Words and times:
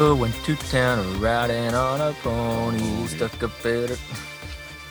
Doodle 0.00 0.16
went 0.16 0.34
to 0.46 0.56
town 0.56 1.20
riding 1.20 1.74
on 1.74 2.00
a 2.00 2.14
pony, 2.22 3.06
stuck 3.06 3.42
a 3.42 3.48
bit. 3.62 4.00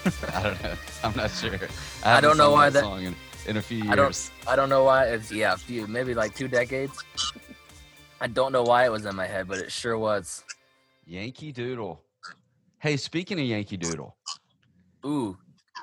I 0.35 0.43
don't 0.43 0.63
know. 0.63 0.73
I'm 1.03 1.15
not 1.15 1.31
sure. 1.31 1.55
I 2.03 2.09
haven't 2.09 2.23
don't 2.29 2.37
know 2.37 2.51
why 2.51 2.69
that- 2.69 2.83
song 2.83 3.03
in, 3.03 3.15
in 3.47 3.57
a 3.57 3.61
few 3.63 3.77
years. 3.77 3.89
I 3.89 3.95
don't- 3.95 4.31
I 4.47 4.55
don't 4.55 4.69
know 4.69 4.83
why. 4.83 5.05
It's 5.05 5.31
yeah, 5.31 5.53
a 5.53 5.57
few 5.57 5.87
maybe 5.87 6.13
like 6.13 6.35
two 6.35 6.47
decades. 6.47 7.03
I 8.21 8.27
don't 8.27 8.51
know 8.51 8.61
why 8.61 8.85
it 8.85 8.91
was 8.91 9.07
in 9.07 9.15
my 9.15 9.25
head, 9.25 9.47
but 9.47 9.57
it 9.57 9.71
sure 9.71 9.97
was. 9.97 10.43
Yankee 11.07 11.51
Doodle. 11.51 11.99
Hey, 12.77 12.95
speaking 12.95 13.39
of 13.39 13.47
Yankee 13.47 13.77
Doodle, 13.77 14.15
Ooh, 15.07 15.35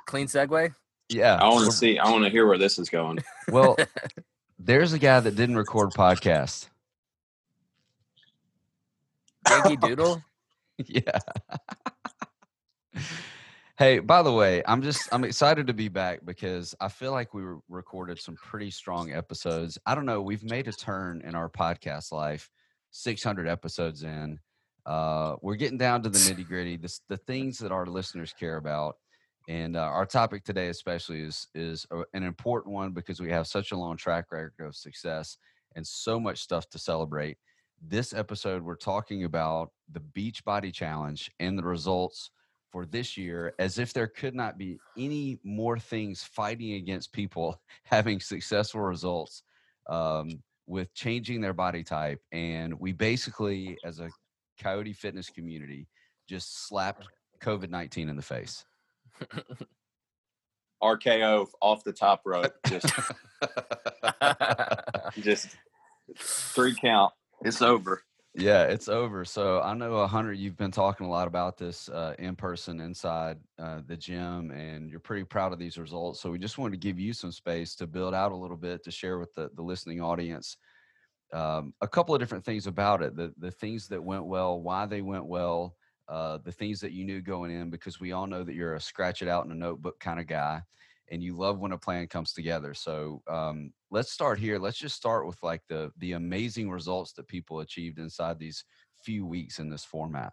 clean 0.06 0.28
segue. 0.28 0.72
yeah. 1.08 1.34
I 1.42 1.48
want 1.48 1.66
to 1.66 1.72
see. 1.72 1.98
I 1.98 2.08
want 2.12 2.22
to 2.22 2.30
hear 2.30 2.46
where 2.46 2.58
this 2.58 2.78
is 2.78 2.88
going. 2.88 3.18
Well, 3.48 3.76
there's 4.60 4.92
a 4.92 5.00
guy 5.00 5.18
that 5.18 5.34
didn't 5.34 5.56
record 5.56 5.90
podcast. 5.94 6.68
Yankee 9.50 9.76
Doodle. 9.80 10.22
yeah. 10.78 11.18
hey, 13.78 13.98
by 13.98 14.22
the 14.22 14.32
way, 14.32 14.62
I'm 14.66 14.82
just 14.82 15.08
I'm 15.12 15.24
excited 15.24 15.66
to 15.66 15.74
be 15.74 15.88
back 15.88 16.20
because 16.24 16.74
I 16.80 16.88
feel 16.88 17.12
like 17.12 17.34
we 17.34 17.42
re- 17.42 17.58
recorded 17.68 18.18
some 18.18 18.36
pretty 18.36 18.70
strong 18.70 19.12
episodes. 19.12 19.78
I 19.86 19.94
don't 19.94 20.06
know, 20.06 20.22
we've 20.22 20.44
made 20.44 20.68
a 20.68 20.72
turn 20.72 21.22
in 21.24 21.34
our 21.34 21.48
podcast 21.48 22.12
life. 22.12 22.50
600 22.92 23.46
episodes 23.46 24.02
in. 24.02 24.38
Uh, 24.86 25.36
we're 25.42 25.56
getting 25.56 25.78
down 25.78 26.02
to 26.02 26.08
the 26.08 26.18
nitty 26.18 26.46
gritty, 26.46 26.76
the, 26.76 26.98
the 27.08 27.16
things 27.16 27.58
that 27.58 27.72
our 27.72 27.86
listeners 27.86 28.34
care 28.38 28.56
about. 28.56 28.96
And 29.48 29.76
uh, 29.76 29.80
our 29.80 30.06
topic 30.06 30.44
today, 30.44 30.68
especially, 30.68 31.20
is 31.20 31.46
is 31.54 31.86
a, 31.92 32.02
an 32.14 32.24
important 32.24 32.74
one 32.74 32.92
because 32.92 33.20
we 33.20 33.30
have 33.30 33.46
such 33.46 33.70
a 33.70 33.76
long 33.76 33.96
track 33.96 34.26
record 34.32 34.54
of 34.60 34.74
success 34.74 35.36
and 35.76 35.86
so 35.86 36.18
much 36.18 36.38
stuff 36.38 36.68
to 36.70 36.78
celebrate. 36.78 37.36
This 37.82 38.12
episode, 38.14 38.62
we're 38.62 38.74
talking 38.74 39.24
about 39.24 39.70
the 39.92 40.00
Beachbody 40.00 40.72
Challenge 40.72 41.30
and 41.38 41.58
the 41.58 41.62
results 41.62 42.30
for 42.72 42.86
this 42.86 43.16
year, 43.16 43.54
as 43.58 43.78
if 43.78 43.92
there 43.92 44.06
could 44.06 44.34
not 44.34 44.58
be 44.58 44.78
any 44.96 45.38
more 45.44 45.78
things 45.78 46.22
fighting 46.22 46.72
against 46.72 47.12
people 47.12 47.60
having 47.84 48.18
successful 48.18 48.80
results 48.80 49.42
um, 49.88 50.42
with 50.66 50.92
changing 50.94 51.40
their 51.40 51.52
body 51.52 51.84
type. 51.84 52.20
And 52.32 52.74
we 52.80 52.92
basically, 52.92 53.78
as 53.84 54.00
a 54.00 54.10
Coyote 54.60 54.94
Fitness 54.94 55.30
community, 55.30 55.86
just 56.28 56.66
slapped 56.66 57.06
COVID 57.40 57.70
19 57.70 58.08
in 58.08 58.16
the 58.16 58.22
face. 58.22 58.64
RKO 60.82 61.46
off 61.60 61.84
the 61.84 61.92
top 61.92 62.22
rope. 62.24 62.52
Just, 62.66 62.90
just 65.22 65.56
three 66.18 66.74
count. 66.74 67.12
It's 67.46 67.62
over. 67.62 68.02
Yeah, 68.34 68.64
it's 68.64 68.88
over. 68.88 69.24
So 69.24 69.62
I 69.62 69.72
know 69.72 69.98
a 69.98 70.06
Hunter, 70.06 70.32
you've 70.32 70.56
been 70.56 70.72
talking 70.72 71.06
a 71.06 71.10
lot 71.10 71.28
about 71.28 71.56
this 71.56 71.88
uh, 71.88 72.14
in 72.18 72.36
person 72.36 72.80
inside 72.80 73.38
uh, 73.58 73.80
the 73.86 73.96
gym, 73.96 74.50
and 74.50 74.90
you're 74.90 75.00
pretty 75.00 75.24
proud 75.24 75.52
of 75.52 75.58
these 75.58 75.78
results. 75.78 76.20
So 76.20 76.30
we 76.30 76.38
just 76.38 76.58
wanted 76.58 76.72
to 76.72 76.86
give 76.86 76.98
you 76.98 77.12
some 77.12 77.32
space 77.32 77.76
to 77.76 77.86
build 77.86 78.14
out 78.14 78.32
a 78.32 78.36
little 78.36 78.56
bit 78.56 78.82
to 78.84 78.90
share 78.90 79.18
with 79.18 79.32
the, 79.34 79.48
the 79.54 79.62
listening 79.62 80.00
audience 80.00 80.56
um, 81.32 81.72
a 81.80 81.88
couple 81.88 82.14
of 82.14 82.20
different 82.20 82.44
things 82.44 82.66
about 82.66 83.02
it, 83.02 83.16
the 83.16 83.32
the 83.38 83.50
things 83.50 83.88
that 83.88 84.02
went 84.02 84.26
well, 84.26 84.60
why 84.60 84.86
they 84.86 85.02
went 85.02 85.26
well, 85.26 85.76
uh, 86.08 86.38
the 86.38 86.52
things 86.52 86.80
that 86.80 86.92
you 86.92 87.04
knew 87.04 87.20
going 87.20 87.50
in, 87.50 87.70
because 87.70 88.00
we 88.00 88.12
all 88.12 88.26
know 88.26 88.42
that 88.42 88.54
you're 88.54 88.74
a 88.74 88.80
scratch 88.80 89.22
it 89.22 89.28
out 89.28 89.44
in 89.44 89.52
a 89.52 89.54
notebook 89.54 89.98
kind 90.00 90.20
of 90.20 90.26
guy, 90.26 90.62
and 91.10 91.22
you 91.22 91.36
love 91.36 91.58
when 91.58 91.72
a 91.72 91.78
plan 91.78 92.06
comes 92.08 92.32
together. 92.32 92.74
So 92.74 93.22
um, 93.28 93.72
let's 93.90 94.10
start 94.12 94.38
here. 94.38 94.58
Let's 94.58 94.78
just 94.78 94.96
start 94.96 95.26
with 95.26 95.42
like 95.42 95.62
the 95.68 95.90
the 95.98 96.12
amazing 96.12 96.70
results 96.70 97.12
that 97.14 97.28
people 97.28 97.60
achieved 97.60 97.98
inside 97.98 98.38
these 98.38 98.64
few 99.04 99.26
weeks 99.26 99.58
in 99.58 99.68
this 99.70 99.84
format. 99.84 100.32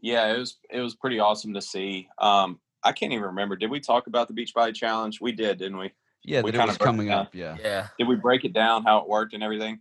Yeah, 0.00 0.32
it 0.32 0.38
was 0.38 0.58
it 0.70 0.80
was 0.80 0.94
pretty 0.94 1.18
awesome 1.18 1.54
to 1.54 1.62
see. 1.62 2.08
Um, 2.18 2.60
I 2.84 2.92
can't 2.92 3.12
even 3.12 3.24
remember. 3.26 3.56
Did 3.56 3.70
we 3.70 3.80
talk 3.80 4.06
about 4.08 4.28
the 4.28 4.34
Beachbody 4.34 4.74
Challenge? 4.74 5.20
We 5.20 5.32
did, 5.32 5.58
didn't 5.58 5.78
we? 5.78 5.92
Yeah, 6.24 6.42
We 6.42 6.50
that 6.50 6.56
it 6.56 6.58
kinda 6.60 6.70
was 6.72 6.78
broke 6.78 6.86
coming 6.86 7.08
down. 7.08 7.18
up. 7.26 7.34
Yeah. 7.34 7.56
yeah. 7.60 7.88
Did 7.98 8.08
we 8.08 8.16
break 8.16 8.44
it 8.44 8.52
down 8.52 8.82
how 8.84 8.98
it 8.98 9.08
worked 9.08 9.34
and 9.34 9.42
everything? 9.42 9.80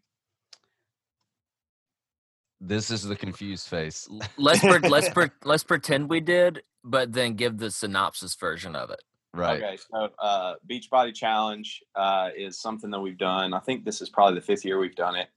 This 2.60 2.92
is 2.92 3.04
the 3.04 3.16
confused 3.16 3.68
face. 3.68 4.08
Let's 4.38 4.60
pre- 4.60 4.88
let's 4.88 5.10
pre- 5.14 5.32
let's 5.44 5.64
pretend 5.64 6.10
we 6.10 6.20
did, 6.20 6.62
but 6.84 7.12
then 7.14 7.34
give 7.34 7.58
the 7.58 7.72
synopsis 7.72 8.36
version 8.36 8.76
of 8.76 8.92
it. 8.92 9.02
Right. 9.34 9.64
Okay, 9.64 9.78
so 9.78 10.10
uh, 10.20 10.56
Beachbody 10.70 11.16
Challenge 11.16 11.84
uh, 11.96 12.30
is 12.36 12.60
something 12.60 12.92
that 12.92 13.00
we've 13.00 13.18
done. 13.18 13.54
I 13.54 13.60
think 13.60 13.86
this 13.86 14.02
is 14.02 14.10
probably 14.10 14.36
the 14.36 14.46
fifth 14.46 14.66
year 14.66 14.78
we've 14.78 14.96
done 14.96 15.16
it, 15.16 15.30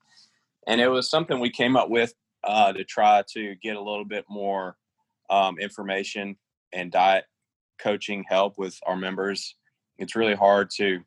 and 0.67 0.81
it 0.81 0.89
was 0.89 1.09
something 1.09 1.39
we 1.39 1.51
came 1.51 1.77
up 1.77 1.91
with 1.91 2.13
uh, 2.43 2.73
to 2.73 2.83
try 2.83 3.23
to 3.35 3.55
get 3.57 3.77
a 3.77 3.81
little 3.81 4.05
bit 4.05 4.25
more 4.29 4.77
um, 5.31 5.59
information 5.59 6.37
and 6.73 6.91
diet 6.91 7.27
coaching 7.79 8.25
help 8.29 8.59
with 8.59 8.79
our 8.85 8.97
members. 8.97 9.55
It's 9.97 10.17
really 10.17 10.35
hard 10.35 10.71
to, 10.71 11.01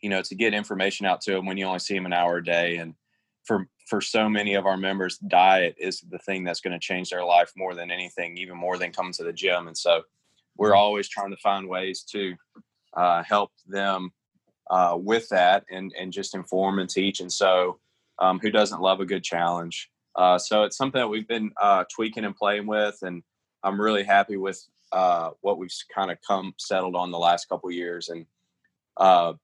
you 0.00 0.10
know, 0.10 0.22
to 0.22 0.34
get 0.34 0.54
information 0.54 1.06
out 1.06 1.20
to 1.22 1.34
them 1.34 1.46
when 1.46 1.56
you 1.56 1.66
only 1.66 1.78
see 1.78 1.94
them 1.94 2.06
an 2.06 2.12
hour 2.12 2.38
a 2.38 2.44
day, 2.44 2.78
and 2.78 2.94
for 3.44 3.68
for 3.86 4.00
so 4.00 4.28
many 4.28 4.54
of 4.54 4.66
our 4.66 4.76
members, 4.76 5.18
diet 5.18 5.76
is 5.78 6.00
the 6.00 6.18
thing 6.18 6.42
that's 6.42 6.60
going 6.60 6.72
to 6.72 6.80
change 6.80 7.10
their 7.10 7.24
life 7.24 7.52
more 7.56 7.76
than 7.76 7.92
anything, 7.92 8.36
even 8.38 8.56
more 8.56 8.76
than 8.76 8.90
coming 8.90 9.12
to 9.12 9.22
the 9.22 9.32
gym, 9.32 9.68
and 9.68 9.78
so 9.78 10.02
we're 10.56 10.74
always 10.74 11.08
trying 11.08 11.30
to 11.30 11.36
find 11.38 11.68
ways 11.68 12.02
to 12.12 12.34
uh, 12.96 13.22
help 13.22 13.50
them 13.66 14.12
uh, 14.70 14.96
with 14.98 15.28
that 15.28 15.64
and 15.70 15.92
and 15.98 16.12
just 16.12 16.34
inform 16.34 16.78
and 16.78 16.88
teach. 16.88 17.20
And 17.20 17.32
so, 17.32 17.78
um, 18.18 18.38
who 18.38 18.50
doesn't 18.50 18.80
love 18.80 19.00
a 19.00 19.06
good 19.06 19.24
challenge? 19.24 19.90
Uh, 20.16 20.38
so 20.38 20.62
it's 20.62 20.76
something 20.76 21.00
that 21.00 21.08
we've 21.08 21.28
been 21.28 21.50
uh, 21.60 21.84
tweaking 21.92 22.24
and 22.24 22.36
playing 22.36 22.66
with, 22.66 22.98
and 23.02 23.22
I'm 23.62 23.80
really 23.80 24.04
happy 24.04 24.36
with 24.36 24.64
uh, 24.92 25.30
what 25.40 25.58
we've 25.58 25.74
kind 25.92 26.10
of 26.10 26.18
come 26.26 26.54
settled 26.58 26.94
on 26.94 27.10
the 27.10 27.18
last 27.18 27.48
couple 27.48 27.70
years. 27.70 28.08
And 28.08 28.26
uh, 28.96 29.34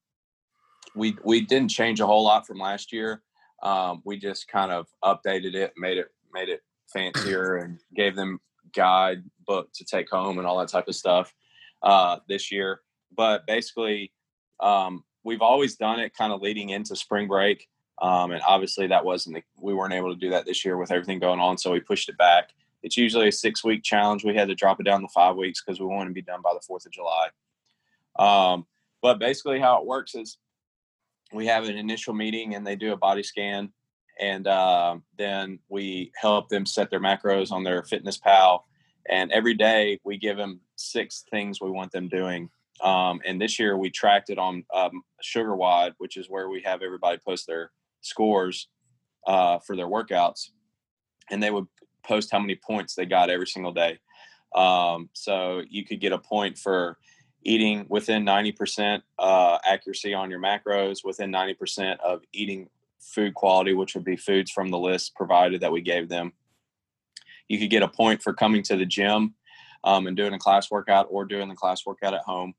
we 0.95 1.17
we 1.23 1.41
didn't 1.41 1.69
change 1.69 1.99
a 1.99 2.05
whole 2.05 2.23
lot 2.23 2.47
from 2.47 2.57
last 2.57 2.93
year. 2.93 3.21
Um, 3.61 4.01
we 4.05 4.17
just 4.17 4.47
kind 4.47 4.71
of 4.71 4.87
updated 5.03 5.53
it, 5.53 5.73
made 5.77 5.97
it 5.97 6.07
made 6.33 6.49
it 6.49 6.61
fancier, 6.93 7.57
and 7.57 7.79
gave 7.95 8.15
them 8.15 8.39
guide 8.73 9.23
book 9.45 9.69
to 9.73 9.85
take 9.85 10.09
home 10.09 10.37
and 10.37 10.47
all 10.47 10.59
that 10.59 10.69
type 10.69 10.87
of 10.87 10.95
stuff 10.95 11.33
uh, 11.83 12.17
this 12.27 12.51
year. 12.51 12.81
But 13.15 13.45
basically, 13.47 14.11
um, 14.59 15.03
we've 15.23 15.41
always 15.41 15.75
done 15.75 15.99
it 15.99 16.15
kind 16.15 16.31
of 16.31 16.41
leading 16.41 16.69
into 16.69 16.95
spring 16.95 17.27
break. 17.27 17.67
Um, 18.01 18.31
and 18.31 18.41
obviously, 18.47 18.87
that 18.87 19.05
wasn't 19.05 19.35
the, 19.35 19.43
we 19.59 19.73
weren't 19.73 19.93
able 19.93 20.13
to 20.13 20.19
do 20.19 20.31
that 20.31 20.45
this 20.45 20.65
year 20.65 20.77
with 20.77 20.91
everything 20.91 21.19
going 21.19 21.39
on, 21.39 21.57
so 21.57 21.71
we 21.71 21.79
pushed 21.79 22.09
it 22.09 22.17
back. 22.17 22.49
It's 22.83 22.97
usually 22.97 23.27
a 23.27 23.31
six 23.31 23.63
week 23.63 23.83
challenge. 23.83 24.23
We 24.23 24.35
had 24.35 24.47
to 24.47 24.55
drop 24.55 24.79
it 24.79 24.83
down 24.83 25.01
to 25.01 25.07
five 25.09 25.35
weeks 25.35 25.61
because 25.63 25.79
we 25.79 25.85
want 25.85 26.09
to 26.09 26.13
be 26.13 26.23
done 26.23 26.41
by 26.41 26.53
the 26.53 26.61
Fourth 26.61 26.85
of 26.85 26.91
July. 26.91 27.27
Um, 28.17 28.65
but 29.03 29.19
basically, 29.19 29.59
how 29.59 29.79
it 29.79 29.85
works 29.85 30.15
is 30.15 30.37
we 31.31 31.45
have 31.47 31.65
an 31.65 31.77
initial 31.77 32.13
meeting 32.13 32.55
and 32.55 32.65
they 32.65 32.75
do 32.75 32.91
a 32.91 32.97
body 32.97 33.23
scan 33.23 33.71
and 34.19 34.47
uh, 34.47 34.97
then 35.17 35.59
we 35.69 36.11
help 36.15 36.49
them 36.49 36.65
set 36.65 36.89
their 36.89 36.99
macros 36.99 37.51
on 37.51 37.63
their 37.63 37.83
fitness 37.83 38.17
pal 38.17 38.65
and 39.09 39.31
every 39.31 39.53
day 39.53 39.99
we 40.03 40.17
give 40.17 40.37
them 40.37 40.59
six 40.75 41.23
things 41.31 41.59
we 41.59 41.71
want 41.71 41.91
them 41.91 42.07
doing. 42.07 42.49
Um, 42.81 43.19
and 43.25 43.39
this 43.39 43.59
year 43.59 43.77
we 43.77 43.89
tracked 43.89 44.29
it 44.29 44.37
on 44.37 44.63
um, 44.73 45.03
SugarWOD 45.23 45.93
which 45.97 46.17
is 46.17 46.29
where 46.29 46.49
we 46.49 46.61
have 46.61 46.81
everybody 46.81 47.19
post 47.25 47.47
their 47.47 47.71
scores 48.01 48.67
uh, 49.27 49.59
for 49.59 49.75
their 49.75 49.87
workouts 49.87 50.49
and 51.29 51.41
they 51.41 51.51
would 51.51 51.67
post 52.03 52.31
how 52.31 52.39
many 52.39 52.55
points 52.55 52.95
they 52.95 53.05
got 53.05 53.29
every 53.29 53.47
single 53.47 53.71
day. 53.71 53.99
Um, 54.55 55.09
so 55.13 55.61
you 55.69 55.85
could 55.85 56.01
get 56.01 56.11
a 56.11 56.17
point 56.17 56.57
for 56.57 56.97
eating 57.43 57.85
within 57.89 58.25
90% 58.25 59.01
uh, 59.17 59.57
accuracy 59.65 60.13
on 60.13 60.29
your 60.29 60.39
macros 60.39 61.03
within 61.03 61.31
90% 61.31 61.99
of 61.99 62.21
eating 62.33 62.69
food 63.01 63.33
quality, 63.33 63.73
which 63.73 63.95
would 63.95 64.03
be 64.03 64.15
foods 64.15 64.51
from 64.51 64.69
the 64.69 64.79
list 64.79 65.15
provided 65.15 65.61
that 65.61 65.71
we 65.71 65.81
gave 65.81 66.09
them. 66.09 66.33
You 67.47 67.59
could 67.59 67.69
get 67.69 67.83
a 67.83 67.87
point 67.87 68.21
for 68.21 68.33
coming 68.33 68.63
to 68.63 68.77
the 68.77 68.85
gym 68.85 69.35
um, 69.83 70.07
and 70.07 70.15
doing 70.15 70.33
a 70.33 70.39
class 70.39 70.71
workout 70.71 71.07
or 71.09 71.25
doing 71.25 71.49
the 71.49 71.55
class 71.55 71.85
workout 71.85 72.13
at 72.13 72.21
home. 72.21 72.53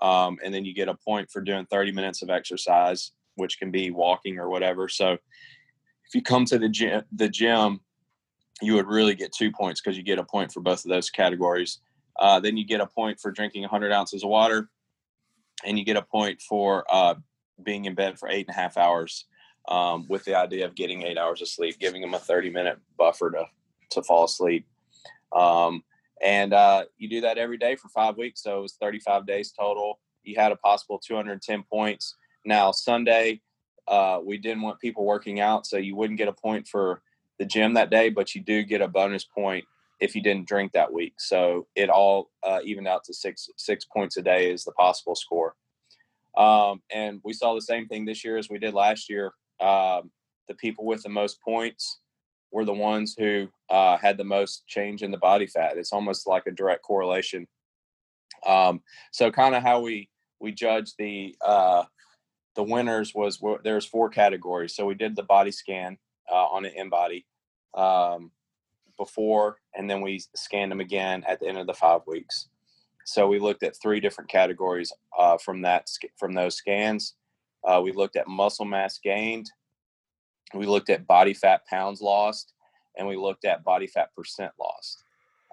Um, 0.00 0.38
and 0.44 0.54
then 0.54 0.64
you 0.64 0.74
get 0.74 0.88
a 0.88 0.94
point 0.94 1.30
for 1.30 1.40
doing 1.40 1.66
30 1.66 1.92
minutes 1.92 2.22
of 2.22 2.30
exercise, 2.30 3.12
which 3.34 3.58
can 3.58 3.70
be 3.70 3.90
walking 3.90 4.38
or 4.38 4.48
whatever. 4.48 4.88
So 4.88 5.12
if 5.12 6.14
you 6.14 6.22
come 6.22 6.44
to 6.46 6.58
the 6.58 6.68
gym, 6.68 7.02
the 7.12 7.28
gym, 7.28 7.80
you 8.60 8.74
would 8.74 8.86
really 8.86 9.14
get 9.14 9.32
two 9.32 9.50
points 9.50 9.80
because 9.80 9.96
you 9.96 10.02
get 10.02 10.18
a 10.18 10.24
point 10.24 10.52
for 10.52 10.60
both 10.60 10.84
of 10.84 10.90
those 10.90 11.10
categories. 11.10 11.80
Uh, 12.18 12.40
then 12.40 12.56
you 12.56 12.64
get 12.64 12.80
a 12.80 12.86
point 12.86 13.20
for 13.20 13.30
drinking 13.30 13.62
100 13.62 13.92
ounces 13.92 14.24
of 14.24 14.30
water, 14.30 14.68
and 15.64 15.78
you 15.78 15.84
get 15.84 15.96
a 15.96 16.02
point 16.02 16.40
for 16.40 16.84
uh, 16.90 17.14
being 17.62 17.84
in 17.84 17.94
bed 17.94 18.18
for 18.18 18.28
eight 18.28 18.46
and 18.48 18.56
a 18.56 18.58
half 18.58 18.76
hours 18.76 19.26
um, 19.68 20.06
with 20.08 20.24
the 20.24 20.34
idea 20.34 20.64
of 20.64 20.74
getting 20.74 21.02
eight 21.02 21.18
hours 21.18 21.42
of 21.42 21.48
sleep, 21.48 21.78
giving 21.78 22.02
them 22.02 22.14
a 22.14 22.18
30 22.18 22.50
minute 22.50 22.78
buffer 22.96 23.30
to, 23.30 23.44
to 23.90 24.02
fall 24.02 24.24
asleep. 24.24 24.66
Um, 25.32 25.84
and 26.22 26.52
uh, 26.52 26.84
you 26.96 27.08
do 27.08 27.20
that 27.20 27.38
every 27.38 27.58
day 27.58 27.76
for 27.76 27.88
five 27.88 28.16
weeks. 28.16 28.42
So 28.42 28.58
it 28.58 28.62
was 28.62 28.74
35 28.80 29.26
days 29.26 29.52
total. 29.52 30.00
You 30.24 30.36
had 30.36 30.52
a 30.52 30.56
possible 30.56 30.98
210 30.98 31.62
points. 31.70 32.16
Now, 32.44 32.72
Sunday, 32.72 33.40
uh, 33.86 34.20
we 34.24 34.38
didn't 34.38 34.62
want 34.62 34.80
people 34.80 35.04
working 35.04 35.40
out, 35.40 35.66
so 35.66 35.76
you 35.76 35.96
wouldn't 35.96 36.18
get 36.18 36.28
a 36.28 36.32
point 36.32 36.66
for 36.66 37.02
the 37.38 37.44
gym 37.44 37.74
that 37.74 37.90
day, 37.90 38.08
but 38.08 38.34
you 38.34 38.42
do 38.42 38.62
get 38.62 38.80
a 38.80 38.88
bonus 38.88 39.24
point 39.24 39.64
if 40.00 40.14
you 40.14 40.22
didn't 40.22 40.48
drink 40.48 40.72
that 40.72 40.92
week. 40.92 41.14
So 41.18 41.66
it 41.74 41.88
all 41.88 42.30
uh, 42.42 42.60
evened 42.64 42.88
out 42.88 43.04
to 43.04 43.14
six 43.14 43.48
six 43.56 43.84
points 43.84 44.16
a 44.16 44.22
day 44.22 44.50
is 44.50 44.64
the 44.64 44.72
possible 44.72 45.14
score. 45.14 45.54
Um, 46.36 46.82
and 46.92 47.20
we 47.24 47.32
saw 47.32 47.54
the 47.54 47.60
same 47.60 47.86
thing 47.88 48.04
this 48.04 48.24
year 48.24 48.36
as 48.36 48.48
we 48.48 48.58
did 48.58 48.74
last 48.74 49.10
year. 49.10 49.32
Um, 49.60 50.10
the 50.48 50.54
people 50.54 50.86
with 50.86 51.02
the 51.02 51.08
most 51.08 51.40
points 51.42 52.00
were 52.50 52.64
the 52.64 52.72
ones 52.72 53.14
who 53.18 53.48
uh, 53.68 53.98
had 53.98 54.16
the 54.16 54.24
most 54.24 54.66
change 54.66 55.02
in 55.02 55.10
the 55.10 55.18
body 55.18 55.46
fat. 55.46 55.76
It's 55.76 55.92
almost 55.92 56.26
like 56.26 56.46
a 56.46 56.52
direct 56.52 56.82
correlation. 56.82 57.46
Um, 58.46 58.82
so 59.12 59.30
kind 59.30 59.54
of 59.54 59.62
how 59.62 59.80
we 59.80 60.08
we 60.40 60.52
judge 60.52 60.92
the 60.98 61.34
uh, 61.44 61.84
the 62.54 62.62
winners 62.62 63.14
was 63.14 63.40
there's 63.64 63.86
four 63.86 64.08
categories. 64.08 64.74
So 64.74 64.86
we 64.86 64.94
did 64.94 65.16
the 65.16 65.22
body 65.22 65.50
scan 65.50 65.98
uh, 66.30 66.46
on 66.46 66.64
an 66.64 66.72
InBody 66.78 67.24
um, 67.74 68.30
before, 68.96 69.58
and 69.74 69.88
then 69.88 70.00
we 70.00 70.20
scanned 70.34 70.70
them 70.70 70.80
again 70.80 71.24
at 71.28 71.40
the 71.40 71.46
end 71.46 71.58
of 71.58 71.66
the 71.66 71.74
five 71.74 72.00
weeks. 72.06 72.48
So 73.04 73.26
we 73.26 73.38
looked 73.38 73.62
at 73.62 73.80
three 73.80 74.00
different 74.00 74.30
categories 74.30 74.92
uh, 75.18 75.38
from 75.38 75.62
that 75.62 75.88
from 76.18 76.34
those 76.34 76.56
scans. 76.56 77.14
Uh, 77.64 77.80
we 77.82 77.92
looked 77.92 78.16
at 78.16 78.28
muscle 78.28 78.64
mass 78.64 78.98
gained, 79.02 79.50
we 80.54 80.66
looked 80.66 80.90
at 80.90 81.06
body 81.06 81.34
fat 81.34 81.66
pounds 81.66 82.00
lost, 82.00 82.54
and 82.96 83.06
we 83.06 83.16
looked 83.16 83.44
at 83.44 83.64
body 83.64 83.86
fat 83.86 84.14
percent 84.14 84.52
lost. 84.58 85.02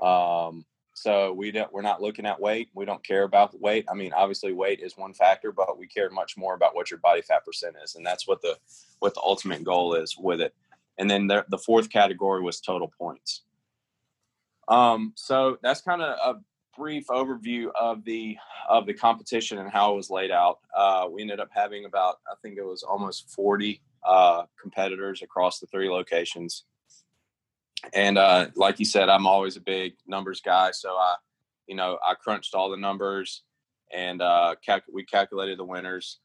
Um, 0.02 0.66
so 0.94 1.34
we 1.34 1.52
don't 1.52 1.72
we're 1.74 1.82
not 1.82 2.02
looking 2.02 2.26
at 2.26 2.40
weight. 2.40 2.70
We 2.74 2.86
don't 2.86 3.04
care 3.04 3.24
about 3.24 3.60
weight. 3.60 3.86
I 3.92 3.94
mean, 3.94 4.14
obviously 4.14 4.54
weight 4.54 4.80
is 4.80 4.98
one 4.98 5.14
factor, 5.14 5.52
but 5.52 5.78
we 5.78 5.88
care 5.88 6.10
much 6.10 6.38
more 6.38 6.56
about 6.56 6.74
what 6.74 6.90
your 6.90 7.00
body 7.00 7.22
fat 7.22 7.44
percent 7.46 7.76
is, 7.84 7.96
and 7.96 8.06
that's 8.06 8.28
what 8.28 8.42
the 8.42 8.58
what 9.00 9.14
the 9.14 9.22
ultimate 9.22 9.64
goal 9.64 9.94
is 9.96 10.16
with 10.18 10.40
it. 10.40 10.56
And 10.98 11.10
then 11.10 11.28
the, 11.28 11.46
the 11.50 11.58
fourth 11.58 11.90
category 11.90 12.42
was 12.42 12.62
total 12.62 12.92
points. 12.98 13.42
Um, 14.70 15.12
so 15.16 15.58
that's 15.62 15.82
kind 15.82 16.02
of 16.02 16.18
a 16.36 16.40
brief 16.78 17.08
overview 17.08 17.70
of 17.80 18.04
the 18.06 18.38
of 18.70 18.86
the 18.86 18.94
competition 18.94 19.58
and 19.60 19.70
how 19.70 19.94
it 19.94 19.96
was 19.96 20.10
laid 20.10 20.32
out. 20.32 20.60
Uh, 20.76 21.08
we 21.10 21.22
ended 21.22 21.40
up 21.40 21.50
having 21.52 21.86
about 21.86 22.16
I 22.30 22.36
think 22.42 22.58
it 22.58 22.66
was 22.66 22.84
almost 22.84 23.30
40 23.32 23.82
uh, 24.06 24.44
competitors 24.62 25.22
across 25.22 25.60
the 25.60 25.68
three 25.68 25.90
locations. 25.90 26.66
And 27.94 28.18
uh, 28.18 28.48
like 28.56 28.80
you 28.80 28.86
said, 28.86 29.10
I'm 29.10 29.28
always 29.28 29.58
a 29.58 29.62
big 29.62 29.94
numbers 30.08 30.42
guy, 30.42 30.72
so 30.72 30.96
I, 30.96 31.16
you 31.68 31.76
know, 31.76 32.00
I 32.04 32.16
crunched 32.16 32.56
all 32.56 32.70
the 32.70 32.78
numbers 32.78 33.44
and 33.94 34.22
uh, 34.22 34.56
cal- 34.66 34.82
we 34.92 35.06
calculated 35.06 35.60
the 35.60 35.66
winners. 35.66 36.20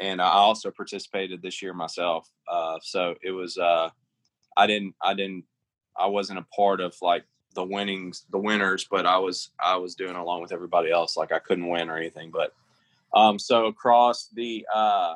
And 0.00 0.20
I 0.20 0.30
also 0.30 0.70
participated 0.70 1.42
this 1.42 1.62
year 1.62 1.74
myself, 1.74 2.28
uh, 2.48 2.78
so 2.82 3.14
it 3.22 3.30
was. 3.30 3.56
Uh, 3.56 3.90
I 4.56 4.66
didn't. 4.66 4.94
I 5.02 5.14
didn't. 5.14 5.44
I 5.96 6.06
wasn't 6.06 6.38
a 6.40 6.46
part 6.56 6.80
of 6.80 6.96
like 7.02 7.24
the 7.54 7.64
winnings, 7.64 8.24
the 8.30 8.38
winners, 8.38 8.86
but 8.90 9.06
I 9.06 9.18
was 9.18 9.50
I 9.58 9.76
was 9.76 9.94
doing 9.94 10.16
along 10.16 10.42
with 10.42 10.52
everybody 10.52 10.90
else. 10.90 11.16
Like 11.16 11.32
I 11.32 11.38
couldn't 11.38 11.68
win 11.68 11.90
or 11.90 11.96
anything, 11.96 12.30
but 12.30 12.52
um, 13.14 13.38
so 13.38 13.66
across 13.66 14.28
the 14.32 14.66
uh, 14.72 15.14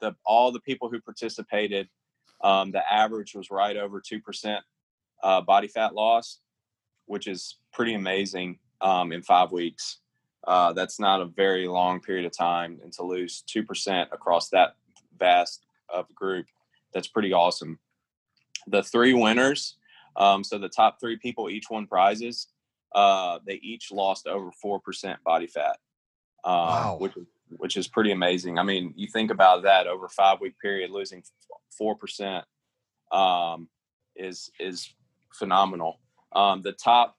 the 0.00 0.14
all 0.24 0.52
the 0.52 0.60
people 0.60 0.88
who 0.88 1.00
participated, 1.00 1.88
um, 2.42 2.70
the 2.72 2.82
average 2.92 3.34
was 3.34 3.50
right 3.50 3.76
over 3.76 4.00
two 4.00 4.20
percent 4.20 4.64
uh, 5.22 5.40
body 5.40 5.68
fat 5.68 5.94
loss, 5.94 6.40
which 7.06 7.26
is 7.26 7.58
pretty 7.72 7.94
amazing 7.94 8.58
um, 8.80 9.12
in 9.12 9.22
five 9.22 9.52
weeks. 9.52 9.98
Uh, 10.46 10.72
that's 10.72 11.00
not 11.00 11.22
a 11.22 11.26
very 11.26 11.66
long 11.66 12.00
period 12.00 12.26
of 12.26 12.36
time, 12.36 12.78
and 12.82 12.92
to 12.92 13.02
lose 13.02 13.42
two 13.46 13.62
percent 13.62 14.08
across 14.12 14.48
that 14.50 14.76
vast 15.18 15.64
of 15.88 16.12
group, 16.14 16.46
that's 16.92 17.08
pretty 17.08 17.32
awesome. 17.32 17.78
The 18.66 18.82
three 18.82 19.12
winners 19.12 19.76
um, 20.16 20.44
so 20.44 20.58
the 20.58 20.68
top 20.68 21.00
three 21.00 21.16
people 21.16 21.50
each 21.50 21.70
won 21.70 21.86
prizes. 21.86 22.48
Uh, 22.94 23.40
they 23.46 23.54
each 23.54 23.90
lost 23.90 24.26
over 24.26 24.52
four 24.52 24.78
percent 24.80 25.22
body 25.24 25.46
fat, 25.46 25.78
um, 26.44 26.54
wow. 26.54 26.96
which 27.00 27.14
which 27.56 27.76
is 27.76 27.88
pretty 27.88 28.12
amazing. 28.12 28.58
I 28.58 28.62
mean, 28.62 28.94
you 28.96 29.08
think 29.08 29.30
about 29.30 29.64
that 29.64 29.86
over 29.86 30.08
five 30.08 30.40
week 30.40 30.58
period, 30.60 30.90
losing 30.90 31.22
four 31.76 31.96
percent 31.96 32.44
um, 33.10 33.68
is 34.14 34.50
is 34.60 34.94
phenomenal. 35.32 36.00
Um, 36.32 36.62
the 36.62 36.72
top 36.72 37.16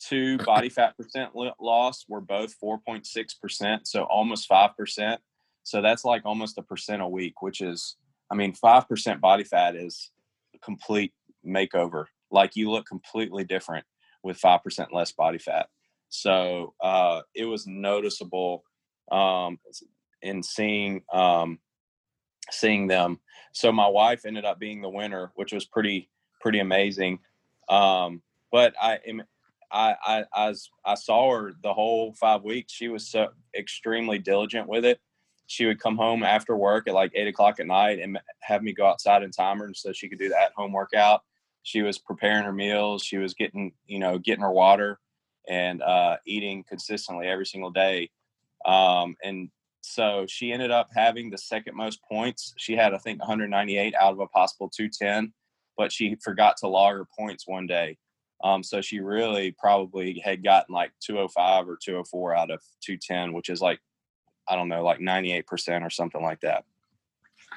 two 0.00 0.38
body 0.46 0.70
fat 0.70 0.96
percent 0.96 1.32
loss 1.60 2.04
were 2.08 2.20
both 2.20 2.54
4.6%, 2.62 3.80
so 3.84 4.04
almost 4.04 4.48
5%. 4.48 5.18
So 5.62 5.82
that's 5.82 6.04
like 6.04 6.22
almost 6.24 6.58
a 6.58 6.62
percent 6.62 7.02
a 7.02 7.08
week, 7.08 7.42
which 7.42 7.60
is, 7.60 7.96
I 8.30 8.34
mean, 8.34 8.54
5% 8.54 9.20
body 9.20 9.44
fat 9.44 9.76
is 9.76 10.10
a 10.54 10.58
complete 10.58 11.12
makeover 11.46 12.06
like 12.30 12.56
you 12.56 12.70
look 12.70 12.86
completely 12.86 13.44
different 13.44 13.84
with 14.22 14.40
5% 14.40 14.92
less 14.92 15.12
body 15.12 15.38
fat. 15.38 15.68
So 16.08 16.74
uh, 16.80 17.22
it 17.34 17.44
was 17.44 17.66
noticeable 17.66 18.64
um, 19.10 19.58
in 20.22 20.42
seeing 20.42 21.02
um, 21.12 21.58
seeing 22.50 22.88
them. 22.88 23.20
So 23.52 23.72
my 23.72 23.86
wife 23.86 24.26
ended 24.26 24.44
up 24.44 24.58
being 24.58 24.82
the 24.82 24.88
winner, 24.88 25.32
which 25.34 25.52
was 25.52 25.64
pretty 25.64 26.10
pretty 26.40 26.58
amazing. 26.58 27.20
Um, 27.68 28.22
but 28.50 28.74
I 28.80 28.98
am 29.06 29.22
I, 29.72 30.24
I 30.34 30.54
I 30.84 30.94
saw 30.94 31.32
her 31.32 31.52
the 31.62 31.72
whole 31.72 32.12
five 32.14 32.42
weeks. 32.42 32.72
She 32.72 32.88
was 32.88 33.08
so 33.08 33.28
extremely 33.56 34.18
diligent 34.18 34.68
with 34.68 34.84
it. 34.84 35.00
She 35.46 35.66
would 35.66 35.80
come 35.80 35.96
home 35.96 36.22
after 36.22 36.56
work 36.56 36.88
at 36.88 36.94
like 36.94 37.12
eight 37.14 37.28
o'clock 37.28 37.60
at 37.60 37.66
night 37.66 37.98
and 38.00 38.18
have 38.40 38.62
me 38.62 38.72
go 38.72 38.86
outside 38.86 39.22
and 39.22 39.32
timer 39.32 39.72
so 39.74 39.92
she 39.92 40.08
could 40.08 40.18
do 40.18 40.28
that 40.28 40.52
home 40.56 40.72
workout 40.72 41.22
she 41.62 41.82
was 41.82 41.98
preparing 41.98 42.44
her 42.44 42.52
meals 42.52 43.02
she 43.02 43.18
was 43.18 43.34
getting 43.34 43.72
you 43.86 43.98
know 43.98 44.18
getting 44.18 44.42
her 44.42 44.52
water 44.52 44.98
and 45.48 45.82
uh, 45.82 46.16
eating 46.26 46.64
consistently 46.68 47.26
every 47.26 47.44
single 47.46 47.70
day. 47.70 48.10
Um, 48.64 49.16
and 49.22 49.50
so 49.82 50.26
she 50.28 50.52
ended 50.52 50.70
up 50.70 50.88
having 50.94 51.30
the 51.30 51.38
second 51.38 51.76
most 51.76 52.00
points. 52.10 52.54
She 52.56 52.76
had 52.76 52.94
i 52.94 52.98
think 52.98 53.18
198 53.18 53.94
out 53.98 54.12
of 54.12 54.20
a 54.20 54.26
possible 54.26 54.68
210 54.68 55.32
but 55.76 55.90
she 55.90 56.14
forgot 56.22 56.58
to 56.58 56.68
log 56.68 56.94
her 56.94 57.06
points 57.18 57.48
one 57.48 57.66
day. 57.66 57.96
Um, 58.44 58.62
so 58.62 58.82
she 58.82 59.00
really 59.00 59.54
probably 59.58 60.20
had 60.22 60.44
gotten 60.44 60.74
like 60.74 60.92
205 61.00 61.68
or 61.68 61.78
204 61.82 62.36
out 62.36 62.50
of 62.50 62.60
210 62.82 63.32
which 63.32 63.48
is 63.48 63.60
like 63.60 63.80
i 64.48 64.56
don't 64.56 64.68
know 64.68 64.84
like 64.84 64.98
98% 64.98 65.82
or 65.82 65.90
something 65.90 66.22
like 66.22 66.40
that. 66.40 66.64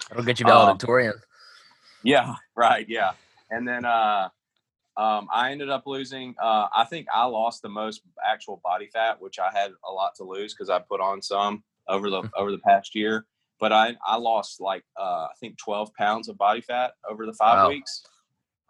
That'll 0.10 0.24
get 0.24 0.40
you 0.40 0.46
valedictorian. 0.46 1.14
Um, 1.14 1.20
yeah 2.04 2.36
right 2.56 2.86
yeah 2.90 3.12
and 3.50 3.68
then 3.68 3.86
uh, 3.86 4.30
um, 4.96 5.28
I 5.34 5.52
ended 5.52 5.70
up 5.70 5.84
losing. 5.86 6.36
Uh, 6.42 6.68
I 6.76 6.86
think 6.86 7.08
I 7.14 7.26
lost 7.26 7.62
the 7.62 7.70
most 7.70 8.02
actual 8.26 8.62
body 8.64 8.90
fat, 8.94 9.20
which 9.20 9.40
I 9.40 9.52
had 9.52 9.72
a 9.88 9.92
lot 9.92 10.16
to 10.16 10.24
lose 10.24 10.54
because 10.54 10.70
I 10.70 10.80
put 10.80 11.02
on 11.02 11.22
some 11.22 11.64
over 11.88 12.10
the 12.10 12.30
over 12.38 12.52
the 12.52 12.60
past 12.60 12.96
year. 12.96 13.26
But 13.60 13.72
I 13.72 13.96
I 14.06 14.18
lost 14.18 14.62
like 14.62 14.84
uh, 15.00 15.28
I 15.30 15.34
think 15.40 15.58
12 15.58 15.94
pounds 15.96 16.30
of 16.30 16.38
body 16.38 16.62
fat 16.62 16.94
over 17.10 17.26
the 17.26 17.34
five 17.34 17.64
wow. 17.64 17.70
weeks, 17.70 18.06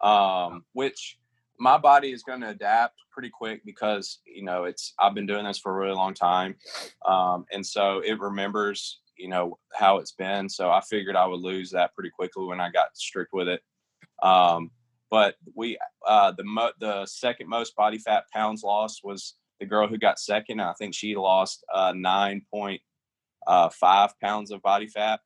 um, 0.00 0.64
which 0.72 1.18
my 1.58 1.78
body 1.78 2.10
is 2.12 2.22
going 2.22 2.40
to 2.40 2.48
adapt 2.48 3.00
pretty 3.10 3.30
quick 3.30 3.62
because 3.64 4.20
you 4.26 4.44
know 4.44 4.64
it's 4.64 4.94
I've 4.98 5.14
been 5.14 5.26
doing 5.26 5.44
this 5.44 5.58
for 5.58 5.72
a 5.72 5.78
really 5.78 5.94
long 5.94 6.14
time, 6.14 6.56
um, 7.06 7.44
and 7.52 7.64
so 7.64 8.00
it 8.04 8.18
remembers 8.18 9.00
you 9.18 9.28
know 9.28 9.58
how 9.74 9.98
it's 9.98 10.12
been. 10.12 10.48
So 10.48 10.70
I 10.70 10.80
figured 10.80 11.16
I 11.16 11.26
would 11.26 11.40
lose 11.40 11.70
that 11.70 11.94
pretty 11.94 12.10
quickly 12.10 12.46
when 12.46 12.60
I 12.60 12.70
got 12.70 12.96
strict 12.96 13.32
with 13.32 13.48
it. 13.48 13.62
Um, 14.24 14.70
but 15.10 15.36
we 15.54 15.78
uh, 16.08 16.32
the 16.32 16.44
mo- 16.44 16.72
the 16.80 17.06
second 17.06 17.48
most 17.48 17.76
body 17.76 17.98
fat 17.98 18.24
pounds 18.32 18.64
lost 18.64 19.02
was 19.04 19.34
the 19.60 19.66
girl 19.66 19.86
who 19.86 19.98
got 19.98 20.18
second. 20.18 20.60
I 20.60 20.72
think 20.72 20.94
she 20.94 21.14
lost 21.14 21.64
uh, 21.72 21.92
nine 21.94 22.42
point 22.50 22.80
uh, 23.46 23.68
five 23.68 24.10
of 24.50 24.62
body 24.62 24.88
fat, 24.88 25.20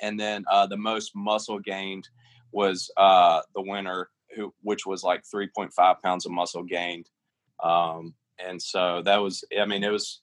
and 0.00 0.18
then 0.18 0.44
uh, 0.50 0.66
the 0.66 0.78
most 0.78 1.12
muscle 1.14 1.58
gained 1.58 2.08
was 2.52 2.90
the 2.96 3.42
winner, 3.56 4.08
who 4.34 4.54
which 4.62 4.86
was 4.86 5.02
like 5.02 5.24
three 5.30 5.48
point 5.54 5.72
five 5.74 6.00
pounds 6.00 6.24
of 6.24 6.32
muscle 6.32 6.62
gained. 6.62 7.10
Um, 7.62 8.14
and 8.38 8.60
so 8.60 9.02
that 9.04 9.16
was, 9.16 9.44
I 9.58 9.64
mean, 9.64 9.82
it 9.82 9.90
was 9.90 10.20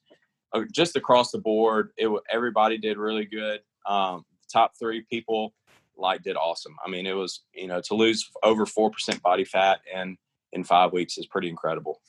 just 0.72 0.96
across 0.96 1.32
the 1.32 1.40
board. 1.40 1.92
It 1.98 2.10
everybody 2.32 2.78
did 2.78 2.98
really 2.98 3.26
good. 3.26 3.60
Um, 3.88 4.24
top 4.52 4.74
three 4.80 5.06
people 5.10 5.54
like 5.98 6.24
did 6.24 6.36
awesome. 6.36 6.76
I 6.86 6.90
mean, 6.90 7.06
it 7.06 7.14
was 7.14 7.44
you 7.54 7.68
know 7.68 7.82
to 7.82 7.96
lose 7.96 8.30
over 8.44 8.66
four 8.66 8.92
percent 8.92 9.22
body 9.22 9.46
fat 9.46 9.80
and 9.94 10.18
in 10.52 10.64
five 10.64 10.94
weeks 10.94 11.18
is 11.18 11.28
pretty 11.28 11.50
incredible. 11.50 12.00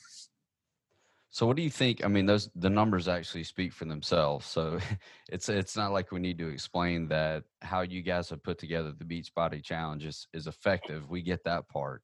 So 1.34 1.46
what 1.46 1.56
do 1.56 1.62
you 1.62 1.70
think? 1.70 2.04
I 2.04 2.06
mean, 2.08 2.26
those 2.26 2.48
the 2.54 2.70
numbers 2.70 3.08
actually 3.08 3.42
speak 3.42 3.72
for 3.72 3.86
themselves. 3.86 4.46
So 4.46 4.78
it's 5.28 5.48
it's 5.48 5.76
not 5.76 5.92
like 5.92 6.12
we 6.12 6.20
need 6.20 6.38
to 6.38 6.46
explain 6.46 7.08
that 7.08 7.42
how 7.60 7.80
you 7.80 8.02
guys 8.02 8.30
have 8.30 8.44
put 8.44 8.56
together 8.56 8.92
the 8.92 9.04
Beachbody 9.04 9.60
Challenge 9.60 10.04
is, 10.04 10.28
is 10.32 10.46
effective. 10.46 11.10
We 11.10 11.22
get 11.22 11.42
that 11.42 11.68
part. 11.68 12.02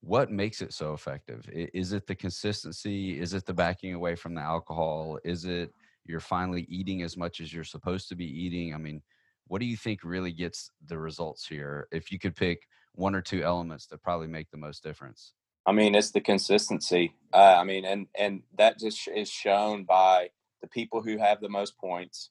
What 0.00 0.32
makes 0.32 0.62
it 0.62 0.72
so 0.72 0.94
effective? 0.94 1.48
Is 1.52 1.92
it 1.92 2.08
the 2.08 2.16
consistency? 2.16 3.20
Is 3.20 3.34
it 3.34 3.46
the 3.46 3.54
backing 3.54 3.94
away 3.94 4.16
from 4.16 4.34
the 4.34 4.40
alcohol? 4.40 5.16
Is 5.24 5.44
it 5.44 5.72
you're 6.04 6.18
finally 6.18 6.66
eating 6.68 7.02
as 7.02 7.16
much 7.16 7.40
as 7.40 7.52
you're 7.52 7.62
supposed 7.62 8.08
to 8.08 8.16
be 8.16 8.26
eating? 8.26 8.74
I 8.74 8.78
mean, 8.78 9.00
what 9.46 9.60
do 9.60 9.66
you 9.66 9.76
think 9.76 10.00
really 10.02 10.32
gets 10.32 10.70
the 10.86 10.98
results 10.98 11.46
here? 11.46 11.88
If 11.92 12.10
you 12.10 12.18
could 12.18 12.36
pick 12.36 12.60
one 12.94 13.14
or 13.14 13.22
two 13.22 13.42
elements 13.42 13.86
that 13.86 14.02
probably 14.02 14.26
make 14.26 14.50
the 14.50 14.56
most 14.56 14.82
difference? 14.82 15.32
I 15.64 15.72
mean, 15.72 15.94
it's 15.94 16.10
the 16.10 16.20
consistency. 16.20 17.14
Uh, 17.32 17.56
I 17.58 17.64
mean, 17.64 17.84
and 17.84 18.06
and 18.18 18.42
that 18.58 18.78
just 18.78 19.08
is 19.08 19.30
shown 19.30 19.84
by 19.84 20.30
the 20.60 20.68
people 20.68 21.02
who 21.02 21.18
have 21.18 21.40
the 21.40 21.48
most 21.48 21.78
points, 21.78 22.30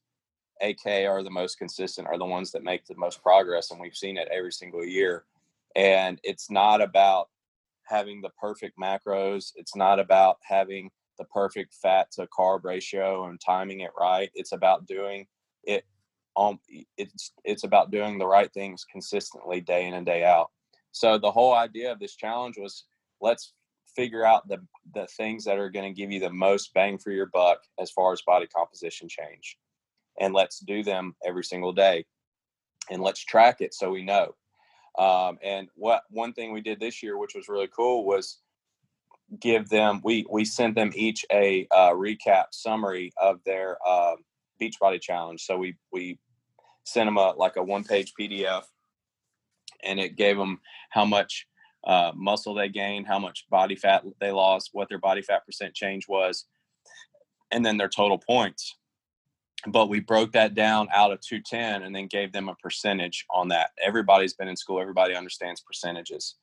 AK 0.62 0.86
are 1.08 1.24
the 1.24 1.30
most 1.30 1.58
consistent, 1.58 2.08
are 2.08 2.18
the 2.18 2.26
ones 2.26 2.52
that 2.52 2.64
make 2.64 2.86
the 2.86 2.96
most 2.96 3.22
progress, 3.22 3.72
and 3.72 3.80
we've 3.80 3.96
seen 3.96 4.18
it 4.18 4.28
every 4.32 4.52
single 4.52 4.86
year. 4.86 5.26
And 5.76 6.20
it's 6.24 6.52
not 6.52 6.82
about 6.82 7.30
having 7.86 8.22
the 8.22 8.32
perfect 8.40 8.78
macros. 8.78 9.52
It's 9.56 9.76
not 9.76 10.00
about 10.00 10.38
having 10.44 10.92
the 11.18 11.26
perfect 11.26 11.74
fat 11.74 12.12
to 12.12 12.28
carb 12.28 12.64
ratio 12.64 13.26
and 13.26 13.40
timing 13.40 13.82
it 13.82 13.92
right. 13.98 14.30
It's 14.34 14.52
about 14.52 14.88
doing 14.88 15.28
it 15.64 15.86
on. 16.36 16.60
It's 16.98 17.32
it's 17.44 17.64
about 17.64 17.92
doing 17.92 18.18
the 18.18 18.28
right 18.28 18.52
things 18.54 18.86
consistently, 18.90 19.62
day 19.62 19.86
in 19.88 19.94
and 19.94 20.06
day 20.06 20.24
out. 20.24 20.52
So 20.92 21.18
the 21.18 21.32
whole 21.32 21.54
idea 21.54 21.92
of 21.92 22.00
this 22.00 22.16
challenge 22.16 22.58
was 22.58 22.86
let's 23.22 23.54
figure 23.96 24.26
out 24.26 24.48
the 24.48 24.60
the 24.94 25.08
things 25.08 25.46
that 25.46 25.58
are 25.58 25.70
going 25.70 25.94
to 25.94 25.98
give 25.98 26.12
you 26.12 26.20
the 26.20 26.30
most 26.30 26.74
bang 26.74 26.98
for 26.98 27.12
your 27.12 27.28
buck 27.28 27.60
as 27.80 27.92
far 27.92 28.14
as 28.14 28.22
body 28.22 28.48
composition 28.48 29.08
change 29.10 29.58
and 30.20 30.34
let's 30.34 30.60
do 30.60 30.84
them 30.84 31.16
every 31.26 31.44
single 31.44 31.74
day 31.74 32.06
and 32.90 33.02
let's 33.02 33.24
track 33.24 33.62
it 33.62 33.74
so 33.74 33.92
we 33.92 34.04
know 34.04 34.34
um, 34.98 35.38
and 35.44 35.68
what 35.76 36.04
one 36.10 36.34
thing 36.34 36.52
we 36.52 36.62
did 36.62 36.80
this 36.80 37.02
year 37.04 37.18
which 37.18 37.36
was 37.36 37.50
really 37.50 37.70
cool 37.76 38.06
was 38.06 38.40
give 39.40 39.70
them 39.70 40.02
we 40.04 40.26
we 40.30 40.44
sent 40.44 40.76
them 40.76 40.92
each 40.96 41.26
a 41.32 41.68
uh, 41.72 41.92
recap 41.92 42.46
summary 42.52 43.12
of 43.18 43.40
their 43.46 43.78
uh, 43.86 44.16
beachbody 44.62 45.02
challenge 45.02 45.42
so 45.44 45.58
we 45.58 45.76
we 45.92 46.20
sent 46.84 47.08
them 47.08 47.18
a 47.18 47.32
like 47.32 47.56
a 47.56 47.64
one 47.64 47.84
page 47.84 48.14
pdf 48.20 48.64
and 49.84 50.00
it 50.00 50.16
gave 50.16 50.38
them 50.38 50.60
how 50.90 51.06
much 51.06 51.48
uh, 51.86 52.12
muscle 52.16 52.54
they 52.54 52.70
gained, 52.70 53.08
how 53.08 53.20
much 53.20 53.46
body 53.50 53.76
fat 53.76 54.04
they 54.20 54.32
lost, 54.32 54.70
what 54.74 54.90
their 54.90 55.00
body 55.00 55.22
fat 55.22 55.46
percent 55.46 55.74
change 55.74 56.08
was, 56.08 56.46
and 57.52 57.66
then 57.66 57.78
their 57.78 57.90
total 57.90 58.18
points. 58.18 58.76
But 59.68 59.90
we 59.90 60.00
broke 60.00 60.32
that 60.32 60.56
down 60.56 60.88
out 60.92 61.12
of 61.12 61.22
210 61.22 61.84
and 61.84 61.96
then 61.96 62.08
gave 62.08 62.32
them 62.32 62.50
a 62.50 62.56
percentage 62.56 63.26
on 63.30 63.50
that. 63.50 63.72
Everybody's 63.84 64.34
been 64.34 64.48
in 64.48 64.56
school, 64.56 64.82
everybody 64.82 65.16
understands 65.16 65.62
percentages. 65.62 66.36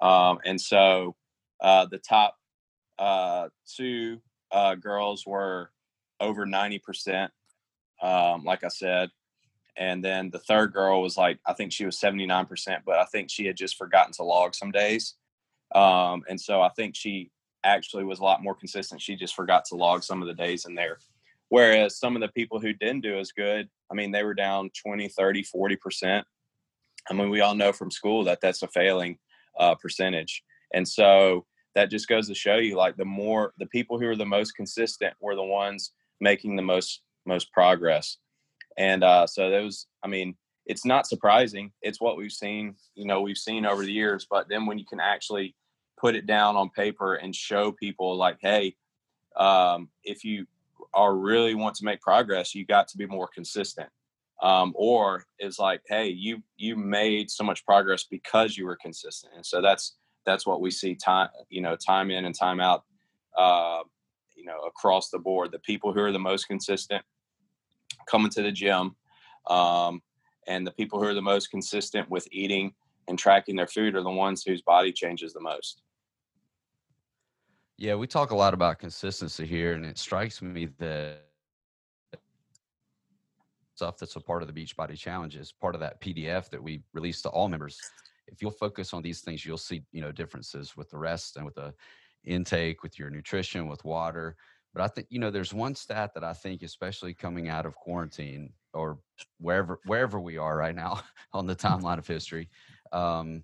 Um, 0.00 0.38
and 0.44 0.60
so 0.60 1.14
uh, 1.60 1.86
the 1.90 1.98
top 1.98 2.36
uh, 2.98 3.48
two 3.76 4.20
uh, 4.50 4.74
girls 4.74 5.26
were 5.26 5.70
over 6.18 6.46
90%, 6.46 7.28
um, 8.02 8.44
like 8.44 8.64
I 8.64 8.68
said. 8.68 9.10
And 9.76 10.04
then 10.04 10.30
the 10.30 10.38
third 10.38 10.74
girl 10.74 11.00
was 11.00 11.16
like 11.16 11.38
i 11.46 11.54
think 11.54 11.72
she 11.72 11.86
was 11.86 11.98
79% 11.98 12.80
but 12.84 12.98
i 12.98 13.06
think 13.06 13.30
she 13.30 13.46
had 13.46 13.56
just 13.56 13.78
forgotten 13.78 14.12
to 14.14 14.22
log 14.22 14.54
some 14.54 14.70
days. 14.70 15.14
Um, 15.74 16.22
and 16.28 16.38
so 16.38 16.60
i 16.60 16.68
think 16.76 16.94
she 16.94 17.30
actually 17.64 18.04
was 18.04 18.18
a 18.18 18.24
lot 18.24 18.42
more 18.42 18.54
consistent. 18.56 19.00
She 19.00 19.16
just 19.16 19.34
forgot 19.34 19.64
to 19.66 19.76
log 19.76 20.02
some 20.02 20.20
of 20.20 20.28
the 20.28 20.34
days 20.34 20.66
in 20.66 20.74
there. 20.74 20.98
Whereas 21.48 21.96
some 21.96 22.16
of 22.16 22.20
the 22.20 22.28
people 22.28 22.58
who 22.58 22.72
didn't 22.72 23.02
do 23.02 23.18
as 23.18 23.32
good 23.32 23.68
i 23.90 23.94
mean 23.94 24.10
they 24.10 24.24
were 24.24 24.34
down 24.34 24.70
20 24.84 25.08
30 25.08 25.44
40% 25.44 26.22
i 27.10 27.14
mean 27.14 27.30
we 27.30 27.40
all 27.40 27.54
know 27.54 27.72
from 27.72 27.90
school 27.90 28.24
that 28.24 28.40
that's 28.42 28.62
a 28.62 28.68
failing 28.68 29.18
uh, 29.58 29.74
percentage. 29.74 30.42
And 30.74 30.86
so 30.86 31.46
that 31.74 31.90
just 31.90 32.08
goes 32.08 32.28
to 32.28 32.34
show 32.34 32.56
you 32.56 32.76
like 32.76 32.96
the 32.96 33.04
more 33.04 33.52
the 33.58 33.66
people 33.66 33.98
who 33.98 34.08
are 34.08 34.16
the 34.16 34.26
most 34.26 34.52
consistent 34.52 35.14
were 35.20 35.34
the 35.34 35.42
ones 35.42 35.92
making 36.20 36.56
the 36.56 36.62
most 36.62 37.02
most 37.26 37.52
progress 37.52 38.18
and 38.76 39.04
uh, 39.04 39.26
so 39.26 39.50
those, 39.50 39.86
I 40.02 40.08
mean, 40.08 40.36
it's 40.66 40.84
not 40.84 41.06
surprising. 41.06 41.72
It's 41.82 42.00
what 42.00 42.16
we've 42.16 42.32
seen, 42.32 42.76
you 42.94 43.06
know, 43.06 43.20
we've 43.20 43.38
seen 43.38 43.66
over 43.66 43.84
the 43.84 43.92
years. 43.92 44.26
But 44.28 44.48
then 44.48 44.66
when 44.66 44.78
you 44.78 44.84
can 44.84 45.00
actually 45.00 45.54
put 45.98 46.14
it 46.14 46.26
down 46.26 46.56
on 46.56 46.70
paper 46.70 47.16
and 47.16 47.34
show 47.34 47.72
people, 47.72 48.16
like, 48.16 48.38
hey, 48.40 48.76
um, 49.36 49.88
if 50.04 50.24
you 50.24 50.46
are 50.94 51.14
really 51.14 51.54
want 51.54 51.74
to 51.76 51.84
make 51.84 52.00
progress, 52.00 52.54
you 52.54 52.64
got 52.64 52.88
to 52.88 52.96
be 52.96 53.06
more 53.06 53.28
consistent. 53.28 53.88
Um, 54.42 54.72
or 54.74 55.24
it's 55.38 55.60
like, 55.60 55.82
hey, 55.86 56.08
you 56.08 56.42
you 56.56 56.74
made 56.74 57.30
so 57.30 57.44
much 57.44 57.64
progress 57.64 58.04
because 58.04 58.56
you 58.56 58.66
were 58.66 58.76
consistent. 58.76 59.32
And 59.36 59.46
so 59.46 59.62
that's 59.62 59.94
that's 60.26 60.44
what 60.44 60.60
we 60.60 60.70
see 60.70 60.96
time, 60.96 61.28
you 61.48 61.60
know, 61.60 61.76
time 61.76 62.10
in 62.10 62.24
and 62.24 62.34
time 62.34 62.60
out, 62.60 62.82
uh, 63.38 63.82
you 64.42 64.48
know, 64.48 64.60
across 64.66 65.08
the 65.08 65.18
board. 65.18 65.52
The 65.52 65.60
people 65.60 65.92
who 65.92 66.00
are 66.00 66.12
the 66.12 66.18
most 66.18 66.48
consistent 66.48 67.02
coming 68.08 68.30
to 68.30 68.42
the 68.42 68.50
gym. 68.50 68.96
Um, 69.48 70.02
and 70.48 70.66
the 70.66 70.72
people 70.72 70.98
who 70.98 71.06
are 71.06 71.14
the 71.14 71.22
most 71.22 71.50
consistent 71.50 72.10
with 72.10 72.26
eating 72.32 72.74
and 73.06 73.16
tracking 73.18 73.54
their 73.54 73.68
food 73.68 73.94
are 73.94 74.02
the 74.02 74.10
ones 74.10 74.42
whose 74.44 74.62
body 74.62 74.92
changes 74.92 75.32
the 75.32 75.40
most. 75.40 75.82
Yeah, 77.78 77.94
we 77.94 78.06
talk 78.06 78.32
a 78.32 78.36
lot 78.36 78.52
about 78.52 78.78
consistency 78.78 79.46
here, 79.46 79.74
and 79.74 79.84
it 79.84 79.98
strikes 79.98 80.42
me 80.42 80.68
that 80.78 81.24
stuff 83.74 83.98
that's 83.98 84.16
a 84.16 84.20
part 84.20 84.42
of 84.42 84.52
the 84.52 84.64
Beachbody 84.64 84.96
Challenge 84.96 85.36
is 85.36 85.52
part 85.52 85.74
of 85.74 85.80
that 85.80 86.00
PDF 86.00 86.50
that 86.50 86.62
we 86.62 86.82
release 86.92 87.22
to 87.22 87.28
all 87.30 87.48
members. 87.48 87.80
If 88.28 88.40
you'll 88.40 88.50
focus 88.50 88.92
on 88.92 89.02
these 89.02 89.20
things, 89.20 89.44
you'll 89.44 89.58
see 89.58 89.82
you 89.92 90.00
know 90.00 90.12
differences 90.12 90.76
with 90.76 90.90
the 90.90 90.98
rest 90.98 91.36
and 91.36 91.44
with 91.44 91.54
the 91.54 91.74
intake, 92.24 92.82
with 92.82 92.98
your 92.98 93.10
nutrition, 93.10 93.68
with 93.68 93.84
water. 93.84 94.36
But 94.74 94.82
I 94.82 94.88
think 94.88 95.06
you 95.10 95.18
know 95.18 95.30
there's 95.30 95.52
one 95.54 95.74
stat 95.74 96.12
that 96.14 96.24
I 96.24 96.32
think, 96.32 96.62
especially 96.62 97.14
coming 97.14 97.48
out 97.48 97.66
of 97.66 97.74
quarantine 97.74 98.52
or 98.72 98.98
wherever 99.38 99.78
wherever 99.86 100.20
we 100.20 100.38
are 100.38 100.56
right 100.56 100.74
now 100.74 101.00
on 101.32 101.46
the 101.46 101.56
timeline 101.56 101.98
of 101.98 102.06
history, 102.06 102.48
um, 102.92 103.42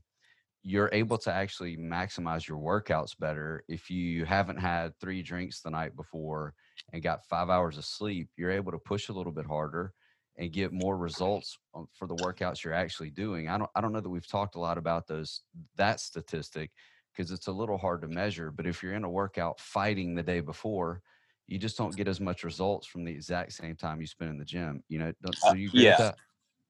you're 0.63 0.91
able 0.93 1.19
to 1.19 1.33
actually 1.33 1.77
maximize 1.77 2.49
your 2.49 2.59
workouts 2.59 3.19
better 3.19 3.63
if 3.69 3.91
you 3.91 4.25
haven't 4.25 4.59
had 4.59 4.99
three 5.01 5.23
drinks 5.23 5.61
the 5.61 5.71
night 5.71 5.95
before 5.97 6.55
and 6.93 7.03
got 7.03 7.25
five 7.27 7.51
hours 7.51 7.79
of 7.79 7.85
sleep. 7.85 8.29
You're 8.37 8.51
able 8.51 8.73
to 8.73 8.79
push 8.79 9.09
a 9.09 9.13
little 9.13 9.33
bit 9.33 9.47
harder 9.47 9.93
and 10.37 10.53
get 10.53 10.73
more 10.73 10.97
results 10.97 11.59
for 11.93 12.07
the 12.07 12.15
workouts 12.15 12.63
you're 12.63 12.73
actually 12.73 13.11
doing. 13.11 13.49
I 13.49 13.59
don't 13.59 13.71
I 13.75 13.81
don't 13.81 13.93
know 13.93 14.01
that 14.01 14.09
we've 14.09 14.27
talked 14.27 14.57
a 14.57 14.61
lot 14.61 14.79
about 14.79 15.07
those 15.07 15.43
that 15.77 16.01
statistic 16.01 16.71
because 17.19 17.33
it's 17.33 17.49
a 17.49 17.53
little 17.53 17.79
hard 17.79 18.03
to 18.03 18.09
measure. 18.09 18.53
But 18.53 18.67
if 18.69 18.83
you're 18.83 18.95
in 18.95 19.05
a 19.05 19.11
workout 19.11 19.61
fighting 19.61 20.15
the 20.15 20.23
day 20.23 20.41
before, 20.41 21.03
you 21.49 21.59
just 21.59 21.77
don't 21.79 21.97
get 21.97 22.09
as 22.09 22.21
much 22.21 22.45
results 22.45 22.87
from 22.87 23.05
the 23.05 23.13
exact 23.13 23.55
same 23.55 23.77
time 23.77 24.01
you 24.01 24.07
spend 24.07 24.31
in 24.31 24.39
the 24.39 24.47
gym. 24.47 24.85
You 24.89 25.01
know, 25.01 25.13
so 25.35 25.51
uh, 25.51 25.55
you 25.57 25.69
agree 25.69 25.91
uh, 25.91 25.95
yeah. 25.99 26.13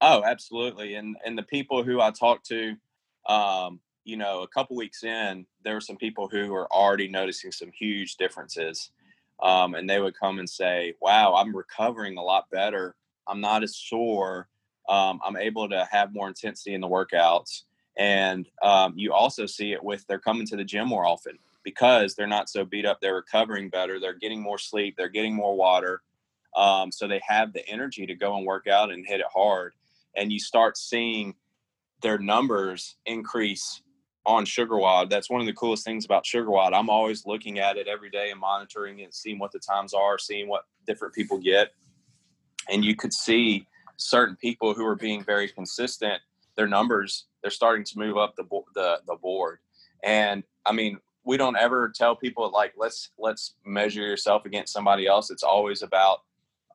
Oh, 0.01 0.23
absolutely. 0.23 0.95
And 0.95 1.17
and 1.25 1.37
the 1.37 1.43
people 1.43 1.83
who 1.83 2.01
I 2.01 2.11
talked 2.11 2.47
to, 2.47 2.75
um, 3.27 3.81
you 4.05 4.17
know, 4.17 4.43
a 4.43 4.47
couple 4.47 4.75
weeks 4.77 5.03
in, 5.03 5.47
there 5.63 5.75
were 5.75 5.81
some 5.81 5.97
people 5.97 6.29
who 6.29 6.51
were 6.51 6.71
already 6.73 7.07
noticing 7.09 7.51
some 7.51 7.71
huge 7.71 8.17
differences. 8.17 8.91
Um, 9.43 9.75
and 9.75 9.89
they 9.89 10.01
would 10.01 10.15
come 10.19 10.39
and 10.39 10.49
say, 10.49 10.95
"Wow, 11.01 11.35
I'm 11.35 11.55
recovering 11.55 12.17
a 12.17 12.23
lot 12.23 12.49
better. 12.51 12.95
I'm 13.27 13.41
not 13.41 13.63
as 13.63 13.77
sore. 13.77 14.49
Um, 14.89 15.21
I'm 15.23 15.37
able 15.37 15.69
to 15.69 15.87
have 15.91 16.13
more 16.13 16.27
intensity 16.27 16.73
in 16.73 16.81
the 16.81 16.89
workouts." 16.89 17.63
And 17.97 18.47
um, 18.61 18.93
you 18.95 19.13
also 19.13 19.45
see 19.45 19.73
it 19.73 19.83
with 19.83 20.05
they're 20.07 20.19
coming 20.19 20.47
to 20.47 20.55
the 20.55 20.63
gym 20.63 20.87
more 20.87 21.05
often 21.05 21.37
because 21.63 22.15
they're 22.15 22.27
not 22.27 22.49
so 22.49 22.63
beat 22.63 22.85
up. 22.85 23.01
They're 23.01 23.15
recovering 23.15 23.69
better. 23.69 23.99
They're 23.99 24.13
getting 24.13 24.41
more 24.41 24.57
sleep. 24.57 24.95
They're 24.97 25.09
getting 25.09 25.35
more 25.35 25.55
water. 25.55 26.01
Um, 26.55 26.91
so 26.91 27.07
they 27.07 27.21
have 27.27 27.53
the 27.53 27.67
energy 27.67 28.05
to 28.05 28.15
go 28.15 28.37
and 28.37 28.45
work 28.45 28.67
out 28.67 28.91
and 28.91 29.05
hit 29.05 29.19
it 29.19 29.25
hard. 29.33 29.73
And 30.15 30.31
you 30.31 30.39
start 30.39 30.77
seeing 30.77 31.35
their 32.01 32.17
numbers 32.17 32.95
increase 33.05 33.81
on 34.25 34.45
SugarWOD. 34.45 35.09
That's 35.09 35.29
one 35.29 35.41
of 35.41 35.47
the 35.47 35.53
coolest 35.53 35.83
things 35.83 36.05
about 36.05 36.25
SugarWOD. 36.25 36.73
I'm 36.73 36.89
always 36.89 37.25
looking 37.25 37.59
at 37.59 37.77
it 37.77 37.87
every 37.87 38.09
day 38.09 38.31
and 38.31 38.39
monitoring 38.39 38.99
it, 38.99 39.13
seeing 39.13 39.39
what 39.39 39.51
the 39.51 39.59
times 39.59 39.93
are, 39.93 40.17
seeing 40.17 40.47
what 40.47 40.65
different 40.85 41.13
people 41.13 41.37
get. 41.37 41.73
And 42.69 42.85
you 42.85 42.95
could 42.95 43.13
see 43.13 43.67
certain 43.97 44.35
people 44.35 44.73
who 44.73 44.85
are 44.85 44.95
being 44.95 45.23
very 45.23 45.49
consistent, 45.49 46.21
their 46.59 46.67
numbers, 46.67 47.27
they're 47.41 47.49
starting 47.49 47.85
to 47.85 47.97
move 47.97 48.17
up 48.17 48.35
the, 48.35 48.43
the, 48.75 48.99
the 49.07 49.15
board. 49.15 49.59
And 50.03 50.43
I 50.65 50.73
mean, 50.73 50.99
we 51.23 51.37
don't 51.37 51.55
ever 51.55 51.89
tell 51.95 52.17
people 52.17 52.51
like 52.51 52.73
let's 52.77 53.11
let's 53.17 53.55
measure 53.65 54.01
yourself 54.01 54.45
against 54.45 54.73
somebody 54.73 55.07
else. 55.07 55.31
It's 55.31 55.43
always 55.43 55.83
about 55.83 56.19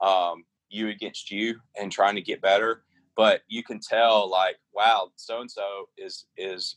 um, 0.01 0.45
you 0.71 0.89
against 0.89 1.31
you 1.31 1.57
and 1.79 1.93
trying 1.93 2.15
to 2.15 2.23
get 2.23 2.41
better. 2.41 2.85
But 3.15 3.43
you 3.47 3.63
can 3.63 3.79
tell 3.79 4.29
like 4.31 4.57
wow 4.75 5.11
so 5.17 5.43
and 5.43 5.51
so 5.51 5.89
is 5.99 6.27
is 6.39 6.77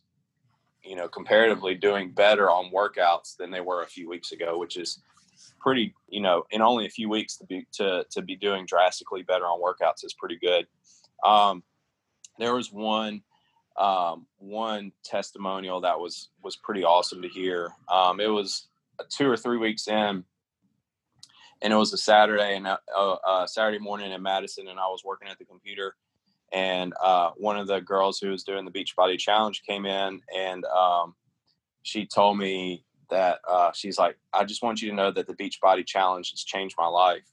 you 0.84 0.96
know 0.98 1.08
comparatively 1.08 1.76
doing 1.76 2.12
better 2.12 2.50
on 2.50 2.72
workouts 2.74 3.38
than 3.38 3.52
they 3.52 3.62
were 3.62 3.84
a 3.84 3.88
few 3.88 4.08
weeks 4.08 4.32
ago 4.32 4.58
which 4.58 4.78
is 4.78 5.02
pretty 5.60 5.94
you 6.08 6.22
know 6.22 6.44
in 6.52 6.62
only 6.62 6.86
a 6.86 6.90
few 6.90 7.10
weeks 7.10 7.38
to 7.38 7.46
be 7.46 7.66
to 7.74 8.06
to 8.12 8.22
be 8.22 8.36
doing 8.36 8.66
drastically 8.66 9.24
better 9.24 9.46
on 9.46 9.62
workouts 9.62 10.04
is 10.04 10.14
pretty 10.14 10.38
good. 10.38 10.68
Um, 11.24 11.64
there 12.40 12.54
was 12.54 12.72
one 12.72 13.22
um, 13.78 14.26
one 14.40 14.92
testimonial 15.04 15.82
that 15.82 16.00
was 16.00 16.30
was 16.44 16.56
pretty 16.56 16.84
awesome 16.84 17.22
to 17.22 17.28
hear. 17.28 17.72
Um, 17.92 18.20
it 18.20 18.28
was 18.28 18.68
two 19.10 19.30
or 19.30 19.38
three 19.38 19.58
weeks 19.58 19.88
in, 19.88 20.24
and 21.62 21.74
it 21.74 21.76
was 21.76 21.94
a 21.94 21.98
Saturday 21.98 22.56
and 22.56 22.68
a 22.68 22.80
uh, 22.96 23.46
Saturday 23.46 23.80
morning 23.80 24.12
in 24.12 24.22
Madison, 24.22 24.68
and 24.68 24.80
I 24.80 24.88
was 24.88 25.04
working 25.06 25.28
at 25.28 25.38
the 25.38 25.46
computer, 25.46 25.96
and 26.52 26.94
uh, 27.02 27.32
one 27.38 27.58
of 27.58 27.68
the 27.68 27.80
girls 27.80 28.20
who 28.20 28.30
was 28.30 28.44
doing 28.44 28.66
the 28.66 28.72
Beachbody 28.72 29.20
Challenge 29.20 29.62
came 29.64 29.86
in, 29.86 30.22
and 30.36 30.66
um, 30.66 31.16
she 31.84 32.06
told 32.06 32.38
me 32.38 32.84
that 33.10 33.40
uh, 33.48 33.72
she's 33.74 34.00
like, 34.00 34.18
"I 34.34 34.44
just 34.44 34.64
want 34.64 34.82
you 34.82 34.90
to 34.90 34.96
know 34.96 35.12
that 35.12 35.28
the 35.28 35.36
Beachbody 35.36 35.86
Challenge 35.86 36.32
has 36.32 36.44
changed 36.44 36.76
my 36.78 36.88
life." 36.88 37.26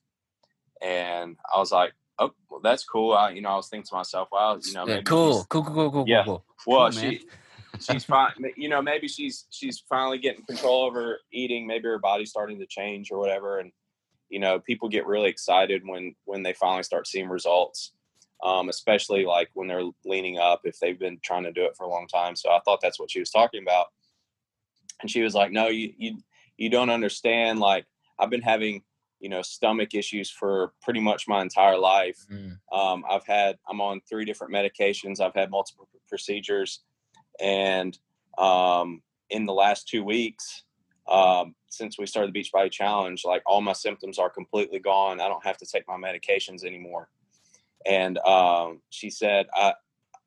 And 0.82 1.36
I 1.54 1.58
was 1.58 1.72
like, 1.72 1.94
"Oh, 2.18 2.30
well, 2.50 2.60
that's 2.60 2.84
cool." 2.84 3.12
I, 3.12 3.30
you 3.30 3.40
know, 3.40 3.50
I 3.50 3.56
was 3.56 3.68
thinking 3.68 3.86
to 3.88 3.94
myself, 3.96 4.28
"Well, 4.32 4.60
you 4.64 4.72
know, 4.72 4.86
Yeah, 4.86 5.02
cool, 5.02 5.44
cool, 5.48 5.62
cool, 5.62 5.74
cool, 5.74 5.90
cool, 5.90 6.04
Yeah. 6.08 6.24
cool. 6.24 6.44
Well, 6.66 6.90
Cool, 6.90 7.00
she 7.00 7.26
she's 7.80 8.04
fine. 8.04 8.32
You 8.56 8.68
know, 8.68 8.80
maybe 8.82 9.08
she's 9.08 9.46
she's 9.50 9.80
finally 9.88 10.18
getting 10.18 10.44
control 10.46 10.84
over 10.84 11.20
eating. 11.32 11.66
Maybe 11.66 11.84
her 11.84 11.98
body's 11.98 12.30
starting 12.30 12.58
to 12.60 12.66
change 12.66 13.10
or 13.10 13.18
whatever. 13.18 13.58
And 13.58 13.72
you 14.28 14.38
know, 14.40 14.58
people 14.58 14.88
get 14.88 15.06
really 15.06 15.28
excited 15.28 15.82
when 15.84 16.14
when 16.24 16.42
they 16.42 16.52
finally 16.54 16.82
start 16.82 17.06
seeing 17.06 17.28
results, 17.28 17.92
um, 18.42 18.68
especially 18.68 19.24
like 19.24 19.50
when 19.54 19.68
they're 19.68 19.90
leaning 20.04 20.38
up 20.38 20.62
if 20.64 20.78
they've 20.80 20.98
been 20.98 21.18
trying 21.22 21.44
to 21.44 21.52
do 21.52 21.64
it 21.64 21.76
for 21.76 21.84
a 21.84 21.90
long 21.90 22.06
time. 22.08 22.36
So 22.36 22.50
I 22.50 22.60
thought 22.64 22.80
that's 22.80 22.98
what 22.98 23.10
she 23.10 23.20
was 23.20 23.30
talking 23.30 23.62
about. 23.62 23.86
And 25.02 25.10
she 25.10 25.22
was 25.22 25.34
like, 25.34 25.52
"No, 25.52 25.68
you 25.68 25.92
you 25.98 26.18
you 26.56 26.70
don't 26.70 26.90
understand. 26.90 27.60
Like 27.60 27.86
I've 28.18 28.30
been 28.30 28.42
having." 28.42 28.82
You 29.20 29.30
know, 29.30 29.42
stomach 29.42 29.94
issues 29.94 30.30
for 30.30 30.74
pretty 30.82 31.00
much 31.00 31.26
my 31.26 31.40
entire 31.40 31.78
life. 31.78 32.18
Mm. 32.30 32.58
Um, 32.70 33.04
I've 33.08 33.26
had, 33.26 33.56
I'm 33.66 33.80
on 33.80 34.02
three 34.06 34.26
different 34.26 34.52
medications. 34.52 35.18
I've 35.18 35.34
had 35.34 35.50
multiple 35.50 35.88
procedures. 36.08 36.80
And 37.40 37.98
um, 38.36 39.00
in 39.30 39.46
the 39.46 39.54
last 39.54 39.88
two 39.88 40.04
weeks, 40.04 40.64
um, 41.08 41.54
since 41.68 41.98
we 41.98 42.06
started 42.06 42.28
the 42.28 42.32
Beach 42.32 42.50
Beachbody 42.54 42.70
Challenge, 42.70 43.22
like 43.24 43.42
all 43.46 43.62
my 43.62 43.72
symptoms 43.72 44.18
are 44.18 44.28
completely 44.28 44.78
gone. 44.78 45.20
I 45.20 45.28
don't 45.28 45.44
have 45.44 45.56
to 45.58 45.66
take 45.66 45.88
my 45.88 45.96
medications 45.96 46.64
anymore. 46.64 47.08
And 47.86 48.18
um, 48.18 48.82
she 48.90 49.10
said, 49.10 49.46
I, 49.54 49.74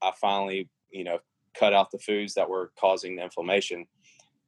I 0.02 0.12
finally, 0.20 0.70
you 0.92 1.04
know, 1.04 1.20
cut 1.54 1.74
out 1.74 1.92
the 1.92 2.00
foods 2.00 2.34
that 2.34 2.50
were 2.50 2.72
causing 2.80 3.16
the 3.16 3.24
inflammation. 3.24 3.86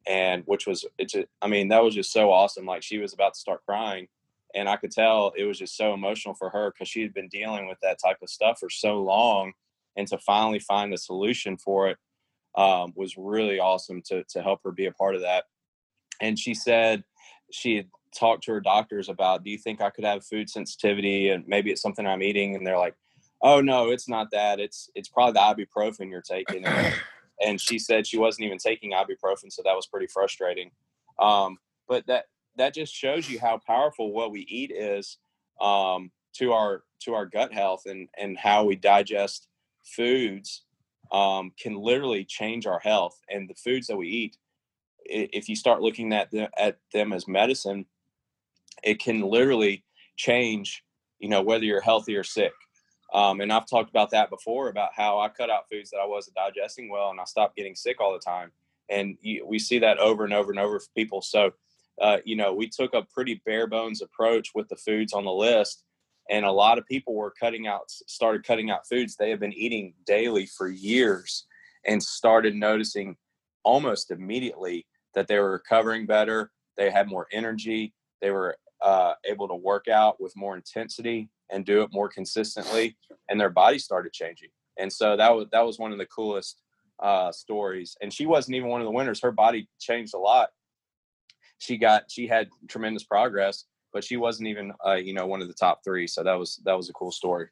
And 0.07 0.43
which 0.45 0.65
was, 0.65 0.85
it's, 0.97 1.13
a, 1.13 1.25
I 1.41 1.47
mean, 1.47 1.67
that 1.67 1.83
was 1.83 1.93
just 1.93 2.11
so 2.11 2.31
awesome. 2.31 2.65
Like 2.65 2.83
she 2.83 2.97
was 2.97 3.13
about 3.13 3.35
to 3.35 3.39
start 3.39 3.65
crying 3.65 4.07
and 4.55 4.67
I 4.67 4.77
could 4.77 4.91
tell 4.91 5.33
it 5.37 5.45
was 5.45 5.59
just 5.59 5.77
so 5.77 5.93
emotional 5.93 6.33
for 6.33 6.49
her 6.49 6.71
because 6.71 6.89
she 6.89 7.01
had 7.01 7.13
been 7.13 7.27
dealing 7.29 7.67
with 7.67 7.77
that 7.81 7.99
type 8.03 8.17
of 8.21 8.29
stuff 8.29 8.59
for 8.59 8.69
so 8.69 9.01
long, 9.01 9.53
and 9.95 10.07
to 10.07 10.17
finally 10.17 10.59
find 10.59 10.93
a 10.93 10.97
solution 10.97 11.57
for 11.57 11.89
it 11.89 11.97
um, 12.55 12.93
was 12.95 13.15
really 13.17 13.59
awesome 13.59 14.01
to 14.07 14.23
to 14.29 14.41
help 14.41 14.61
her 14.63 14.71
be 14.71 14.85
a 14.85 14.91
part 14.91 15.15
of 15.15 15.21
that. 15.21 15.45
And 16.21 16.37
she 16.37 16.53
said 16.53 17.03
she 17.51 17.75
had 17.75 17.87
talked 18.15 18.43
to 18.43 18.51
her 18.51 18.61
doctors 18.61 19.09
about, 19.09 19.43
do 19.43 19.51
you 19.51 19.57
think 19.57 19.81
I 19.81 19.89
could 19.89 20.03
have 20.03 20.25
food 20.25 20.49
sensitivity 20.49 21.29
and 21.29 21.47
maybe 21.47 21.71
it's 21.71 21.81
something 21.81 22.05
I'm 22.05 22.23
eating? 22.23 22.55
And 22.55 22.65
they're 22.65 22.77
like, 22.77 22.95
oh 23.41 23.61
no, 23.61 23.89
it's 23.89 24.09
not 24.09 24.31
that. 24.31 24.59
It's 24.59 24.89
it's 24.95 25.09
probably 25.09 25.33
the 25.33 25.65
ibuprofen 25.65 26.09
you're 26.09 26.21
taking. 26.21 26.65
And, 26.65 26.93
and 27.45 27.61
she 27.61 27.79
said 27.79 28.05
she 28.05 28.17
wasn't 28.17 28.45
even 28.45 28.57
taking 28.57 28.91
ibuprofen, 28.91 29.51
so 29.51 29.61
that 29.63 29.75
was 29.75 29.87
pretty 29.87 30.07
frustrating. 30.07 30.71
Um, 31.19 31.57
but 31.87 32.05
that 32.07 32.25
that 32.59 32.73
just 32.73 32.93
shows 32.93 33.29
you 33.29 33.39
how 33.39 33.57
powerful 33.65 34.11
what 34.11 34.31
we 34.31 34.41
eat 34.41 34.71
is 34.71 35.17
um, 35.61 36.11
to 36.35 36.51
our 36.51 36.83
to 37.01 37.13
our 37.15 37.25
gut 37.25 37.53
health 37.53 37.83
and 37.85 38.07
and 38.19 38.37
how 38.37 38.65
we 38.65 38.75
digest 38.75 39.47
foods 39.83 40.63
um, 41.11 41.51
can 41.59 41.75
literally 41.75 42.23
change 42.25 42.67
our 42.67 42.79
health. 42.79 43.17
And 43.29 43.49
the 43.49 43.55
foods 43.55 43.87
that 43.87 43.97
we 43.97 44.07
eat 44.07 44.37
if 45.05 45.49
you 45.49 45.55
start 45.55 45.81
looking 45.81 46.13
at 46.13 46.29
them, 46.29 46.49
at 46.57 46.77
them 46.93 47.13
as 47.13 47.27
medicine 47.27 47.85
it 48.83 48.99
can 48.99 49.21
literally 49.21 49.83
change 50.17 50.83
you 51.19 51.29
know 51.29 51.41
whether 51.41 51.63
you're 51.65 51.81
healthy 51.81 52.15
or 52.15 52.23
sick. 52.23 52.51
Um, 53.13 53.41
and 53.41 53.51
i've 53.51 53.67
talked 53.67 53.89
about 53.89 54.11
that 54.11 54.29
before 54.29 54.69
about 54.69 54.91
how 54.95 55.19
i 55.19 55.29
cut 55.29 55.49
out 55.49 55.69
foods 55.71 55.89
that 55.89 55.97
i 55.97 56.05
wasn't 56.05 56.35
digesting 56.35 56.89
well 56.89 57.09
and 57.09 57.19
i 57.19 57.23
stopped 57.23 57.55
getting 57.55 57.75
sick 57.75 57.99
all 57.99 58.13
the 58.13 58.19
time. 58.19 58.51
And 58.89 59.17
you, 59.21 59.47
we 59.47 59.57
see 59.57 59.79
that 59.79 59.97
over 59.97 60.25
and 60.25 60.33
over 60.33 60.51
and 60.51 60.59
over 60.59 60.79
for 60.79 60.89
people. 60.95 61.21
So 61.21 61.53
uh, 62.01 62.17
you 62.25 62.35
know 62.35 62.53
we 62.53 62.67
took 62.67 62.93
a 62.93 63.05
pretty 63.13 63.41
bare 63.45 63.67
bones 63.67 64.01
approach 64.01 64.49
with 64.55 64.67
the 64.69 64.75
foods 64.75 65.13
on 65.13 65.25
the 65.25 65.31
list 65.31 65.83
and 66.29 66.45
a 66.45 66.51
lot 66.51 66.77
of 66.77 66.85
people 66.85 67.15
were 67.15 67.33
cutting 67.39 67.67
out 67.67 67.89
started 67.89 68.43
cutting 68.45 68.69
out 68.69 68.87
foods 68.87 69.15
they 69.15 69.29
have 69.29 69.39
been 69.39 69.53
eating 69.53 69.93
daily 70.05 70.45
for 70.45 70.69
years 70.69 71.45
and 71.85 72.01
started 72.01 72.55
noticing 72.55 73.15
almost 73.63 74.11
immediately 74.11 74.85
that 75.13 75.27
they 75.27 75.39
were 75.39 75.51
recovering 75.51 76.05
better 76.05 76.51
they 76.77 76.89
had 76.89 77.07
more 77.07 77.27
energy 77.31 77.93
they 78.21 78.31
were 78.31 78.55
uh, 78.81 79.13
able 79.25 79.47
to 79.47 79.55
work 79.55 79.87
out 79.87 80.21
with 80.21 80.35
more 80.35 80.55
intensity 80.55 81.29
and 81.51 81.65
do 81.65 81.81
it 81.81 81.89
more 81.91 82.09
consistently 82.09 82.95
and 83.29 83.39
their 83.39 83.49
body 83.49 83.79
started 83.79 84.13
changing. 84.13 84.49
And 84.77 84.91
so 84.91 85.17
that 85.17 85.35
was 85.35 85.47
that 85.51 85.65
was 85.65 85.79
one 85.79 85.91
of 85.91 85.97
the 85.97 86.05
coolest 86.05 86.61
uh, 86.99 87.31
stories. 87.31 87.97
And 88.01 88.13
she 88.13 88.25
wasn't 88.25 88.55
even 88.55 88.69
one 88.69 88.81
of 88.81 88.85
the 88.85 88.91
winners. 88.91 89.21
Her 89.21 89.31
body 89.31 89.67
changed 89.79 90.13
a 90.13 90.19
lot 90.19 90.49
she 91.59 91.77
got 91.77 92.09
she 92.09 92.27
had 92.27 92.49
tremendous 92.67 93.03
progress 93.03 93.65
but 93.93 94.03
she 94.03 94.17
wasn't 94.17 94.47
even 94.47 94.71
uh, 94.85 94.95
you 94.95 95.13
know 95.13 95.27
one 95.27 95.41
of 95.41 95.47
the 95.47 95.53
top 95.53 95.81
three 95.83 96.07
so 96.07 96.23
that 96.23 96.33
was 96.33 96.59
that 96.65 96.75
was 96.75 96.89
a 96.89 96.93
cool 96.93 97.11
story 97.11 97.47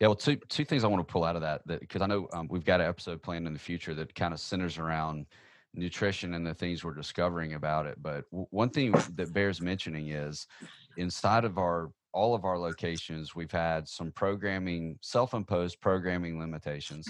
Yeah, 0.00 0.08
well, 0.08 0.14
two 0.14 0.36
two 0.48 0.64
things 0.64 0.84
I 0.84 0.88
want 0.88 1.06
to 1.06 1.12
pull 1.12 1.24
out 1.24 1.36
of 1.36 1.42
that 1.42 1.62
that 1.66 1.80
because 1.80 2.02
I 2.02 2.06
know 2.06 2.28
um, 2.32 2.48
we've 2.48 2.64
got 2.64 2.80
an 2.80 2.86
episode 2.86 3.22
planned 3.22 3.46
in 3.46 3.52
the 3.52 3.58
future 3.58 3.94
that 3.94 4.14
kind 4.14 4.34
of 4.34 4.40
centers 4.40 4.78
around 4.78 5.26
nutrition 5.74 6.34
and 6.34 6.46
the 6.46 6.54
things 6.54 6.84
we're 6.84 6.94
discovering 6.94 7.54
about 7.54 7.86
it. 7.86 8.02
But 8.02 8.28
w- 8.30 8.46
one 8.50 8.70
thing 8.70 8.92
that 9.14 9.32
bears 9.32 9.60
mentioning 9.60 10.08
is 10.08 10.46
inside 10.96 11.44
of 11.44 11.58
our 11.58 11.90
all 12.12 12.34
of 12.34 12.44
our 12.44 12.58
locations, 12.58 13.34
we've 13.34 13.52
had 13.52 13.86
some 13.86 14.10
programming, 14.10 14.98
self-imposed 15.02 15.80
programming 15.82 16.38
limitations. 16.38 17.06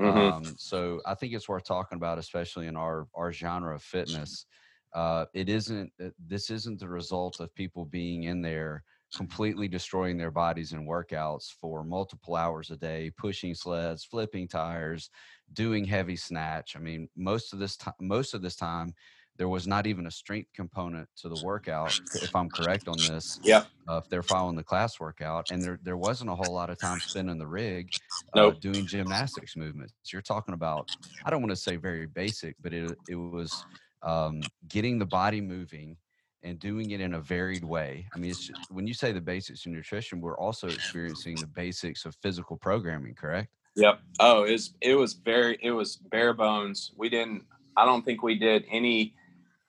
Mhm. 0.00 0.32
Um, 0.32 0.54
so 0.58 1.02
I 1.06 1.14
think 1.14 1.34
it's 1.34 1.48
worth 1.48 1.64
talking 1.64 1.96
about, 1.96 2.18
especially 2.18 2.66
in 2.66 2.76
our 2.76 3.08
our 3.14 3.32
genre 3.32 3.74
of 3.74 3.82
fitness. 3.82 4.46
Uh, 4.92 5.26
it 5.34 5.48
isn't. 5.48 5.92
uh, 6.02 6.10
This 6.18 6.50
isn't 6.50 6.80
the 6.80 6.88
result 6.88 7.40
of 7.40 7.54
people 7.54 7.84
being 7.84 8.24
in 8.24 8.42
there 8.42 8.84
completely 9.12 9.68
destroying 9.68 10.16
their 10.18 10.30
bodies 10.30 10.72
in 10.72 10.86
workouts 10.86 11.52
for 11.52 11.84
multiple 11.84 12.36
hours 12.36 12.70
a 12.70 12.76
day, 12.76 13.10
pushing 13.10 13.54
sleds, 13.54 14.04
flipping 14.04 14.46
tires, 14.48 15.10
doing 15.52 15.84
heavy 15.84 16.16
snatch. 16.16 16.76
I 16.76 16.78
mean, 16.80 17.08
most 17.16 17.52
of 17.52 17.58
this 17.58 17.76
time, 17.76 17.94
most 18.00 18.34
of 18.34 18.42
this 18.42 18.56
time, 18.56 18.94
there 19.40 19.50
was 19.50 19.66
not 19.66 19.88
even 19.88 20.06
a 20.06 20.12
strength 20.12 20.52
component 20.54 21.10
to 21.18 21.30
the 21.30 21.38
workout. 21.38 21.98
If 22.22 22.36
I'm 22.36 22.50
correct 22.50 22.88
on 22.88 23.02
this, 23.04 23.42
Yep. 23.42 23.70
uh, 23.90 23.98
if 24.04 24.08
they're 24.10 24.22
following 24.24 24.56
the 24.56 24.64
class 24.64 25.00
workout, 25.00 25.46
and 25.50 25.64
there 25.64 25.80
there 25.82 25.98
wasn't 25.98 26.30
a 26.30 26.36
whole 26.36 26.54
lot 26.54 26.70
of 26.70 26.78
time 26.78 27.00
spent 27.00 27.30
in 27.30 27.38
the 27.38 27.48
rig 27.48 27.94
uh, 28.34 28.52
Nope. 28.52 28.60
doing 28.60 28.86
gymnastics 28.86 29.56
movements. 29.56 29.94
You're 30.12 30.22
talking 30.22 30.54
about, 30.54 30.88
I 31.24 31.30
don't 31.30 31.42
want 31.42 31.50
to 31.52 31.56
say 31.56 31.76
very 31.76 32.06
basic, 32.06 32.56
but 32.60 32.74
it 32.74 32.98
it 33.08 33.16
was 33.16 33.66
um, 34.02 34.50
getting 34.68 35.00
the 35.00 35.06
body 35.06 35.42
moving 35.42 35.98
and 36.44 36.58
doing 36.60 36.90
it 36.92 37.00
in 37.02 37.14
a 37.14 37.20
varied 37.22 37.64
way. 37.64 38.08
I 38.14 38.18
mean, 38.18 38.30
it's 38.32 38.46
just, 38.46 38.60
when 38.70 38.86
you 38.88 38.94
say 38.94 39.12
the 39.12 39.20
basics 39.22 39.66
of 39.66 39.72
nutrition, 39.72 40.22
we're 40.22 40.38
also 40.38 40.70
experiencing 40.72 41.40
the 41.40 41.46
basics 41.48 42.06
of 42.06 42.16
physical 42.22 42.58
programming, 42.58 43.16
correct? 43.16 43.50
Yep. 43.76 44.00
Oh, 44.18 44.44
it 44.44 44.52
was 44.52 44.74
it 44.80 44.94
was 44.96 45.14
very 45.14 45.58
it 45.62 45.70
was 45.70 45.96
bare 45.96 46.34
bones. 46.34 46.92
We 46.96 47.08
didn't. 47.08 47.46
I 47.76 47.84
don't 47.86 48.04
think 48.04 48.22
we 48.22 48.38
did 48.38 48.64
any 48.68 49.14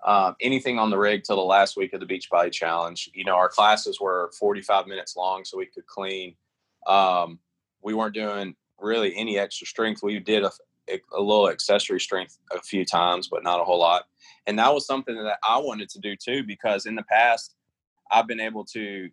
uh, 0.04 0.34
anything 0.42 0.80
on 0.80 0.90
the 0.90 0.98
rig 0.98 1.24
till 1.24 1.36
the 1.36 1.42
last 1.42 1.78
week 1.78 1.94
of 1.94 2.00
the 2.00 2.06
Beachbody 2.06 2.52
Challenge. 2.52 3.10
You 3.14 3.24
know, 3.24 3.36
our 3.36 3.50
classes 3.50 4.00
were 4.00 4.32
45 4.40 4.88
minutes 4.88 5.16
long, 5.16 5.46
so 5.46 5.58
we 5.58 5.68
could 5.68 5.86
clean. 5.86 6.36
Um, 6.88 7.40
we 7.82 7.94
weren't 7.94 8.16
doing 8.16 8.56
really 8.80 9.16
any 9.16 9.38
extra 9.38 9.68
strength. 9.68 10.02
We 10.02 10.20
did 10.20 10.44
a, 10.44 10.52
a 11.16 11.22
little 11.22 11.50
accessory 11.50 12.00
strength 12.00 12.38
a 12.52 12.62
few 12.62 12.84
times, 12.84 13.28
but 13.28 13.44
not 13.44 13.62
a 13.62 13.64
whole 13.64 13.80
lot. 13.80 14.06
And 14.48 14.58
that 14.58 14.74
was 14.74 14.88
something 14.88 15.16
that 15.16 15.38
I 15.48 15.58
wanted 15.60 15.90
to 15.90 16.00
do 16.00 16.16
too, 16.16 16.44
because 16.44 16.86
in 16.86 16.96
the 16.96 17.04
past, 17.04 17.56
I've 18.12 18.28
been 18.28 18.40
able 18.40 18.66
to, 18.66 19.10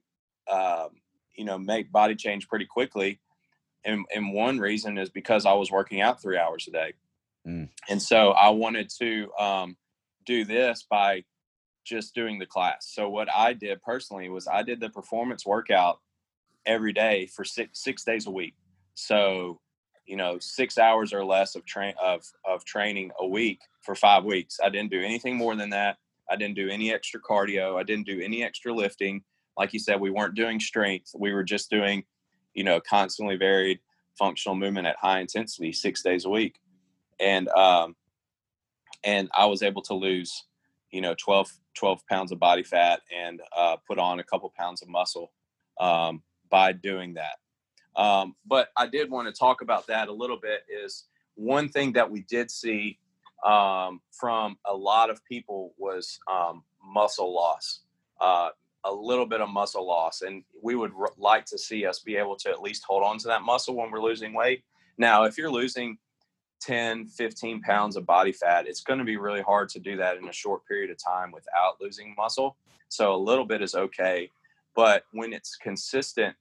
um, 0.51 0.89
you 1.37 1.45
know, 1.45 1.59
make 1.59 1.93
body 1.93 2.15
change 2.15 2.49
pretty 2.49 2.67
quickly. 2.67 3.21
And, 3.85 4.07
and 4.15 4.33
one 4.33 4.59
reason 4.59 4.99
is 4.99 5.11
because 5.11 5.47
I 5.47 5.53
was 5.53 5.71
working 5.71 6.01
out 6.01 6.21
three 6.21 6.39
hours 6.39 6.67
a 6.67 6.73
day. 6.73 6.93
Mm. 7.47 7.69
And 7.89 8.03
so 8.03 8.31
I 8.31 8.51
wanted 8.51 8.91
to 8.99 9.31
um, 9.39 9.77
do 10.29 10.45
this 10.45 10.85
by 10.89 11.25
just 11.85 12.15
doing 12.15 12.39
the 12.39 12.47
class. 12.47 12.93
So 12.95 13.09
what 13.09 13.29
I 13.35 13.55
did 13.55 13.83
personally 13.83 14.29
was 14.29 14.47
I 14.47 14.63
did 14.63 14.79
the 14.79 14.91
performance 14.91 15.47
workout 15.47 16.01
every 16.67 16.93
day 16.93 17.27
for 17.27 17.45
six 17.45 17.83
six 17.83 18.05
days 18.05 18.27
a 18.27 18.31
week. 18.31 18.55
So 18.95 19.61
you 20.07 20.17
know 20.17 20.39
six 20.39 20.79
hours 20.79 21.13
or 21.13 21.25
less 21.25 21.57
of 21.57 21.65
train 21.65 21.95
of 22.01 22.23
of 22.45 22.65
training 22.65 23.11
a 23.19 23.27
week 23.27 23.61
for 23.81 23.95
five 23.95 24.25
weeks. 24.25 24.61
I 24.63 24.69
didn't 24.69 24.91
do 24.91 25.03
anything 25.03 25.37
more 25.37 25.57
than 25.57 25.71
that. 25.71 25.97
I 26.31 26.37
didn't 26.37 26.57
do 26.57 26.69
any 26.69 26.93
extra 26.93 27.21
cardio. 27.21 27.81
I 27.81 27.83
didn't 27.83 28.07
do 28.07 28.21
any 28.21 28.45
extra 28.45 28.73
lifting. 28.73 29.23
Like 29.57 29.73
you 29.73 29.81
said, 29.81 29.99
we 29.99 30.11
weren't 30.11 30.35
doing 30.35 30.61
strength. 30.61 31.13
We 31.19 31.33
were 31.33 31.43
just 31.43 31.71
doing, 31.71 32.05
you 32.53 32.65
know, 32.65 32.81
constantly 32.81 33.37
varied 33.37 33.81
functional 34.19 34.57
movement 34.57 34.87
at 34.87 34.97
high 34.97 35.21
intensity 35.21 35.73
six 35.73 36.03
days 36.03 36.27
a 36.27 36.29
week. 36.29 36.57
And 37.19 37.49
um 37.49 37.97
and 39.05 39.29
I 39.37 39.47
was 39.47 39.63
able 39.63 39.83
to 39.83 39.95
lose, 39.95 40.45
you 40.91 41.01
know, 41.01 41.15
12, 41.19 41.51
12 41.75 42.07
pounds 42.07 42.33
of 42.33 42.39
body 42.39 42.63
fat 42.63 43.01
and 43.17 43.41
uh, 43.57 43.77
put 43.87 43.99
on 43.99 44.21
a 44.21 44.25
couple 44.25 44.53
pounds 44.57 44.83
of 44.83 44.89
muscle 44.89 45.33
um, 45.81 46.23
by 46.51 46.73
doing 46.73 47.15
that. 47.15 47.37
Um, 48.01 48.37
but 48.47 48.69
I 48.77 48.87
did 48.87 49.11
want 49.11 49.27
to 49.27 49.39
talk 49.39 49.61
about 49.61 49.87
that 49.89 50.09
a 50.09 50.13
little 50.13 50.39
bit. 50.41 50.61
Is 50.69 51.05
one 51.35 51.69
thing 51.69 51.93
that 51.93 52.11
we 52.11 52.23
did 52.23 52.51
see 52.51 52.99
um, 53.45 54.01
from 54.13 54.57
a 54.67 54.75
lot 54.75 55.11
of 55.11 55.25
people 55.25 55.75
was 55.77 56.19
um, 56.31 56.63
muscle 56.83 57.35
loss, 57.35 57.81
uh, 58.21 58.51
a 58.85 58.93
little 58.93 59.27
bit 59.27 59.41
of 59.41 59.49
muscle 59.49 59.87
loss, 59.87 60.23
and 60.23 60.45
we 60.63 60.75
would 60.75 60.93
r- 60.99 61.13
like 61.19 61.45
to 61.47 61.59
see 61.59 61.87
us 61.87 62.01
be 62.01 62.17
able 62.17 62.37
to 62.37 62.51
at 62.51 62.63
least 62.63 62.85
hold 62.87 63.03
on 63.03 63.19
to 63.19 63.29
that 63.29 63.43
muscle 63.43 63.75
when 63.75 63.91
we're 63.91 64.03
losing 64.03 64.33
weight. 64.33 64.63
Now, 64.97 65.25
if 65.25 65.37
you're 65.37 65.51
losing 65.51 65.99
10, 66.61 67.07
15 67.07 67.61
pounds 67.61 67.97
of 67.97 68.07
body 68.07 68.33
fat, 68.33 68.67
it's 68.67 68.81
going 68.81 68.99
to 68.99 69.05
be 69.05 69.17
really 69.17 69.43
hard 69.43 69.69
to 69.71 69.79
do 69.79 69.97
that 69.97 70.17
in 70.17 70.29
a 70.29 70.33
short 70.33 70.67
period 70.67 70.91
of 70.91 70.97
time 71.03 71.31
without 71.31 71.81
losing 71.81 72.15
muscle. 72.17 72.57
So 72.89 73.15
a 73.15 73.17
little 73.17 73.45
bit 73.45 73.63
is 73.63 73.75
okay. 73.75 74.31
But 74.75 75.05
when 75.13 75.33
it's 75.33 75.57
consistent 75.57 76.37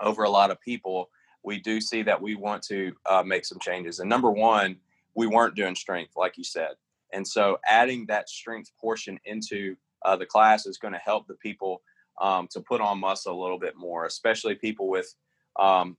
over 0.00 0.24
a 0.24 0.30
lot 0.30 0.50
of 0.50 0.60
people, 0.60 1.10
we 1.42 1.58
do 1.58 1.80
see 1.80 2.02
that 2.02 2.20
we 2.20 2.34
want 2.34 2.62
to 2.64 2.92
uh, 3.06 3.22
make 3.22 3.44
some 3.44 3.58
changes. 3.60 4.00
And 4.00 4.08
number 4.08 4.30
one, 4.30 4.76
we 5.14 5.26
weren't 5.26 5.54
doing 5.54 5.74
strength, 5.74 6.12
like 6.16 6.36
you 6.36 6.44
said. 6.44 6.72
And 7.12 7.26
so 7.26 7.58
adding 7.66 8.06
that 8.06 8.28
strength 8.28 8.70
portion 8.80 9.18
into 9.24 9.76
uh, 10.04 10.16
the 10.16 10.26
class 10.26 10.66
is 10.66 10.78
going 10.78 10.94
to 10.94 11.00
help 11.00 11.26
the 11.26 11.34
people 11.34 11.82
um, 12.20 12.46
to 12.52 12.60
put 12.60 12.80
on 12.80 13.00
muscle 13.00 13.38
a 13.38 13.40
little 13.40 13.58
bit 13.58 13.76
more, 13.76 14.04
especially 14.04 14.54
people 14.54 14.88
with, 14.88 15.14
um, 15.58 15.96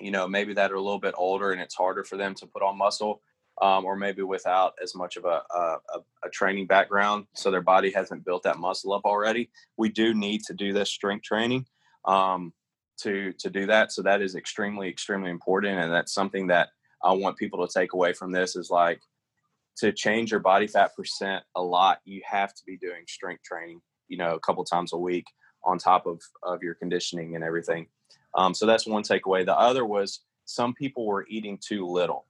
you 0.00 0.10
know, 0.10 0.26
maybe 0.28 0.54
that 0.54 0.72
are 0.72 0.76
a 0.76 0.82
little 0.82 0.98
bit 0.98 1.14
older 1.16 1.52
and 1.52 1.60
it's 1.60 1.74
harder 1.74 2.04
for 2.04 2.16
them 2.16 2.34
to 2.36 2.46
put 2.46 2.62
on 2.62 2.78
muscle. 2.78 3.22
Um, 3.62 3.84
or 3.84 3.94
maybe 3.94 4.22
without 4.22 4.72
as 4.82 4.96
much 4.96 5.16
of 5.16 5.26
a, 5.26 5.40
a, 5.54 5.76
a, 6.24 6.28
training 6.32 6.66
background, 6.66 7.26
so 7.36 7.52
their 7.52 7.60
body 7.60 7.92
hasn't 7.92 8.24
built 8.24 8.42
that 8.42 8.58
muscle 8.58 8.92
up 8.92 9.04
already. 9.04 9.48
We 9.76 9.90
do 9.90 10.12
need 10.12 10.42
to 10.46 10.54
do 10.54 10.72
this 10.72 10.90
strength 10.90 11.22
training 11.22 11.64
um, 12.04 12.52
to 13.02 13.32
to 13.38 13.50
do 13.50 13.66
that. 13.66 13.92
So 13.92 14.02
that 14.02 14.22
is 14.22 14.34
extremely 14.34 14.88
extremely 14.88 15.30
important, 15.30 15.78
and 15.78 15.92
that's 15.92 16.12
something 16.12 16.48
that 16.48 16.70
I 17.04 17.12
want 17.12 17.36
people 17.36 17.64
to 17.64 17.72
take 17.72 17.92
away 17.92 18.12
from 18.12 18.32
this 18.32 18.56
is 18.56 18.70
like 18.70 19.00
to 19.76 19.92
change 19.92 20.30
your 20.30 20.40
body 20.40 20.66
fat 20.66 20.94
percent 20.96 21.44
a 21.54 21.62
lot. 21.62 21.98
You 22.04 22.22
have 22.28 22.54
to 22.54 22.62
be 22.66 22.76
doing 22.76 23.04
strength 23.06 23.42
training, 23.44 23.80
you 24.08 24.16
know, 24.16 24.34
a 24.34 24.40
couple 24.40 24.64
times 24.64 24.92
a 24.92 24.98
week 24.98 25.26
on 25.64 25.78
top 25.78 26.06
of 26.06 26.20
of 26.42 26.62
your 26.62 26.74
conditioning 26.74 27.34
and 27.34 27.44
everything. 27.44 27.86
Um, 28.34 28.54
so 28.54 28.66
that's 28.66 28.86
one 28.86 29.02
takeaway. 29.02 29.44
The 29.44 29.58
other 29.58 29.84
was 29.84 30.20
some 30.44 30.74
people 30.74 31.06
were 31.06 31.26
eating 31.28 31.58
too 31.58 31.86
little. 31.86 32.26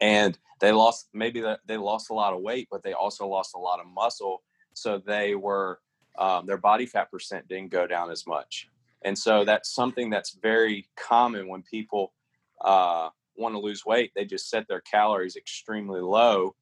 And 0.00 0.38
they 0.60 0.72
lost 0.72 1.08
maybe 1.12 1.42
they 1.66 1.76
lost 1.76 2.10
a 2.10 2.14
lot 2.14 2.32
of 2.32 2.40
weight 2.40 2.68
but 2.70 2.82
they 2.82 2.92
also 2.92 3.26
lost 3.26 3.54
a 3.54 3.58
lot 3.58 3.80
of 3.80 3.86
muscle. 3.86 4.42
So 4.74 4.98
they 4.98 5.34
were 5.34 5.80
um, 6.18 6.46
their 6.46 6.58
body 6.58 6.86
fat 6.86 7.10
percent 7.10 7.48
didn't 7.48 7.70
go 7.70 7.86
down 7.86 8.10
as 8.10 8.26
much. 8.26 8.68
And 9.02 9.16
so 9.16 9.44
that's 9.44 9.72
something 9.72 10.10
that's 10.10 10.36
very 10.42 10.88
common 10.96 11.48
when 11.48 11.62
people 11.62 12.12
uh, 12.60 13.10
want 13.36 13.54
to 13.54 13.60
lose 13.60 13.86
weight. 13.86 14.10
They 14.14 14.24
just 14.24 14.50
set 14.50 14.66
their 14.66 14.80
calories 14.80 15.36
extremely 15.36 16.00
low 16.00 16.56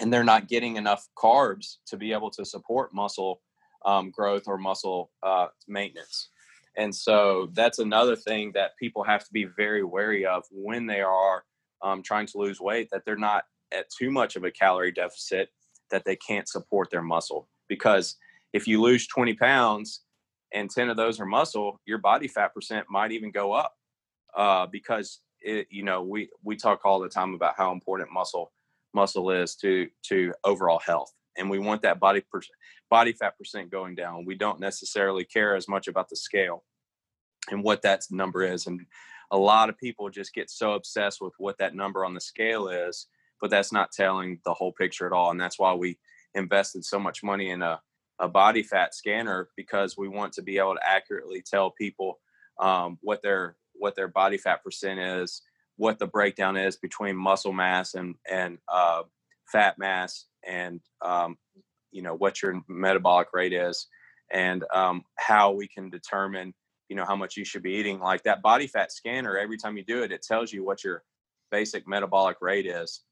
and 0.00 0.12
they're 0.12 0.24
not 0.24 0.48
getting 0.48 0.76
enough 0.76 1.08
carbs 1.16 1.76
to 1.86 1.96
be 1.96 2.12
able 2.12 2.30
to 2.32 2.44
support 2.44 2.92
muscle 2.92 3.40
um, 3.84 4.10
growth 4.10 4.44
or 4.46 4.58
muscle 4.58 5.10
uh, 5.22 5.46
maintenance 5.68 6.30
and 6.78 6.94
so 6.94 7.50
that's 7.54 7.80
another 7.80 8.14
thing 8.14 8.52
that 8.54 8.76
people 8.78 9.02
have 9.02 9.24
to 9.24 9.32
be 9.32 9.44
very 9.44 9.82
wary 9.82 10.24
of 10.24 10.44
when 10.50 10.86
they 10.86 11.00
are 11.00 11.42
um, 11.82 12.02
trying 12.02 12.26
to 12.26 12.38
lose 12.38 12.60
weight 12.60 12.88
that 12.92 13.02
they're 13.04 13.16
not 13.16 13.44
at 13.72 13.86
too 13.90 14.10
much 14.10 14.36
of 14.36 14.44
a 14.44 14.50
calorie 14.50 14.92
deficit 14.92 15.50
that 15.90 16.04
they 16.04 16.16
can't 16.16 16.48
support 16.48 16.88
their 16.90 17.02
muscle. 17.02 17.48
Because 17.68 18.16
if 18.52 18.68
you 18.68 18.80
lose 18.80 19.08
20 19.08 19.34
pounds 19.34 20.02
and 20.54 20.70
10 20.70 20.88
of 20.88 20.96
those 20.96 21.20
are 21.20 21.26
muscle 21.26 21.80
your 21.84 21.98
body 21.98 22.28
fat 22.28 22.54
percent 22.54 22.86
might 22.88 23.12
even 23.12 23.30
go 23.30 23.52
up 23.52 23.74
uh, 24.36 24.66
because 24.66 25.20
it, 25.40 25.66
you 25.70 25.82
know 25.82 26.02
we 26.02 26.30
we 26.42 26.56
talk 26.56 26.80
all 26.84 26.98
the 26.98 27.08
time 27.08 27.34
about 27.34 27.54
how 27.56 27.70
important 27.72 28.10
muscle 28.10 28.52
muscle 28.94 29.30
is 29.30 29.54
to 29.56 29.88
to 30.02 30.32
overall 30.44 30.80
health 30.84 31.12
and 31.38 31.48
we 31.48 31.58
want 31.58 31.82
that 31.82 32.00
body 32.00 32.22
per, 32.32 32.40
body 32.90 33.12
fat 33.12 33.36
percent 33.38 33.70
going 33.70 33.94
down 33.94 34.24
we 34.24 34.34
don't 34.34 34.60
necessarily 34.60 35.24
care 35.24 35.54
as 35.54 35.68
much 35.68 35.88
about 35.88 36.08
the 36.08 36.16
scale 36.16 36.64
and 37.50 37.62
what 37.62 37.82
that 37.82 38.02
number 38.10 38.42
is 38.42 38.66
and 38.66 38.84
a 39.30 39.38
lot 39.38 39.68
of 39.68 39.78
people 39.78 40.08
just 40.08 40.34
get 40.34 40.50
so 40.50 40.72
obsessed 40.72 41.20
with 41.20 41.34
what 41.38 41.58
that 41.58 41.74
number 41.74 42.04
on 42.04 42.14
the 42.14 42.20
scale 42.20 42.68
is, 42.68 43.06
but 43.40 43.50
that's 43.50 43.72
not 43.72 43.92
telling 43.92 44.40
the 44.44 44.54
whole 44.54 44.72
picture 44.72 45.06
at 45.06 45.12
all. 45.12 45.30
And 45.30 45.40
that's 45.40 45.58
why 45.58 45.74
we 45.74 45.98
invested 46.34 46.84
so 46.84 46.98
much 46.98 47.22
money 47.22 47.50
in 47.50 47.62
a, 47.62 47.80
a 48.18 48.28
body 48.28 48.62
fat 48.62 48.94
scanner 48.94 49.48
because 49.56 49.96
we 49.96 50.08
want 50.08 50.32
to 50.34 50.42
be 50.42 50.58
able 50.58 50.74
to 50.74 50.88
accurately 50.88 51.42
tell 51.42 51.70
people 51.70 52.18
um, 52.58 52.98
what 53.02 53.22
their 53.22 53.56
what 53.74 53.94
their 53.94 54.08
body 54.08 54.36
fat 54.36 54.64
percent 54.64 54.98
is, 54.98 55.42
what 55.76 56.00
the 56.00 56.06
breakdown 56.06 56.56
is 56.56 56.76
between 56.76 57.16
muscle 57.16 57.52
mass 57.52 57.94
and 57.94 58.16
and 58.28 58.58
uh, 58.66 59.02
fat 59.46 59.78
mass, 59.78 60.24
and 60.46 60.80
um, 61.02 61.36
you 61.90 62.02
know 62.02 62.14
what 62.14 62.42
your 62.42 62.60
metabolic 62.68 63.28
rate 63.32 63.52
is, 63.52 63.86
and 64.30 64.64
um, 64.72 65.02
how 65.16 65.52
we 65.52 65.66
can 65.68 65.90
determine 65.90 66.54
you 66.88 66.96
know 66.96 67.04
how 67.04 67.16
much 67.16 67.36
you 67.36 67.44
should 67.44 67.62
be 67.62 67.72
eating. 67.72 68.00
Like 68.00 68.22
that 68.24 68.42
body 68.42 68.66
fat 68.66 68.92
scanner 68.92 69.36
every 69.36 69.58
time 69.58 69.76
you 69.76 69.84
do 69.84 70.02
it 70.02 70.12
it 70.12 70.22
tells 70.22 70.52
you 70.52 70.64
what 70.64 70.84
your 70.84 71.02
basic 71.50 71.88
metabolic 71.88 72.38
rate 72.40 72.66
is. 72.66 73.02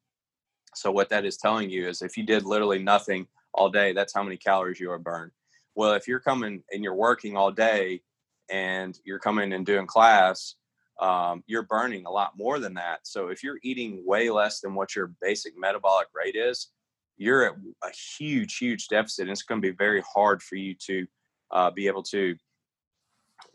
So 0.75 0.91
what 0.91 1.09
that 1.09 1.25
is 1.25 1.39
telling 1.39 1.71
you 1.71 1.89
is 1.89 2.03
if 2.03 2.17
you 2.17 2.25
did 2.25 2.45
literally 2.45 2.79
nothing 2.79 3.27
all 3.55 3.71
day 3.71 3.93
that's 3.95 4.13
how 4.13 4.23
many 4.23 4.37
calories 4.37 4.79
you 4.79 4.91
are 4.91 4.99
burned 4.99 5.33
well 5.75 5.95
if 5.95 6.07
you're 6.07 6.21
coming 6.21 6.63
and 6.71 6.85
you're 6.85 6.95
working 6.95 7.39
all 7.39 7.51
day 7.51 8.03
and 8.51 8.99
you're 9.05 9.19
coming 9.19 9.55
and 9.55 9.65
doing 9.65 9.87
class 9.87 10.57
um, 11.01 11.43
you're 11.47 11.63
burning 11.63 12.07
a 12.07 12.11
lot 12.11 12.33
more 12.37 12.59
than 12.59 12.75
that. 12.75 13.01
So 13.07 13.29
if 13.29 13.43
you're 13.43 13.59
eating 13.63 14.03
way 14.07 14.31
less 14.31 14.61
than 14.61 14.75
what 14.75 14.97
your 14.97 15.13
basic 15.21 15.53
metabolic 15.59 16.09
rate 16.15 16.37
is 16.37 16.69
you're 17.17 17.45
at 17.45 17.55
a 17.83 17.91
huge 17.91 18.59
huge 18.59 18.89
deficit 18.89 19.23
and 19.23 19.31
it's 19.31 19.43
going 19.43 19.61
to 19.61 19.69
be 19.69 19.77
very 19.77 20.03
hard 20.03 20.43
for 20.43 20.57
you 20.57 20.75
to 20.75 21.07
uh, 21.51 21.71
be 21.71 21.87
able 21.87 22.03
to 22.03 22.37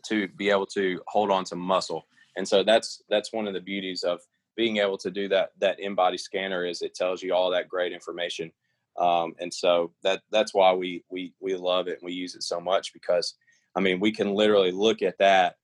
to 0.06 0.28
be 0.28 0.50
able 0.50 0.66
to 0.66 1.00
hold 1.06 1.30
on 1.30 1.44
to 1.44 1.56
muscle. 1.56 2.06
And 2.36 2.46
so 2.46 2.62
that's 2.62 3.02
that's 3.08 3.32
one 3.32 3.46
of 3.46 3.54
the 3.54 3.60
beauties 3.60 4.02
of 4.02 4.20
being 4.56 4.78
able 4.78 4.98
to 4.98 5.10
do 5.10 5.28
that 5.28 5.50
that 5.58 5.78
InBody 5.78 6.18
scanner 6.18 6.64
is 6.64 6.82
it 6.82 6.94
tells 6.94 7.22
you 7.22 7.34
all 7.34 7.50
that 7.50 7.68
great 7.68 7.92
information. 7.92 8.52
Um, 8.98 9.34
and 9.40 9.52
so 9.52 9.92
that 10.02 10.22
that's 10.30 10.54
why 10.54 10.72
we 10.72 11.04
we 11.10 11.34
we 11.40 11.54
love 11.54 11.88
it 11.88 11.98
and 12.00 12.06
we 12.06 12.12
use 12.12 12.34
it 12.34 12.42
so 12.42 12.60
much 12.60 12.92
because 12.92 13.34
I 13.74 13.80
mean 13.80 14.00
we 14.00 14.12
can 14.12 14.34
literally 14.34 14.72
look 14.72 15.02
at 15.02 15.18
that 15.18 15.56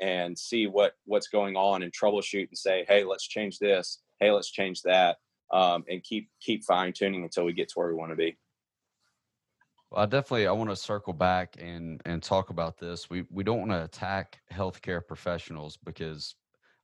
and 0.00 0.38
see 0.38 0.66
what 0.66 0.94
what's 1.04 1.28
going 1.28 1.56
on 1.56 1.82
and 1.82 1.92
troubleshoot 1.92 2.48
and 2.48 2.58
say 2.58 2.84
hey 2.86 3.02
let's 3.02 3.26
change 3.26 3.58
this 3.58 4.00
hey 4.20 4.30
let's 4.30 4.50
change 4.50 4.82
that 4.82 5.16
um, 5.52 5.84
and 5.88 6.02
keep 6.02 6.28
keep 6.40 6.64
fine 6.64 6.92
tuning 6.92 7.22
until 7.22 7.44
we 7.44 7.52
get 7.52 7.68
to 7.68 7.74
where 7.76 7.88
we 7.88 7.94
want 7.94 8.12
to 8.12 8.16
be. 8.16 8.36
Well, 9.90 10.02
I 10.02 10.06
definitely 10.06 10.46
I 10.46 10.52
want 10.52 10.70
to 10.70 10.76
circle 10.76 11.12
back 11.12 11.56
and 11.58 12.00
and 12.04 12.22
talk 12.22 12.50
about 12.50 12.78
this. 12.78 13.08
We 13.08 13.24
we 13.30 13.44
don't 13.44 13.58
want 13.58 13.70
to 13.70 13.84
attack 13.84 14.40
healthcare 14.52 15.06
professionals 15.06 15.76
because 15.76 16.34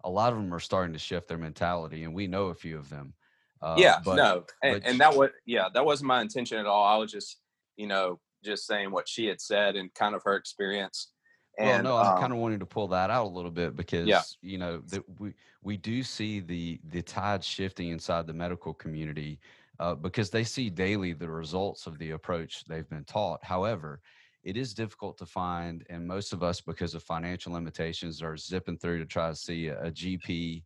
a 0.04 0.10
lot 0.10 0.32
of 0.32 0.38
them 0.38 0.52
are 0.52 0.60
starting 0.60 0.92
to 0.92 0.98
shift 0.98 1.28
their 1.28 1.38
mentality, 1.38 2.04
and 2.04 2.14
we 2.14 2.26
know 2.26 2.46
a 2.46 2.54
few 2.54 2.78
of 2.78 2.88
them. 2.88 3.14
Uh, 3.60 3.76
yeah, 3.78 3.98
but, 4.04 4.16
no, 4.16 4.44
and, 4.62 4.82
but, 4.82 4.90
and 4.90 5.00
that 5.00 5.16
was 5.16 5.30
yeah, 5.46 5.68
that 5.74 5.84
wasn't 5.84 6.08
my 6.08 6.20
intention 6.20 6.58
at 6.58 6.66
all. 6.66 6.84
I 6.84 6.96
was 6.96 7.10
just 7.10 7.38
you 7.76 7.86
know 7.86 8.20
just 8.44 8.66
saying 8.66 8.90
what 8.90 9.08
she 9.08 9.26
had 9.26 9.40
said 9.40 9.76
and 9.76 9.92
kind 9.94 10.14
of 10.14 10.22
her 10.24 10.34
experience. 10.36 11.12
And, 11.58 11.68
well, 11.68 11.82
no, 11.82 11.96
I'm 11.98 12.14
um, 12.14 12.20
kind 12.20 12.32
of 12.32 12.38
wanting 12.38 12.60
to 12.60 12.66
pull 12.66 12.88
that 12.88 13.10
out 13.10 13.26
a 13.26 13.28
little 13.28 13.50
bit 13.50 13.76
because 13.76 14.06
yeah. 14.06 14.22
you 14.40 14.56
know 14.56 14.78
that 14.88 15.02
we 15.20 15.34
we 15.62 15.76
do 15.76 16.02
see 16.02 16.40
the 16.40 16.80
the 16.88 17.02
tide 17.02 17.44
shifting 17.44 17.90
inside 17.90 18.26
the 18.26 18.32
medical 18.32 18.72
community 18.72 19.38
uh, 19.78 19.94
because 19.94 20.30
they 20.30 20.44
see 20.44 20.70
daily 20.70 21.12
the 21.12 21.28
results 21.28 21.86
of 21.86 21.98
the 21.98 22.12
approach 22.12 22.64
they've 22.64 22.88
been 22.88 23.04
taught. 23.04 23.42
However, 23.44 24.00
it 24.44 24.56
is 24.56 24.74
difficult 24.74 25.18
to 25.18 25.26
find, 25.26 25.84
and 25.88 26.06
most 26.06 26.32
of 26.32 26.42
us, 26.42 26.60
because 26.60 26.94
of 26.94 27.02
financial 27.02 27.52
limitations, 27.52 28.22
are 28.22 28.36
zipping 28.36 28.78
through 28.78 28.98
to 28.98 29.06
try 29.06 29.28
to 29.28 29.36
see 29.36 29.68
a, 29.68 29.80
a 29.84 29.90
GP, 29.90 30.62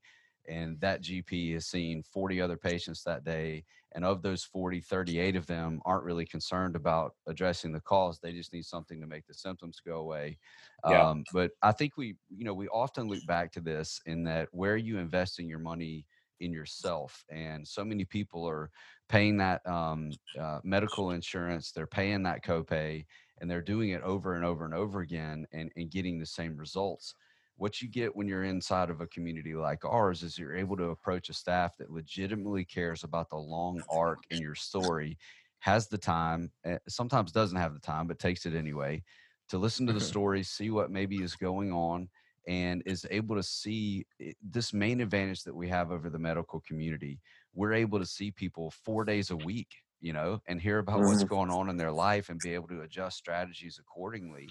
and 0.48 0.80
that 0.80 1.02
GP 1.02 1.54
has 1.54 1.66
seen 1.66 2.02
40 2.02 2.40
other 2.40 2.56
patients 2.56 3.02
that 3.04 3.24
day. 3.24 3.64
And 3.96 4.04
of 4.04 4.20
those 4.20 4.44
40, 4.44 4.80
38 4.82 5.36
of 5.36 5.46
them 5.46 5.80
aren't 5.86 6.04
really 6.04 6.26
concerned 6.26 6.76
about 6.76 7.14
addressing 7.26 7.72
the 7.72 7.80
cause. 7.80 8.20
They 8.20 8.32
just 8.32 8.52
need 8.52 8.66
something 8.66 9.00
to 9.00 9.06
make 9.06 9.26
the 9.26 9.32
symptoms 9.32 9.80
go 9.80 9.96
away. 9.96 10.38
Yeah. 10.86 11.08
Um, 11.08 11.24
but 11.32 11.52
I 11.62 11.72
think 11.72 11.96
we, 11.96 12.16
you 12.28 12.44
know, 12.44 12.52
we 12.52 12.68
often 12.68 13.08
look 13.08 13.24
back 13.26 13.50
to 13.52 13.60
this 13.60 13.98
in 14.04 14.22
that 14.24 14.48
where 14.52 14.74
are 14.74 14.76
you 14.76 14.98
investing 14.98 15.48
your 15.48 15.60
money 15.60 16.04
in 16.40 16.52
yourself? 16.52 17.24
And 17.30 17.66
so 17.66 17.86
many 17.86 18.04
people 18.04 18.46
are 18.46 18.70
paying 19.08 19.38
that 19.38 19.66
um, 19.66 20.10
uh, 20.38 20.60
medical 20.62 21.12
insurance, 21.12 21.72
they're 21.72 21.86
paying 21.86 22.22
that 22.24 22.44
copay, 22.44 23.06
and 23.40 23.50
they're 23.50 23.62
doing 23.62 23.90
it 23.90 24.02
over 24.02 24.34
and 24.34 24.44
over 24.44 24.66
and 24.66 24.74
over 24.74 25.00
again 25.00 25.46
and, 25.52 25.72
and 25.76 25.90
getting 25.90 26.18
the 26.18 26.26
same 26.26 26.56
results. 26.58 27.14
What 27.56 27.80
you 27.80 27.88
get 27.88 28.14
when 28.14 28.28
you're 28.28 28.44
inside 28.44 28.90
of 28.90 29.00
a 29.00 29.06
community 29.06 29.54
like 29.54 29.84
ours 29.84 30.22
is 30.22 30.38
you're 30.38 30.56
able 30.56 30.76
to 30.76 30.90
approach 30.90 31.30
a 31.30 31.34
staff 31.34 31.76
that 31.78 31.90
legitimately 31.90 32.64
cares 32.64 33.02
about 33.02 33.30
the 33.30 33.36
long 33.36 33.82
arc 33.88 34.18
in 34.30 34.40
your 34.40 34.54
story, 34.54 35.16
has 35.60 35.88
the 35.88 35.98
time, 35.98 36.50
eh, 36.64 36.78
sometimes 36.88 37.32
doesn't 37.32 37.58
have 37.58 37.72
the 37.72 37.80
time, 37.80 38.06
but 38.06 38.18
takes 38.18 38.44
it 38.44 38.54
anyway, 38.54 39.02
to 39.48 39.58
listen 39.58 39.86
to 39.86 39.92
the 39.92 40.00
mm-hmm. 40.00 40.42
see 40.42 40.70
what 40.70 40.90
maybe 40.90 41.16
is 41.22 41.34
going 41.34 41.72
on, 41.72 42.08
and 42.46 42.82
is 42.86 43.06
able 43.10 43.34
to 43.36 43.42
see 43.42 44.06
this 44.42 44.72
main 44.72 45.00
advantage 45.00 45.42
that 45.42 45.54
we 45.54 45.68
have 45.68 45.90
over 45.90 46.10
the 46.10 46.18
medical 46.18 46.60
community. 46.60 47.18
We're 47.54 47.72
able 47.72 47.98
to 47.98 48.06
see 48.06 48.30
people 48.30 48.70
four 48.70 49.04
days 49.04 49.30
a 49.30 49.36
week, 49.36 49.68
you 50.00 50.12
know, 50.12 50.40
and 50.46 50.60
hear 50.60 50.78
about 50.78 51.00
mm-hmm. 51.00 51.08
what's 51.08 51.24
going 51.24 51.50
on 51.50 51.68
in 51.68 51.76
their 51.76 51.92
life 51.92 52.28
and 52.28 52.38
be 52.38 52.54
able 52.54 52.68
to 52.68 52.82
adjust 52.82 53.16
strategies 53.16 53.80
accordingly. 53.80 54.48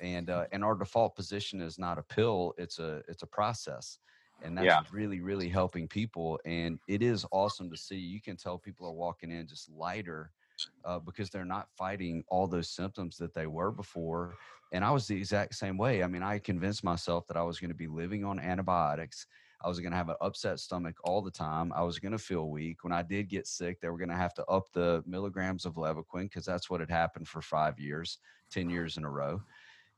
And 0.00 0.30
uh, 0.30 0.46
and 0.52 0.64
our 0.64 0.74
default 0.74 1.16
position 1.16 1.60
is 1.60 1.78
not 1.78 1.98
a 1.98 2.02
pill; 2.02 2.54
it's 2.56 2.78
a 2.78 3.02
it's 3.08 3.22
a 3.22 3.26
process 3.26 3.98
and 4.42 4.56
that's 4.56 4.66
yeah. 4.66 4.80
really 4.92 5.20
really 5.20 5.48
helping 5.48 5.88
people 5.88 6.38
and 6.44 6.78
it 6.88 7.02
is 7.02 7.26
awesome 7.32 7.70
to 7.70 7.76
see 7.76 7.96
you 7.96 8.20
can 8.20 8.36
tell 8.36 8.58
people 8.58 8.86
are 8.86 8.92
walking 8.92 9.30
in 9.30 9.46
just 9.46 9.70
lighter 9.70 10.30
uh, 10.84 10.98
because 10.98 11.30
they're 11.30 11.44
not 11.44 11.68
fighting 11.76 12.24
all 12.28 12.46
those 12.46 12.68
symptoms 12.68 13.16
that 13.16 13.34
they 13.34 13.46
were 13.46 13.70
before 13.70 14.34
and 14.72 14.84
i 14.84 14.90
was 14.90 15.06
the 15.06 15.16
exact 15.16 15.54
same 15.54 15.76
way 15.76 16.02
i 16.02 16.06
mean 16.06 16.22
i 16.22 16.38
convinced 16.38 16.84
myself 16.84 17.26
that 17.26 17.36
i 17.36 17.42
was 17.42 17.58
going 17.58 17.70
to 17.70 17.76
be 17.76 17.86
living 17.86 18.24
on 18.24 18.38
antibiotics 18.38 19.26
i 19.64 19.68
was 19.68 19.80
going 19.80 19.90
to 19.90 19.96
have 19.96 20.08
an 20.08 20.16
upset 20.20 20.58
stomach 20.58 20.96
all 21.04 21.22
the 21.22 21.30
time 21.30 21.72
i 21.74 21.82
was 21.82 21.98
going 21.98 22.12
to 22.12 22.18
feel 22.18 22.50
weak 22.50 22.82
when 22.84 22.92
i 22.92 23.02
did 23.02 23.28
get 23.28 23.46
sick 23.46 23.80
they 23.80 23.88
were 23.88 23.98
going 23.98 24.08
to 24.08 24.16
have 24.16 24.34
to 24.34 24.44
up 24.46 24.70
the 24.72 25.02
milligrams 25.06 25.64
of 25.64 25.74
levaquin 25.74 26.24
because 26.24 26.44
that's 26.44 26.68
what 26.70 26.80
had 26.80 26.90
happened 26.90 27.26
for 27.26 27.40
five 27.40 27.78
years 27.78 28.18
10 28.50 28.70
years 28.70 28.96
in 28.96 29.04
a 29.04 29.10
row 29.10 29.40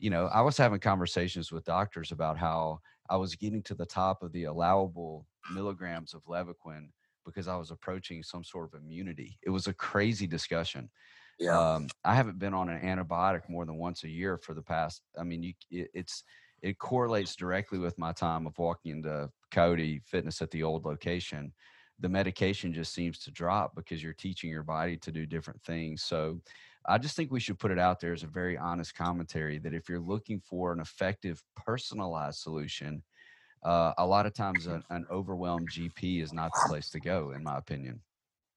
you 0.01 0.11
know 0.11 0.27
i 0.27 0.41
was 0.41 0.57
having 0.57 0.81
conversations 0.81 1.53
with 1.53 1.65
doctors 1.65 2.11
about 2.11 2.37
how 2.37 2.81
I 3.11 3.17
was 3.17 3.35
getting 3.35 3.63
to 3.65 3.75
the 3.75 3.85
top 3.85 4.23
of 4.23 4.31
the 4.33 4.45
allowable 4.45 5.27
milligrams 5.53 6.15
of 6.15 6.25
Levaquin 6.27 6.91
because 7.27 7.49
I 7.49 7.57
was 7.57 7.73
approaching 7.73 8.23
some 8.23 8.45
sort 8.45 8.73
of 8.73 8.81
immunity. 8.81 9.37
It 9.43 9.51
was 9.51 9.67
a 9.67 9.75
crazy 9.75 10.29
discussion. 10.29 10.89
Yeah. 11.39 11.59
Um, 11.59 11.89
I 12.05 12.15
haven't 12.15 12.39
been 12.39 12.55
on 12.55 12.69
an 12.69 12.81
antibiotic 12.81 13.49
more 13.49 13.67
than 13.67 13.77
once 13.77 14.05
a 14.05 14.09
year 14.09 14.39
for 14.39 14.55
the 14.55 14.63
past. 14.63 15.03
I 15.19 15.25
mean, 15.25 15.43
you, 15.43 15.55
it, 15.71 15.91
it's 15.93 16.23
it 16.63 16.79
correlates 16.79 17.35
directly 17.35 17.79
with 17.79 17.99
my 17.99 18.13
time 18.13 18.47
of 18.47 18.57
walking 18.59 18.93
into 18.93 19.29
Cody 19.51 20.01
Fitness 20.07 20.41
at 20.41 20.51
the 20.51 20.63
old 20.63 20.85
location. 20.85 21.53
The 21.99 22.09
medication 22.09 22.73
just 22.73 22.95
seems 22.95 23.19
to 23.21 23.31
drop 23.31 23.75
because 23.75 24.03
you're 24.03 24.13
teaching 24.13 24.51
your 24.51 24.63
body 24.63 24.97
to 24.99 25.11
do 25.11 25.27
different 25.27 25.63
things. 25.65 26.03
So, 26.03 26.41
I 26.87 26.99
just 26.99 27.17
think 27.17 27.31
we 27.31 27.41
should 27.41 27.59
put 27.59 27.71
it 27.71 27.79
out 27.79 28.01
there 28.01 28.13
as 28.13 28.23
a 28.23 28.29
very 28.29 28.57
honest 28.57 28.95
commentary 28.95 29.59
that 29.59 29.75
if 29.75 29.89
you're 29.89 30.01
looking 30.01 30.41
for 30.41 30.73
an 30.73 30.81
effective, 30.81 31.43
personalized 31.55 32.41
solution, 32.41 33.03
uh, 33.63 33.93
a 33.99 34.07
lot 34.07 34.27
of 34.27 34.35
times 34.35 34.67
an, 34.67 34.83
an 34.91 35.07
overwhelmed 35.11 35.69
GP 35.71 36.23
is 36.23 36.33
not 36.33 36.51
the 36.53 36.69
place 36.69 36.89
to 36.91 37.01
go, 37.01 37.33
in 37.33 37.43
my 37.43 37.59
opinion. 37.59 38.01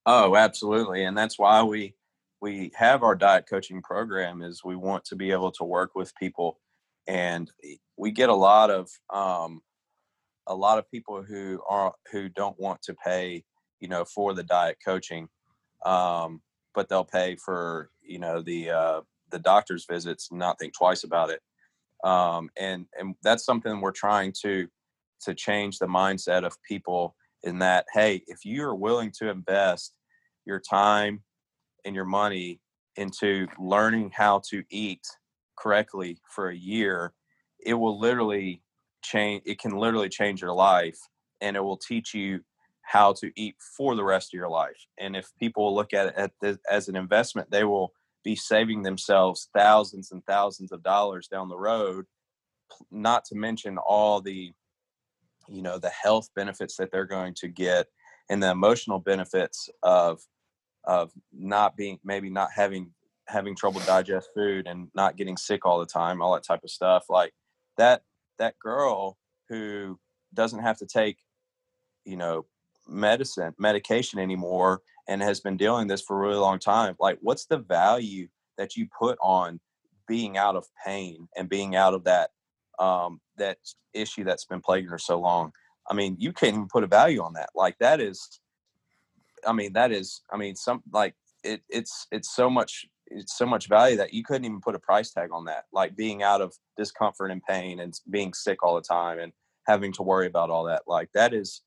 Oh, 0.06 0.36
absolutely, 0.36 1.04
and 1.04 1.18
that's 1.18 1.38
why 1.38 1.64
we 1.64 1.96
we 2.42 2.72
have 2.76 3.04
our 3.04 3.16
diet 3.16 3.46
coaching 3.50 3.82
program. 3.82 4.42
Is 4.42 4.64
we 4.64 4.76
want 4.76 5.06
to 5.06 5.16
be 5.16 5.32
able 5.32 5.52
to 5.54 5.64
work 5.64 5.96
with 5.96 6.16
people, 6.16 6.60
and 7.08 7.52
we 7.98 8.12
get 8.12 8.30
a 8.30 8.36
lot 8.36 8.70
of 8.70 8.90
um, 9.14 9.62
a 10.48 10.56
lot 10.56 10.78
of 10.78 10.90
people 10.90 11.24
who 11.24 11.62
are 11.70 11.94
who 12.12 12.30
don't 12.30 12.60
want 12.60 12.82
to 12.84 12.94
pay, 12.94 13.44
you 13.80 13.88
know, 13.88 14.06
for 14.06 14.34
the 14.34 14.44
diet 14.44 14.78
coaching. 14.84 15.28
Um, 15.86 16.42
but 16.74 16.90
they'll 16.90 17.06
pay 17.06 17.36
for 17.36 17.90
you 18.02 18.20
know 18.20 18.42
the 18.42 18.70
uh, 18.70 19.02
the 19.32 19.40
doctor's 19.40 19.86
visits 19.86 20.30
not 20.32 20.60
think 20.60 20.74
twice 20.74 21.04
about 21.04 21.30
it. 21.30 21.42
Um, 22.04 22.50
and 22.58 22.86
and 22.98 23.16
that's 23.24 23.46
something 23.46 23.82
we're 23.82 23.92
trying 23.92 24.34
to 24.44 24.68
to 25.22 25.34
change 25.34 25.80
the 25.80 25.88
mindset 25.88 26.46
of 26.46 26.62
people 26.64 27.16
in 27.44 27.60
that 27.60 27.86
hey 27.94 28.22
if 28.28 28.46
you 28.46 28.64
are 28.64 28.76
willing 28.76 29.12
to 29.12 29.30
invest 29.30 29.94
your 30.46 30.60
time 30.60 31.22
and 31.86 31.96
your 31.96 32.06
money 32.06 32.60
into 32.98 33.48
learning 33.58 34.12
how 34.14 34.42
to 34.50 34.64
eat 34.70 35.06
correctly 35.58 36.18
for 36.30 36.50
a 36.50 36.56
year 36.56 37.14
it 37.66 37.74
will 37.74 37.98
literally 38.00 38.62
change 39.02 39.42
it 39.46 39.60
can 39.60 39.72
literally 39.72 40.10
change 40.10 40.42
your 40.42 40.54
life 40.54 40.98
and 41.42 41.56
it 41.56 41.64
will 41.64 41.78
teach 41.78 42.14
you 42.14 42.42
how 42.94 43.12
to 43.12 43.32
eat 43.36 43.56
for 43.76 43.96
the 43.96 44.04
rest 44.04 44.30
of 44.30 44.38
your 44.38 44.50
life. 44.50 44.86
And 45.00 45.16
if 45.16 45.32
people 45.40 45.74
look 45.74 45.94
at 45.94 46.08
it 46.16 46.32
at 46.44 46.58
as 46.70 46.90
an 46.90 46.96
investment, 46.96 47.50
they 47.50 47.64
will 47.64 47.92
be 48.24 48.36
saving 48.36 48.84
themselves 48.84 49.50
thousands 49.58 50.12
and 50.12 50.24
thousands 50.28 50.72
of 50.72 50.84
dollars 50.84 51.28
down 51.28 51.50
the 51.50 51.58
road. 51.58 52.06
Not 52.92 53.26
to 53.26 53.36
mention 53.36 53.80
all 53.80 54.22
the, 54.22 54.52
you 55.50 55.64
know, 55.64 55.80
the 55.80 55.90
health 55.90 56.30
benefits 56.36 56.78
that 56.78 56.92
they're 56.92 57.06
going 57.06 57.34
to 57.40 57.48
get 57.48 57.88
and 58.30 58.44
the 58.44 58.52
emotional 58.52 59.00
benefits 59.00 59.70
of 59.82 60.22
of 60.84 61.12
not 61.32 61.76
being 61.76 61.98
maybe 62.04 62.30
not 62.30 62.50
having 62.56 62.92
having 63.28 63.56
trouble 63.56 63.82
digest 63.88 64.30
food 64.36 64.68
and 64.68 64.90
not 64.94 65.16
getting 65.16 65.38
sick 65.38 65.66
all 65.66 65.80
the 65.80 65.86
time 65.86 66.22
all 66.22 66.34
that 66.34 66.44
type 66.44 66.64
of 66.64 66.70
stuff 66.70 67.06
like 67.10 67.34
that 67.78 68.02
that 68.38 68.60
girl 68.60 69.18
who 69.50 69.98
doesn't 70.34 70.60
have 70.60 70.78
to 70.78 70.86
take 70.86 71.18
you 72.06 72.18
know 72.18 72.46
medicine 72.88 73.54
medication 73.58 74.20
anymore 74.20 74.82
and 75.08 75.22
has 75.22 75.40
been 75.40 75.58
dealing 75.58 75.88
this 75.88 76.02
for 76.02 76.18
a 76.18 76.28
really 76.28 76.40
long 76.40 76.60
time 76.60 76.96
like 77.00 77.18
what's 77.22 77.46
the 77.46 77.58
value 77.58 78.28
that 78.58 78.76
you 78.76 78.88
put 78.98 79.18
on 79.22 79.60
being 80.08 80.38
out 80.38 80.56
of 80.56 80.66
pain 80.86 81.28
and 81.36 81.50
being 81.50 81.76
out 81.76 81.94
of 81.94 82.04
that 82.04 82.30
um 82.80 83.20
that 83.38 83.58
issue 83.94 84.24
that's 84.24 84.46
been 84.46 84.62
plaguing 84.62 84.90
her 84.90 84.98
so 84.98 85.20
long? 85.20 85.52
I 85.90 85.94
mean 85.94 86.16
you 86.20 86.34
can't 86.34 86.56
even 86.56 86.68
put 86.68 86.84
a 86.84 86.88
value 86.88 87.22
on 87.22 87.34
that 87.34 87.50
like 87.56 87.78
that 87.80 88.00
is 88.00 88.40
i 89.46 89.54
mean 89.54 89.74
that 89.74 89.92
is 89.92 90.22
i 90.32 90.38
mean 90.38 90.56
some 90.56 90.82
like 90.92 91.14
it 91.44 91.62
it's 91.70 92.08
it's 92.12 92.34
so 92.34 92.50
much 92.50 92.86
it's 93.08 93.38
so 93.38 93.46
much 93.46 93.68
value 93.68 93.98
that 93.98 94.14
you 94.14 94.24
couldn't 94.24 94.46
even 94.46 94.62
put 94.62 94.76
a 94.76 94.80
price 94.80 95.12
tag 95.12 95.30
on 95.32 95.46
that 95.46 95.66
like 95.74 95.96
being 95.96 96.24
out 96.24 96.42
of 96.42 96.54
discomfort 96.78 97.32
and 97.32 97.44
pain 97.44 97.80
and 97.80 97.94
being 98.10 98.34
sick 98.34 98.64
all 98.64 98.76
the 98.76 98.82
time 98.82 99.20
and 99.20 99.32
having 99.68 99.92
to 99.92 100.04
worry 100.04 100.28
about 100.28 100.50
all 100.50 100.64
that 100.64 100.84
like 100.88 101.10
that 101.14 101.34
is 101.34 101.62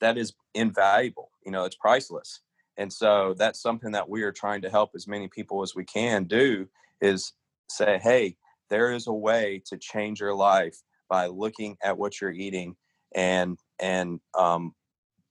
that 0.00 0.18
is 0.18 0.32
invaluable. 0.54 1.30
You 1.44 1.52
know, 1.52 1.64
it's 1.64 1.76
priceless. 1.76 2.40
And 2.76 2.92
so 2.92 3.34
that's 3.36 3.60
something 3.60 3.92
that 3.92 4.08
we 4.08 4.22
are 4.22 4.32
trying 4.32 4.62
to 4.62 4.70
help 4.70 4.90
as 4.94 5.08
many 5.08 5.28
people 5.28 5.62
as 5.62 5.74
we 5.74 5.84
can 5.84 6.24
do 6.24 6.68
is 7.00 7.32
say, 7.68 7.98
hey, 8.02 8.36
there 8.70 8.92
is 8.92 9.06
a 9.06 9.12
way 9.12 9.62
to 9.66 9.76
change 9.76 10.20
your 10.20 10.34
life 10.34 10.76
by 11.08 11.26
looking 11.26 11.76
at 11.82 11.98
what 11.98 12.20
you're 12.20 12.30
eating 12.30 12.76
and 13.14 13.58
and 13.80 14.20
um, 14.38 14.74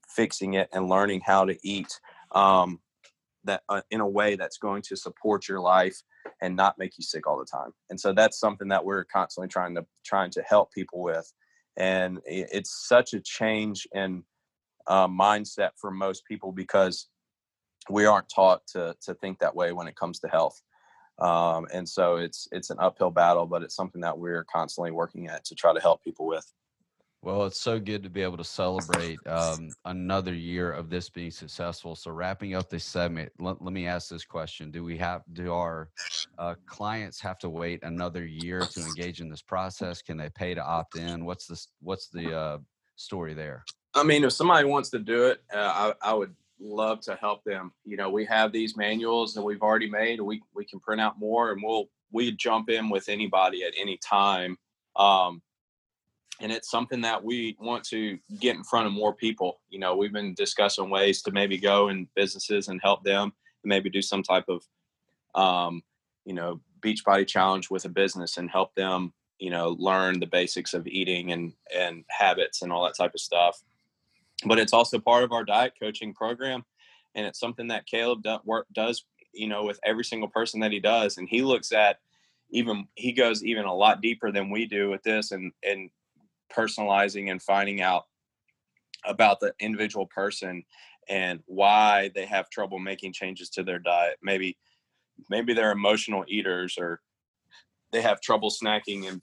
fixing 0.09 0.55
it 0.55 0.67
and 0.73 0.89
learning 0.89 1.21
how 1.21 1.45
to 1.45 1.55
eat 1.63 1.99
um, 2.31 2.79
that 3.43 3.61
uh, 3.69 3.81
in 3.91 4.01
a 4.01 4.07
way 4.07 4.35
that's 4.35 4.57
going 4.57 4.81
to 4.81 4.95
support 4.95 5.47
your 5.47 5.59
life 5.59 6.01
and 6.41 6.55
not 6.55 6.77
make 6.77 6.97
you 6.97 7.03
sick 7.03 7.27
all 7.27 7.37
the 7.37 7.45
time. 7.45 7.71
And 7.89 7.99
so 7.99 8.13
that's 8.13 8.39
something 8.39 8.67
that 8.69 8.83
we're 8.83 9.05
constantly 9.05 9.47
trying 9.47 9.75
to 9.75 9.85
trying 10.05 10.31
to 10.31 10.41
help 10.41 10.73
people 10.73 11.01
with. 11.01 11.31
And 11.77 12.19
it's 12.25 12.87
such 12.87 13.13
a 13.13 13.19
change 13.19 13.87
in 13.93 14.23
uh, 14.87 15.07
mindset 15.07 15.71
for 15.75 15.91
most 15.91 16.25
people 16.25 16.51
because 16.51 17.07
we 17.89 18.05
aren't 18.05 18.29
taught 18.29 18.65
to 18.67 18.95
to 19.01 19.13
think 19.15 19.39
that 19.39 19.55
way 19.55 19.71
when 19.71 19.87
it 19.87 19.95
comes 19.95 20.19
to 20.19 20.27
health. 20.27 20.61
Um, 21.19 21.67
and 21.73 21.87
so 21.87 22.17
it's 22.17 22.47
it's 22.51 22.69
an 22.69 22.77
uphill 22.79 23.11
battle, 23.11 23.45
but 23.45 23.63
it's 23.63 23.75
something 23.75 24.01
that 24.01 24.17
we're 24.17 24.43
constantly 24.45 24.91
working 24.91 25.27
at 25.27 25.45
to 25.45 25.55
try 25.55 25.73
to 25.73 25.79
help 25.79 26.03
people 26.03 26.27
with. 26.27 26.45
Well, 27.23 27.45
it's 27.45 27.59
so 27.59 27.79
good 27.79 28.03
to 28.03 28.09
be 28.09 28.21
able 28.21 28.37
to 28.37 28.43
celebrate 28.43 29.19
um, 29.27 29.69
another 29.85 30.33
year 30.33 30.71
of 30.71 30.89
this 30.89 31.09
being 31.09 31.31
successful. 31.31 31.95
So, 31.95 32.11
wrapping 32.11 32.53
up 32.53 32.69
this 32.69 32.85
segment, 32.85 33.31
let, 33.39 33.61
let 33.61 33.73
me 33.73 33.87
ask 33.87 34.09
this 34.09 34.23
question: 34.23 34.69
Do 34.69 34.83
we 34.83 34.97
have 34.97 35.23
do 35.33 35.51
our 35.51 35.89
uh, 36.37 36.53
clients 36.67 37.19
have 37.21 37.39
to 37.39 37.49
wait 37.49 37.83
another 37.83 38.25
year 38.25 38.59
to 38.59 38.81
engage 38.81 39.19
in 39.19 39.29
this 39.29 39.41
process? 39.41 40.03
Can 40.03 40.17
they 40.17 40.29
pay 40.29 40.53
to 40.53 40.63
opt 40.63 40.95
in? 40.95 41.25
What's 41.25 41.47
the 41.47 41.59
what's 41.81 42.07
the 42.09 42.37
uh, 42.37 42.57
story 42.95 43.33
there? 43.33 43.65
I 43.93 44.03
mean, 44.03 44.23
if 44.23 44.33
somebody 44.33 44.65
wants 44.65 44.89
to 44.91 44.99
do 44.99 45.27
it, 45.27 45.41
uh, 45.53 45.93
I, 46.03 46.09
I 46.09 46.13
would 46.13 46.33
love 46.59 47.01
to 47.01 47.15
help 47.15 47.43
them. 47.43 47.71
You 47.85 47.97
know, 47.97 48.09
we 48.09 48.25
have 48.25 48.51
these 48.51 48.77
manuals 48.77 49.33
that 49.33 49.41
we've 49.41 49.61
already 49.61 49.89
made. 49.89 50.21
We 50.21 50.41
we 50.53 50.65
can 50.65 50.79
print 50.79 51.01
out 51.01 51.19
more, 51.19 51.51
and 51.51 51.61
we'll 51.63 51.89
we 52.11 52.31
jump 52.31 52.69
in 52.69 52.89
with 52.89 53.09
anybody 53.09 53.63
at 53.63 53.73
any 53.79 53.97
time. 53.97 54.57
Um, 54.95 55.41
and 56.39 56.51
it's 56.51 56.69
something 56.69 57.01
that 57.01 57.23
we 57.23 57.57
want 57.59 57.83
to 57.85 58.19
get 58.39 58.55
in 58.55 58.63
front 58.63 58.87
of 58.87 58.93
more 58.93 59.13
people. 59.13 59.59
You 59.69 59.79
know, 59.79 59.95
we've 59.95 60.13
been 60.13 60.33
discussing 60.35 60.89
ways 60.89 61.21
to 61.23 61.31
maybe 61.31 61.57
go 61.57 61.89
in 61.89 62.07
businesses 62.15 62.67
and 62.67 62.79
help 62.81 63.03
them, 63.03 63.33
and 63.63 63.69
maybe 63.69 63.89
do 63.89 64.01
some 64.01 64.21
type 64.21 64.45
of, 64.47 64.63
um, 65.33 65.81
you 66.25 66.33
know, 66.33 66.61
Beachbody 66.81 67.27
challenge 67.27 67.71
with 67.71 67.85
a 67.85 67.89
business 67.89 68.37
and 68.37 68.49
help 68.49 68.75
them, 68.75 69.13
you 69.39 69.49
know, 69.49 69.75
learn 69.79 70.19
the 70.19 70.27
basics 70.27 70.73
of 70.73 70.85
eating 70.87 71.31
and 71.31 71.53
and 71.75 72.05
habits 72.09 72.61
and 72.61 72.71
all 72.71 72.85
that 72.85 72.95
type 72.95 73.15
of 73.15 73.19
stuff 73.19 73.63
but 74.45 74.59
it's 74.59 74.73
also 74.73 74.99
part 74.99 75.23
of 75.23 75.31
our 75.31 75.43
diet 75.43 75.73
coaching 75.79 76.13
program 76.13 76.63
and 77.15 77.25
it's 77.25 77.39
something 77.39 77.67
that 77.67 77.87
caleb 77.87 78.23
does 78.73 79.05
you 79.33 79.47
know 79.47 79.63
with 79.63 79.79
every 79.83 80.03
single 80.03 80.29
person 80.29 80.59
that 80.59 80.71
he 80.71 80.79
does 80.79 81.17
and 81.17 81.27
he 81.29 81.41
looks 81.41 81.71
at 81.71 81.97
even 82.49 82.87
he 82.95 83.11
goes 83.11 83.43
even 83.43 83.65
a 83.65 83.73
lot 83.73 84.01
deeper 84.01 84.31
than 84.31 84.49
we 84.49 84.65
do 84.65 84.89
with 84.89 85.03
this 85.03 85.31
and 85.31 85.51
and 85.63 85.89
personalizing 86.51 87.31
and 87.31 87.41
finding 87.41 87.81
out 87.81 88.05
about 89.05 89.39
the 89.39 89.53
individual 89.59 90.05
person 90.05 90.63
and 91.09 91.41
why 91.45 92.11
they 92.15 92.25
have 92.25 92.49
trouble 92.49 92.79
making 92.79 93.13
changes 93.13 93.49
to 93.49 93.63
their 93.63 93.79
diet. 93.79 94.17
Maybe 94.21 94.57
maybe 95.29 95.53
they're 95.53 95.71
emotional 95.71 96.25
eaters 96.27 96.77
or 96.77 97.01
they 97.91 98.01
have 98.01 98.21
trouble 98.21 98.51
snacking 98.51 99.07
and 99.07 99.21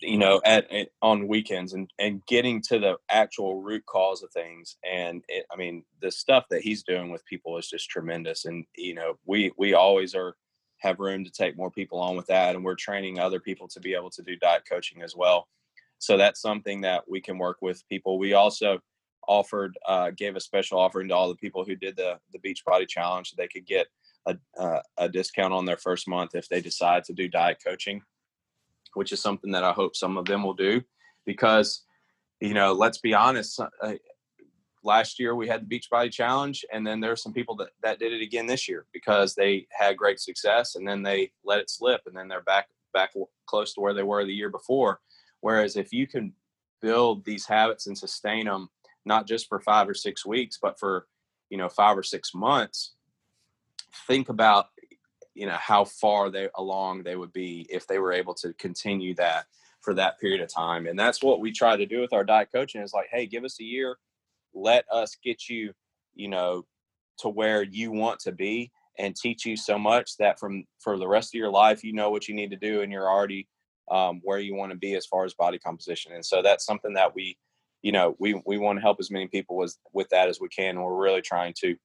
you 0.00 0.18
know 0.18 0.40
at, 0.44 0.70
at, 0.72 0.88
on 1.02 1.28
weekends 1.28 1.72
and 1.72 1.90
and 1.98 2.24
getting 2.26 2.62
to 2.62 2.78
the 2.78 2.96
actual 3.10 3.60
root 3.60 3.84
cause 3.86 4.22
of 4.22 4.30
things. 4.32 4.76
And 4.90 5.22
it, 5.28 5.46
i 5.52 5.56
mean 5.56 5.84
the 6.00 6.10
stuff 6.10 6.44
that 6.50 6.62
he's 6.62 6.82
doing 6.82 7.10
with 7.10 7.24
people 7.26 7.58
is 7.58 7.68
just 7.68 7.90
tremendous. 7.90 8.44
And 8.44 8.64
you 8.76 8.94
know 8.94 9.18
we 9.26 9.52
we 9.58 9.74
always 9.74 10.14
are 10.14 10.36
have 10.78 10.98
room 10.98 11.24
to 11.24 11.30
take 11.30 11.56
more 11.56 11.70
people 11.70 12.00
on 12.00 12.16
with 12.16 12.26
that. 12.26 12.54
And 12.54 12.64
we're 12.64 12.74
training 12.74 13.18
other 13.18 13.40
people 13.40 13.68
to 13.68 13.80
be 13.80 13.94
able 13.94 14.10
to 14.10 14.22
do 14.22 14.36
diet 14.36 14.62
coaching 14.68 15.02
as 15.02 15.14
well. 15.14 15.46
So 15.98 16.16
that's 16.16 16.40
something 16.40 16.80
that 16.80 17.04
we 17.08 17.20
can 17.20 17.36
work 17.36 17.58
with 17.60 17.86
people. 17.88 18.18
We 18.18 18.32
also 18.32 18.80
offered 19.28 19.76
uh, 19.86 20.10
gave 20.16 20.36
a 20.36 20.40
special 20.40 20.78
offering 20.78 21.08
to 21.08 21.14
all 21.14 21.28
the 21.28 21.36
people 21.36 21.64
who 21.64 21.76
did 21.76 21.96
the 21.96 22.18
the 22.32 22.38
Beachbody 22.38 22.88
challenge. 22.88 23.30
So 23.30 23.34
they 23.36 23.48
could 23.48 23.66
get 23.66 23.86
a, 24.26 24.36
uh, 24.58 24.80
a 24.98 25.08
discount 25.08 25.52
on 25.52 25.64
their 25.64 25.76
first 25.76 26.08
month 26.08 26.34
if 26.34 26.48
they 26.48 26.60
decide 26.60 27.04
to 27.04 27.12
do 27.12 27.28
diet 27.28 27.58
coaching 27.64 28.02
which 28.94 29.12
is 29.12 29.20
something 29.20 29.52
that 29.52 29.64
I 29.64 29.72
hope 29.72 29.96
some 29.96 30.16
of 30.16 30.24
them 30.24 30.42
will 30.42 30.54
do 30.54 30.82
because, 31.24 31.84
you 32.40 32.54
know, 32.54 32.72
let's 32.72 32.98
be 32.98 33.14
honest. 33.14 33.60
Uh, 33.60 33.94
last 34.82 35.18
year 35.18 35.34
we 35.34 35.48
had 35.48 35.68
the 35.68 35.78
Beachbody 35.78 36.10
Challenge, 36.10 36.64
and 36.72 36.86
then 36.86 37.00
there 37.00 37.12
are 37.12 37.16
some 37.16 37.32
people 37.32 37.56
that, 37.56 37.70
that 37.82 37.98
did 37.98 38.12
it 38.12 38.22
again 38.22 38.46
this 38.46 38.68
year 38.68 38.86
because 38.92 39.34
they 39.34 39.66
had 39.70 39.96
great 39.96 40.20
success, 40.20 40.74
and 40.74 40.86
then 40.86 41.02
they 41.02 41.32
let 41.44 41.60
it 41.60 41.70
slip, 41.70 42.02
and 42.06 42.16
then 42.16 42.28
they're 42.28 42.42
back 42.42 42.68
back 42.92 43.12
close 43.46 43.72
to 43.74 43.80
where 43.80 43.94
they 43.94 44.02
were 44.02 44.24
the 44.24 44.32
year 44.32 44.50
before. 44.50 45.00
Whereas 45.40 45.76
if 45.76 45.92
you 45.92 46.06
can 46.06 46.32
build 46.82 47.24
these 47.24 47.46
habits 47.46 47.86
and 47.86 47.96
sustain 47.96 48.46
them, 48.46 48.68
not 49.04 49.26
just 49.26 49.48
for 49.48 49.60
five 49.60 49.88
or 49.88 49.94
six 49.94 50.26
weeks, 50.26 50.58
but 50.60 50.78
for 50.78 51.06
you 51.50 51.58
know 51.58 51.68
five 51.68 51.96
or 51.96 52.02
six 52.02 52.34
months, 52.34 52.94
think 54.06 54.28
about 54.28 54.66
you 55.40 55.46
know 55.46 55.56
how 55.58 55.86
far 55.86 56.28
they 56.28 56.50
along 56.56 57.02
they 57.02 57.16
would 57.16 57.32
be 57.32 57.66
if 57.70 57.86
they 57.86 57.98
were 57.98 58.12
able 58.12 58.34
to 58.34 58.52
continue 58.58 59.14
that 59.14 59.46
for 59.80 59.94
that 59.94 60.20
period 60.20 60.42
of 60.42 60.52
time 60.52 60.86
and 60.86 60.98
that's 60.98 61.22
what 61.22 61.40
we 61.40 61.50
try 61.50 61.78
to 61.78 61.86
do 61.86 61.98
with 61.98 62.12
our 62.12 62.24
diet 62.24 62.50
coaching 62.54 62.82
is 62.82 62.92
like 62.92 63.08
hey 63.10 63.24
give 63.24 63.42
us 63.42 63.58
a 63.58 63.64
year 63.64 63.96
let 64.52 64.84
us 64.92 65.16
get 65.24 65.48
you 65.48 65.72
you 66.14 66.28
know 66.28 66.66
to 67.16 67.30
where 67.30 67.62
you 67.62 67.90
want 67.90 68.20
to 68.20 68.32
be 68.32 68.70
and 68.98 69.16
teach 69.16 69.46
you 69.46 69.56
so 69.56 69.78
much 69.78 70.18
that 70.18 70.38
from 70.38 70.62
for 70.78 70.98
the 70.98 71.08
rest 71.08 71.34
of 71.34 71.38
your 71.38 71.50
life 71.50 71.82
you 71.82 71.94
know 71.94 72.10
what 72.10 72.28
you 72.28 72.34
need 72.34 72.50
to 72.50 72.56
do 72.56 72.82
and 72.82 72.92
you're 72.92 73.10
already 73.10 73.48
um, 73.90 74.20
where 74.22 74.38
you 74.38 74.54
want 74.54 74.70
to 74.70 74.78
be 74.78 74.94
as 74.94 75.06
far 75.06 75.24
as 75.24 75.32
body 75.32 75.58
composition 75.58 76.12
and 76.12 76.24
so 76.24 76.42
that's 76.42 76.66
something 76.66 76.92
that 76.92 77.14
we 77.14 77.38
you 77.80 77.92
know 77.92 78.14
we 78.18 78.38
we 78.44 78.58
want 78.58 78.76
to 78.76 78.82
help 78.82 78.98
as 79.00 79.10
many 79.10 79.26
people 79.26 79.56
with 79.56 79.74
with 79.94 80.10
that 80.10 80.28
as 80.28 80.38
we 80.38 80.50
can 80.50 80.76
and 80.76 80.84
we're 80.84 81.02
really 81.02 81.22
trying 81.22 81.54
to 81.58 81.76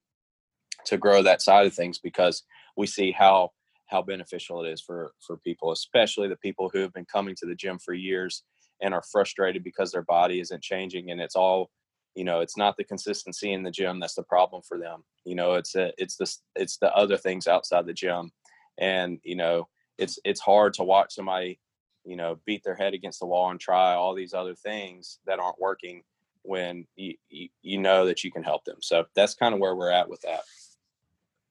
to 0.83 0.97
grow 0.97 1.21
that 1.21 1.41
side 1.41 1.65
of 1.65 1.73
things 1.73 1.99
because 1.99 2.43
we 2.75 2.87
see 2.87 3.11
how 3.11 3.51
how 3.87 4.01
beneficial 4.01 4.63
it 4.63 4.69
is 4.69 4.81
for 4.81 5.11
for 5.25 5.37
people 5.37 5.71
especially 5.71 6.27
the 6.27 6.35
people 6.37 6.69
who 6.73 6.79
have 6.79 6.93
been 6.93 7.05
coming 7.05 7.35
to 7.35 7.45
the 7.45 7.55
gym 7.55 7.77
for 7.79 7.93
years 7.93 8.43
and 8.81 8.93
are 8.93 9.03
frustrated 9.11 9.63
because 9.63 9.91
their 9.91 10.01
body 10.01 10.39
isn't 10.39 10.61
changing 10.61 11.11
and 11.11 11.21
it's 11.21 11.35
all 11.35 11.69
you 12.15 12.23
know 12.23 12.39
it's 12.39 12.57
not 12.57 12.77
the 12.77 12.83
consistency 12.83 13.53
in 13.53 13.63
the 13.63 13.71
gym 13.71 13.99
that's 13.99 14.15
the 14.15 14.23
problem 14.23 14.61
for 14.67 14.77
them. 14.77 15.03
You 15.25 15.35
know 15.35 15.53
it's 15.53 15.75
a, 15.75 15.91
it's 15.97 16.17
the 16.17 16.33
it's 16.55 16.77
the 16.77 16.93
other 16.95 17.17
things 17.17 17.47
outside 17.47 17.85
the 17.85 17.93
gym. 17.93 18.31
And 18.77 19.19
you 19.23 19.35
know 19.35 19.67
it's 19.97 20.19
it's 20.25 20.41
hard 20.41 20.73
to 20.75 20.83
watch 20.83 21.13
somebody 21.13 21.59
you 22.05 22.15
know 22.15 22.39
beat 22.45 22.63
their 22.63 22.75
head 22.75 22.93
against 22.93 23.19
the 23.19 23.25
wall 23.25 23.49
and 23.51 23.59
try 23.59 23.93
all 23.93 24.13
these 24.13 24.33
other 24.33 24.55
things 24.55 25.19
that 25.25 25.39
aren't 25.39 25.59
working 25.59 26.03
when 26.43 26.85
you, 26.95 27.15
you, 27.29 27.49
you 27.63 27.79
know 27.79 28.05
that 28.05 28.23
you 28.23 28.31
can 28.31 28.43
help 28.43 28.63
them. 28.65 28.77
So 28.79 29.05
that's 29.15 29.33
kind 29.33 29.53
of 29.53 29.59
where 29.59 29.75
we're 29.75 29.89
at 29.89 30.09
with 30.09 30.21
that 30.21 30.41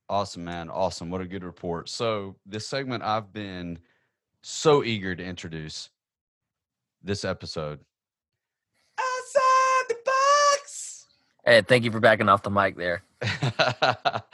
Awesome, 0.09 0.45
man. 0.45 0.69
Awesome. 0.69 1.11
What 1.11 1.21
a 1.21 1.27
good 1.27 1.45
report. 1.45 1.89
So, 1.89 2.37
this 2.45 2.67
segment 2.67 3.03
I've 3.03 3.33
been 3.33 3.79
so 4.43 4.85
eager 4.85 5.15
to 5.17 5.25
introduce 5.25 5.91
this 7.03 7.25
episode. 7.25 7.81
Outside 8.99 9.89
the 9.89 9.97
box. 10.05 11.07
Hey, 11.47 11.63
thank 11.63 11.85
you 11.85 11.91
for 11.91 12.01
backing 12.01 12.29
off 12.29 12.43
the 12.43 12.51
mic 12.51 12.77
there. 12.77 13.03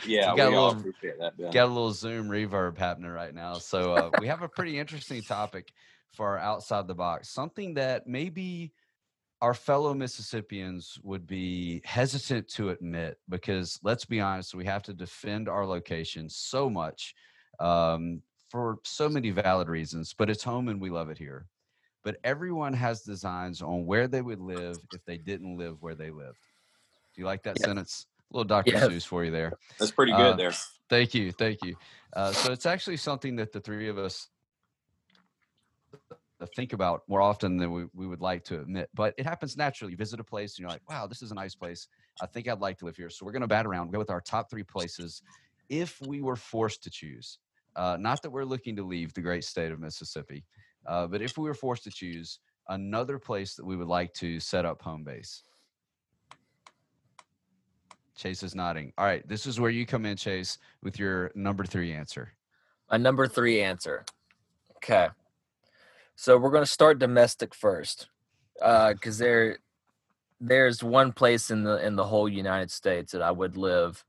yeah, 0.06 0.34
got 0.34 0.36
we 0.36 0.40
a 0.40 0.44
all 0.46 0.66
little, 0.68 0.80
appreciate 0.80 1.18
that. 1.20 1.38
Ben. 1.38 1.50
got 1.52 1.66
a 1.66 1.66
little 1.66 1.92
Zoom 1.92 2.28
reverb 2.28 2.76
happening 2.76 3.10
right 3.10 3.34
now. 3.34 3.54
So, 3.54 3.94
uh, 3.94 4.10
we 4.20 4.26
have 4.26 4.42
a 4.42 4.48
pretty 4.48 4.78
interesting 4.78 5.22
topic 5.22 5.72
for 6.12 6.30
our 6.30 6.38
outside 6.38 6.88
the 6.88 6.94
box, 6.94 7.28
something 7.28 7.74
that 7.74 8.08
maybe 8.08 8.72
our 9.42 9.54
fellow 9.54 9.94
Mississippians 9.94 10.98
would 11.02 11.26
be 11.26 11.80
hesitant 11.84 12.46
to 12.48 12.70
admit 12.70 13.18
because 13.28 13.78
let's 13.82 14.04
be 14.04 14.20
honest, 14.20 14.54
we 14.54 14.66
have 14.66 14.82
to 14.84 14.92
defend 14.92 15.48
our 15.48 15.66
location 15.66 16.28
so 16.28 16.68
much 16.68 17.14
um, 17.58 18.20
for 18.50 18.78
so 18.84 19.08
many 19.08 19.30
valid 19.30 19.68
reasons, 19.68 20.14
but 20.16 20.28
it's 20.28 20.44
home 20.44 20.68
and 20.68 20.80
we 20.80 20.90
love 20.90 21.08
it 21.08 21.18
here. 21.18 21.46
But 22.02 22.16
everyone 22.24 22.72
has 22.74 23.02
designs 23.02 23.62
on 23.62 23.86
where 23.86 24.08
they 24.08 24.22
would 24.22 24.40
live 24.40 24.76
if 24.92 25.04
they 25.04 25.18
didn't 25.18 25.56
live 25.56 25.80
where 25.80 25.94
they 25.94 26.10
lived. 26.10 26.38
Do 27.14 27.20
you 27.20 27.26
like 27.26 27.42
that 27.44 27.58
sentence? 27.58 28.06
A 28.32 28.36
little 28.36 28.48
Dr. 28.48 28.72
Yes. 28.72 28.88
Seuss 28.88 29.06
for 29.06 29.24
you 29.24 29.30
there. 29.30 29.52
That's 29.78 29.90
pretty 29.90 30.12
good 30.12 30.34
Uh, 30.34 30.36
there. 30.36 30.52
Thank 30.88 31.14
you. 31.14 31.32
Thank 31.32 31.62
you. 31.62 31.76
Uh, 32.14 32.32
so 32.32 32.52
it's 32.52 32.66
actually 32.66 32.96
something 32.96 33.36
that 33.36 33.52
the 33.52 33.60
three 33.60 33.88
of 33.88 33.98
us 33.98 34.28
think 36.46 36.72
about 36.72 37.02
more 37.08 37.20
often 37.20 37.56
than 37.56 37.72
we, 37.72 37.84
we 37.94 38.06
would 38.06 38.20
like 38.20 38.44
to 38.44 38.60
admit, 38.60 38.88
but 38.94 39.14
it 39.18 39.26
happens 39.26 39.56
naturally. 39.56 39.92
You 39.92 39.96
visit 39.96 40.20
a 40.20 40.24
place 40.24 40.56
and 40.56 40.60
you're 40.60 40.70
like, 40.70 40.88
wow, 40.88 41.06
this 41.06 41.22
is 41.22 41.30
a 41.30 41.34
nice 41.34 41.54
place. 41.54 41.88
I 42.20 42.26
think 42.26 42.48
I'd 42.48 42.60
like 42.60 42.78
to 42.78 42.84
live 42.84 42.96
here. 42.96 43.10
So 43.10 43.24
we're 43.26 43.32
going 43.32 43.42
to 43.42 43.48
bat 43.48 43.66
around, 43.66 43.92
go 43.92 43.98
with 43.98 44.10
our 44.10 44.20
top 44.20 44.50
three 44.50 44.62
places 44.62 45.22
if 45.68 46.00
we 46.06 46.20
were 46.20 46.36
forced 46.36 46.82
to 46.84 46.90
choose. 46.90 47.38
Uh, 47.76 47.96
not 48.00 48.22
that 48.22 48.30
we're 48.30 48.44
looking 48.44 48.74
to 48.76 48.82
leave 48.82 49.14
the 49.14 49.20
great 49.20 49.44
state 49.44 49.70
of 49.70 49.78
Mississippi, 49.78 50.44
uh, 50.86 51.06
but 51.06 51.22
if 51.22 51.38
we 51.38 51.44
were 51.44 51.54
forced 51.54 51.84
to 51.84 51.90
choose 51.90 52.40
another 52.68 53.18
place 53.18 53.54
that 53.54 53.64
we 53.64 53.76
would 53.76 53.88
like 53.88 54.12
to 54.14 54.40
set 54.40 54.64
up 54.64 54.80
home 54.80 55.04
base. 55.04 55.42
Chase 58.16 58.42
is 58.42 58.54
nodding. 58.54 58.92
All 58.98 59.06
right, 59.06 59.26
this 59.26 59.46
is 59.46 59.58
where 59.58 59.70
you 59.70 59.86
come 59.86 60.04
in, 60.04 60.16
Chase, 60.16 60.58
with 60.82 60.98
your 60.98 61.30
number 61.34 61.64
three 61.64 61.92
answer. 61.92 62.32
My 62.90 62.96
number 62.96 63.26
three 63.26 63.62
answer. 63.62 64.04
Okay. 64.76 65.08
So 66.16 66.36
we're 66.36 66.50
going 66.50 66.64
to 66.64 66.70
start 66.70 66.98
domestic 66.98 67.54
first, 67.54 68.08
because 68.54 69.18
there, 69.18 69.58
there's 70.40 70.82
one 70.82 71.12
place 71.12 71.50
in 71.50 71.64
the 71.64 71.84
in 71.84 71.96
the 71.96 72.04
whole 72.04 72.28
United 72.28 72.70
States 72.70 73.12
that 73.12 73.22
I 73.22 73.30
would 73.30 73.56
live, 73.56 74.04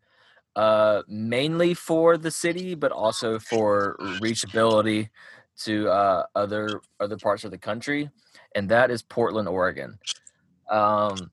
uh, 0.56 1.04
mainly 1.08 1.74
for 1.74 2.18
the 2.18 2.32
city, 2.32 2.76
but 2.76 2.92
also 2.92 3.40
for 3.40 3.96
reachability 4.22 5.10
to 5.64 5.90
uh, 5.90 6.26
other 6.36 6.82
other 7.00 7.18
parts 7.18 7.44
of 7.44 7.52
the 7.52 7.58
country, 7.58 8.10
and 8.56 8.68
that 8.70 8.92
is 8.92 9.02
Portland, 9.02 9.48
Oregon. 9.48 9.98
Um, 10.70 11.32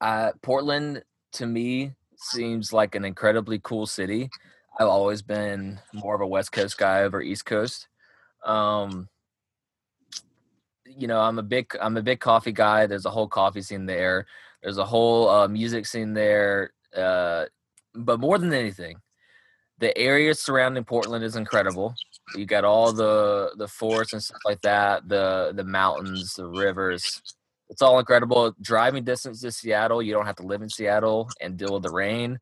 I, 0.00 0.32
Portland 0.42 1.02
to 1.32 1.46
me 1.46 1.92
seems 2.16 2.72
like 2.72 2.94
an 2.94 3.04
incredibly 3.04 3.60
cool 3.62 3.86
city. 3.86 4.30
I've 4.78 4.88
always 4.88 5.22
been 5.22 5.80
more 5.92 6.14
of 6.14 6.20
a 6.20 6.26
West 6.26 6.52
Coast 6.52 6.78
guy 6.78 7.02
over 7.02 7.22
East 7.22 7.46
Coast. 7.46 7.88
Um, 8.44 9.08
you 10.88 11.06
know, 11.06 11.20
I'm 11.20 11.38
a 11.38 11.42
big 11.42 11.74
I'm 11.80 11.96
a 11.96 12.02
big 12.02 12.20
coffee 12.20 12.52
guy. 12.52 12.86
There's 12.86 13.06
a 13.06 13.10
whole 13.10 13.28
coffee 13.28 13.62
scene 13.62 13.86
there. 13.86 14.26
There's 14.62 14.78
a 14.78 14.84
whole 14.84 15.28
uh, 15.28 15.48
music 15.48 15.86
scene 15.86 16.14
there. 16.14 16.72
Uh, 16.94 17.46
but 17.94 18.20
more 18.20 18.38
than 18.38 18.52
anything, 18.52 18.96
the 19.78 19.96
area 19.96 20.34
surrounding 20.34 20.84
Portland 20.84 21.24
is 21.24 21.36
incredible. 21.36 21.94
You 22.34 22.46
got 22.46 22.64
all 22.64 22.92
the 22.92 23.52
the 23.56 23.68
forests 23.68 24.12
and 24.12 24.22
stuff 24.22 24.40
like 24.44 24.60
that, 24.62 25.08
the 25.08 25.52
the 25.54 25.64
mountains, 25.64 26.34
the 26.34 26.46
rivers. 26.46 27.22
It's 27.68 27.82
all 27.82 27.98
incredible. 27.98 28.54
Driving 28.60 29.04
distance 29.04 29.40
to 29.40 29.50
Seattle, 29.50 30.02
you 30.02 30.12
don't 30.12 30.26
have 30.26 30.36
to 30.36 30.46
live 30.46 30.62
in 30.62 30.68
Seattle 30.68 31.28
and 31.40 31.56
deal 31.56 31.74
with 31.74 31.82
the 31.82 31.90
rain. 31.90 32.38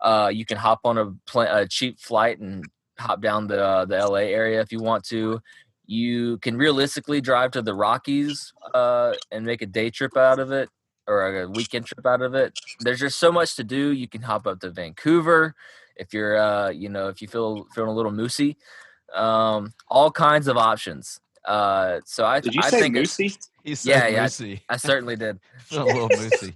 Uh, 0.00 0.30
you 0.32 0.44
can 0.44 0.58
hop 0.58 0.80
on 0.84 0.98
a, 0.98 1.06
pl- 1.26 1.40
a 1.42 1.66
cheap 1.66 1.98
flight 1.98 2.38
and 2.40 2.64
hop 2.98 3.20
down 3.20 3.46
the 3.46 3.62
uh, 3.62 3.84
the 3.84 3.96
LA 3.96 4.16
area 4.16 4.60
if 4.60 4.72
you 4.72 4.80
want 4.80 5.04
to. 5.06 5.40
You 5.86 6.38
can 6.38 6.56
realistically 6.56 7.20
drive 7.20 7.52
to 7.52 7.62
the 7.62 7.74
Rockies 7.74 8.52
uh, 8.74 9.14
and 9.30 9.46
make 9.46 9.62
a 9.62 9.66
day 9.66 9.90
trip 9.90 10.16
out 10.16 10.38
of 10.38 10.52
it 10.52 10.68
or 11.06 11.42
a 11.42 11.48
weekend 11.48 11.86
trip 11.86 12.04
out 12.06 12.22
of 12.22 12.34
it. 12.34 12.58
There's 12.80 13.00
just 13.00 13.18
so 13.18 13.30
much 13.30 13.56
to 13.56 13.64
do. 13.64 13.92
You 13.92 14.08
can 14.08 14.22
hop 14.22 14.46
up 14.46 14.60
to 14.60 14.70
Vancouver 14.70 15.54
if 15.96 16.12
you're 16.12 16.36
uh, 16.36 16.70
you 16.70 16.88
know 16.88 17.08
if 17.08 17.22
you 17.22 17.28
feel 17.28 17.66
feeling 17.74 17.90
a 17.90 17.94
little 17.94 18.12
moosey. 18.12 18.56
Um, 19.14 19.72
all 19.88 20.10
kinds 20.10 20.48
of 20.48 20.56
options. 20.56 21.20
Uh, 21.44 22.00
so 22.04 22.24
I 22.26 22.40
Did 22.40 22.54
you 22.54 22.62
I 22.64 22.70
say 22.70 22.80
think 22.80 22.96
Moosey? 22.96 23.38
He 23.62 23.74
said 23.76 23.90
Yeah, 23.90 24.08
yeah. 24.08 24.24
Moosey. 24.26 24.60
I 24.68 24.76
certainly 24.76 25.16
did. 25.16 25.38
a 25.70 25.84
little 25.84 26.08
moosey. 26.08 26.54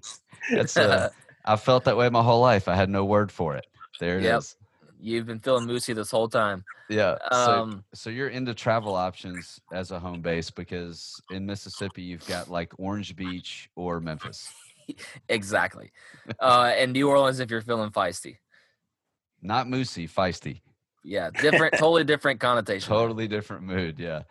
That's 0.50 0.76
uh, 0.76 1.10
I 1.44 1.56
felt 1.56 1.84
that 1.84 1.96
way 1.96 2.08
my 2.10 2.22
whole 2.22 2.40
life. 2.40 2.68
I 2.68 2.74
had 2.74 2.90
no 2.90 3.04
word 3.04 3.30
for 3.30 3.54
it. 3.56 3.66
There 4.00 4.18
it 4.18 4.24
is. 4.24 4.56
You've 5.00 5.26
been 5.26 5.40
feeling 5.40 5.66
moosey 5.66 5.94
this 5.94 6.10
whole 6.10 6.28
time. 6.28 6.64
Yeah. 6.88 7.16
So, 7.32 7.62
Um, 7.62 7.84
so 7.94 8.10
you're 8.10 8.28
into 8.28 8.54
travel 8.54 8.94
options 8.94 9.60
as 9.72 9.90
a 9.90 9.98
home 9.98 10.20
base 10.20 10.50
because 10.50 11.20
in 11.30 11.46
Mississippi 11.46 12.02
you've 12.02 12.26
got 12.26 12.50
like 12.50 12.72
Orange 12.78 13.16
Beach 13.16 13.70
or 13.76 14.00
Memphis. 14.00 14.52
exactly. 15.28 15.90
Uh, 16.38 16.72
and 16.76 16.92
New 16.92 17.08
Orleans 17.08 17.40
if 17.40 17.50
you're 17.50 17.62
feeling 17.62 17.90
feisty. 17.90 18.36
Not 19.42 19.66
moosey, 19.66 20.10
feisty. 20.10 20.60
Yeah, 21.02 21.30
different, 21.30 21.74
totally 21.74 22.04
different 22.04 22.40
connotation. 22.48 22.88
Totally 22.88 23.26
different 23.26 23.62
mood. 23.62 23.98
Yeah. 23.98 24.22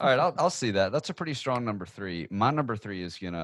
All 0.00 0.08
right, 0.08 0.18
I'll, 0.18 0.34
I'll 0.36 0.50
see 0.50 0.72
that. 0.72 0.90
That's 0.90 1.10
a 1.10 1.14
pretty 1.14 1.34
strong 1.34 1.64
number 1.64 1.86
three. 1.86 2.26
My 2.30 2.50
number 2.50 2.76
three 2.76 3.02
is 3.02 3.16
gonna 3.18 3.38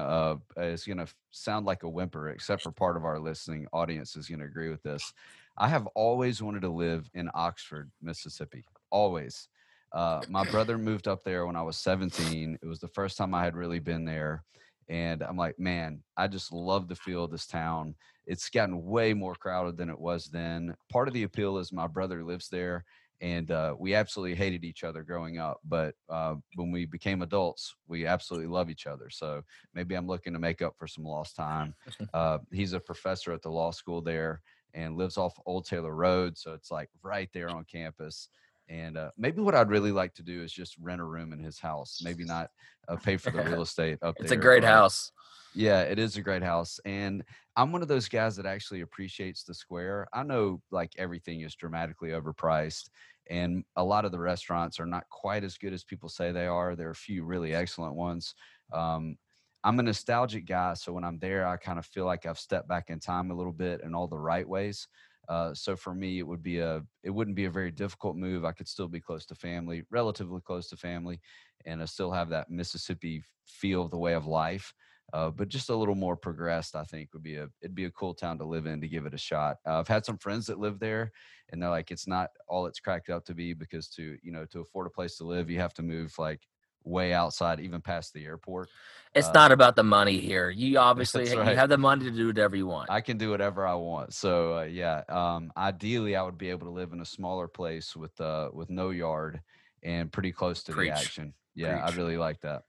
uh 0.57 0.61
is 0.61 0.83
gonna 0.83 1.07
sound 1.31 1.65
like 1.65 1.83
a 1.83 1.89
whimper, 1.89 2.29
except 2.29 2.63
for 2.63 2.71
part 2.71 2.97
of 2.97 3.05
our 3.05 3.17
listening 3.17 3.65
audience 3.71 4.17
is 4.17 4.27
gonna 4.27 4.43
agree 4.43 4.69
with 4.69 4.83
this. 4.83 5.13
I 5.59 5.67
have 5.67 5.87
always 5.87 6.41
wanted 6.41 6.61
to 6.61 6.69
live 6.69 7.09
in 7.13 7.29
Oxford, 7.33 7.91
Mississippi. 8.01 8.63
Always. 8.89 9.49
Uh, 9.91 10.21
my 10.29 10.49
brother 10.49 10.77
moved 10.77 11.07
up 11.07 11.23
there 11.23 11.45
when 11.45 11.55
I 11.55 11.61
was 11.61 11.75
17. 11.77 12.59
It 12.61 12.65
was 12.65 12.79
the 12.79 12.87
first 12.87 13.17
time 13.17 13.33
I 13.33 13.43
had 13.43 13.55
really 13.55 13.79
been 13.79 14.05
there. 14.05 14.43
And 14.87 15.21
I'm 15.21 15.37
like, 15.37 15.59
man, 15.59 16.01
I 16.15 16.27
just 16.27 16.53
love 16.53 16.87
the 16.87 16.95
feel 16.95 17.25
of 17.25 17.31
this 17.31 17.45
town. 17.45 17.95
It's 18.25 18.49
gotten 18.49 18.85
way 18.85 19.13
more 19.13 19.35
crowded 19.35 19.77
than 19.77 19.89
it 19.89 19.99
was 19.99 20.27
then. 20.27 20.75
Part 20.91 21.07
of 21.07 21.13
the 21.13 21.23
appeal 21.23 21.57
is 21.57 21.71
my 21.71 21.87
brother 21.87 22.23
lives 22.23 22.47
there 22.49 22.85
and 23.21 23.51
uh, 23.51 23.75
we 23.77 23.95
absolutely 23.95 24.35
hated 24.35 24.63
each 24.63 24.83
other 24.83 25.03
growing 25.03 25.39
up. 25.39 25.59
But 25.65 25.95
uh, 26.09 26.35
when 26.55 26.71
we 26.71 26.85
became 26.85 27.21
adults, 27.21 27.75
we 27.87 28.05
absolutely 28.05 28.47
love 28.47 28.69
each 28.69 28.87
other. 28.87 29.09
So 29.09 29.43
maybe 29.73 29.95
I'm 29.95 30.07
looking 30.07 30.33
to 30.33 30.39
make 30.39 30.61
up 30.61 30.75
for 30.77 30.87
some 30.87 31.03
lost 31.03 31.35
time. 31.35 31.75
Uh, 32.13 32.39
he's 32.51 32.73
a 32.73 32.79
professor 32.79 33.33
at 33.33 33.41
the 33.41 33.51
law 33.51 33.71
school 33.71 34.01
there 34.01 34.41
and 34.73 34.95
lives 34.97 35.17
off 35.17 35.39
Old 35.45 35.65
Taylor 35.65 35.93
Road, 35.95 36.37
so 36.37 36.53
it's 36.53 36.71
like 36.71 36.89
right 37.03 37.29
there 37.33 37.49
on 37.49 37.65
campus. 37.65 38.29
And 38.69 38.97
uh, 38.97 39.09
maybe 39.17 39.41
what 39.41 39.55
I'd 39.55 39.69
really 39.69 39.91
like 39.91 40.13
to 40.15 40.23
do 40.23 40.43
is 40.43 40.51
just 40.53 40.77
rent 40.79 41.01
a 41.01 41.03
room 41.03 41.33
in 41.33 41.39
his 41.39 41.59
house. 41.59 42.01
Maybe 42.03 42.23
not 42.23 42.51
uh, 42.87 42.97
pay 42.97 43.17
for 43.17 43.31
the 43.31 43.41
real 43.43 43.61
estate 43.63 43.97
up 44.03 44.15
It's 44.19 44.29
there. 44.29 44.37
a 44.37 44.41
great 44.41 44.61
but- 44.61 44.67
house. 44.69 45.11
yeah, 45.55 45.81
it 45.81 45.97
is 45.97 46.17
a 46.17 46.21
great 46.21 46.43
house. 46.43 46.79
And 46.85 47.23
I'm 47.55 47.71
one 47.71 47.81
of 47.81 47.87
those 47.87 48.07
guys 48.07 48.35
that 48.35 48.45
actually 48.45 48.81
appreciates 48.81 49.43
the 49.43 49.55
square. 49.55 50.07
I 50.13 50.21
know 50.21 50.61
like 50.69 50.91
everything 50.99 51.41
is 51.41 51.55
dramatically 51.55 52.09
overpriced 52.09 52.89
and 53.31 53.63
a 53.75 53.83
lot 53.83 54.05
of 54.05 54.11
the 54.11 54.19
restaurants 54.19 54.79
are 54.79 54.85
not 54.85 55.09
quite 55.09 55.43
as 55.43 55.57
good 55.57 55.73
as 55.73 55.83
people 55.83 56.07
say 56.09 56.31
they 56.31 56.47
are. 56.47 56.75
There 56.75 56.87
are 56.87 56.91
a 56.91 56.95
few 56.95 57.23
really 57.23 57.53
excellent 57.55 57.95
ones. 57.95 58.33
Um, 58.71 59.17
I'm 59.63 59.79
a 59.79 59.83
nostalgic 59.83 60.45
guy, 60.45 60.73
so 60.75 60.93
when 60.93 61.03
I'm 61.03 61.19
there, 61.19 61.45
I 61.47 61.57
kind 61.57 61.79
of 61.79 61.85
feel 61.85 62.05
like 62.05 62.25
I've 62.25 62.39
stepped 62.39 62.67
back 62.69 62.89
in 62.89 62.99
time 62.99 63.29
a 63.31 63.35
little 63.35 63.51
bit 63.51 63.81
in 63.81 63.93
all 63.93 64.07
the 64.07 64.17
right 64.17 64.47
ways. 64.47 64.87
Uh, 65.27 65.53
so 65.53 65.75
for 65.75 65.93
me, 65.93 66.17
it 66.19 66.27
would 66.27 66.41
be 66.41 66.59
a 66.59 66.81
it 67.03 67.11
wouldn't 67.11 67.35
be 67.35 67.45
a 67.45 67.51
very 67.51 67.71
difficult 67.71 68.15
move. 68.15 68.45
I 68.45 68.51
could 68.51 68.67
still 68.67 68.87
be 68.87 68.99
close 69.01 69.25
to 69.27 69.35
family, 69.35 69.83
relatively 69.91 70.41
close 70.41 70.69
to 70.69 70.77
family, 70.77 71.19
and 71.65 71.81
I 71.81 71.85
still 71.85 72.11
have 72.11 72.29
that 72.29 72.49
Mississippi 72.49 73.23
feel 73.45 73.81
of 73.83 73.91
the 73.91 73.97
way 73.97 74.13
of 74.13 74.25
life 74.25 74.73
uh, 75.11 75.29
but 75.31 75.47
just 75.49 75.69
a 75.69 75.75
little 75.75 75.95
more 75.95 76.15
progressed. 76.15 76.75
I 76.75 76.83
think 76.83 77.13
would 77.13 77.23
be 77.23 77.35
a 77.37 77.49
it'd 77.61 77.75
be 77.75 77.85
a 77.85 77.91
cool 77.91 78.13
town 78.13 78.37
to 78.37 78.45
live 78.45 78.67
in 78.67 78.79
to 78.81 78.87
give 78.87 79.05
it 79.07 79.13
a 79.13 79.17
shot. 79.17 79.57
Uh, 79.65 79.79
I've 79.79 79.87
had 79.87 80.05
some 80.05 80.17
friends 80.17 80.45
that 80.47 80.59
live 80.59 80.79
there, 80.79 81.11
and 81.51 81.61
they're 81.61 81.69
like, 81.69 81.89
it's 81.91 82.07
not 82.07 82.29
all 82.47 82.67
it's 82.67 82.79
cracked 82.79 83.09
up 83.09 83.25
to 83.25 83.33
be 83.33 83.53
because 83.53 83.89
to 83.91 84.17
you 84.21 84.31
know 84.31 84.45
to 84.45 84.59
afford 84.61 84.85
a 84.87 84.91
place 84.91 85.17
to 85.17 85.23
live, 85.25 85.49
you 85.49 85.59
have 85.59 85.73
to 85.75 85.83
move 85.83 86.13
like 86.19 86.47
way 86.83 87.13
outside, 87.13 87.59
even 87.59 87.81
past 87.81 88.13
the 88.13 88.25
airport. 88.25 88.69
It's 89.15 89.27
Uh, 89.27 89.33
not 89.33 89.51
about 89.51 89.75
the 89.75 89.83
money 89.83 90.19
here. 90.19 90.49
You 90.49 90.77
obviously 90.79 91.25
That's 91.25 91.35
you 91.35 91.41
have 91.41 91.69
the 91.69 91.77
money 91.77 92.05
to 92.05 92.11
do 92.11 92.27
whatever 92.27 92.55
you 92.55 92.67
want. 92.67 92.89
I 92.89 93.01
can 93.01 93.17
do 93.17 93.29
whatever 93.31 93.65
I 93.67 93.73
want. 93.75 94.13
So 94.13 94.59
uh, 94.59 94.63
yeah, 94.63 95.03
um, 95.09 95.51
ideally, 95.57 96.15
I 96.15 96.23
would 96.23 96.37
be 96.37 96.49
able 96.49 96.67
to 96.67 96.73
live 96.73 96.93
in 96.93 97.01
a 97.01 97.05
smaller 97.05 97.47
place 97.47 97.95
with 97.95 98.19
uh, 98.21 98.49
with 98.53 98.69
no 98.69 98.89
yard 98.91 99.41
and 99.83 100.11
pretty 100.11 100.31
close 100.31 100.63
to 100.63 100.71
Preach. 100.71 100.89
the 100.89 100.95
action. 100.95 101.33
Yeah, 101.55 101.81
Preach. 101.81 101.93
I 101.95 101.97
really 101.97 102.17
like 102.17 102.41
that. 102.41 102.63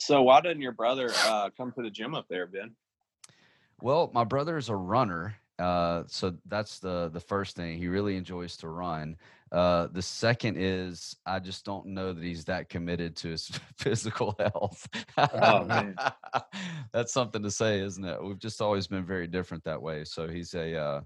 So 0.00 0.22
why 0.22 0.40
doesn't 0.40 0.60
your 0.60 0.72
brother 0.72 1.10
uh, 1.24 1.50
come 1.56 1.72
to 1.72 1.82
the 1.82 1.90
gym 1.90 2.14
up 2.14 2.26
there, 2.28 2.46
Ben? 2.46 2.74
Well, 3.80 4.10
my 4.14 4.24
brother 4.24 4.56
is 4.56 4.68
a 4.68 4.76
runner, 4.76 5.36
uh, 5.58 6.04
so 6.06 6.34
that's 6.46 6.78
the 6.78 7.10
the 7.12 7.20
first 7.20 7.56
thing. 7.56 7.78
He 7.78 7.88
really 7.88 8.16
enjoys 8.16 8.56
to 8.58 8.68
run. 8.68 9.16
Uh, 9.54 9.86
the 9.92 10.02
second 10.02 10.56
is 10.58 11.14
I 11.24 11.38
just 11.38 11.64
don't 11.64 11.86
know 11.86 12.12
that 12.12 12.24
he's 12.24 12.44
that 12.46 12.68
committed 12.68 13.14
to 13.18 13.28
his 13.28 13.52
physical 13.78 14.34
health. 14.36 14.88
Oh, 15.16 15.64
man. 15.64 15.94
that's 16.92 17.12
something 17.12 17.40
to 17.40 17.52
say, 17.52 17.78
isn't 17.78 18.04
it? 18.04 18.20
We've 18.20 18.38
just 18.38 18.60
always 18.60 18.88
been 18.88 19.06
very 19.06 19.28
different 19.28 19.62
that 19.62 19.80
way. 19.80 20.02
So 20.02 20.26
he's 20.26 20.54
a 20.54 20.76
uh, 20.76 21.00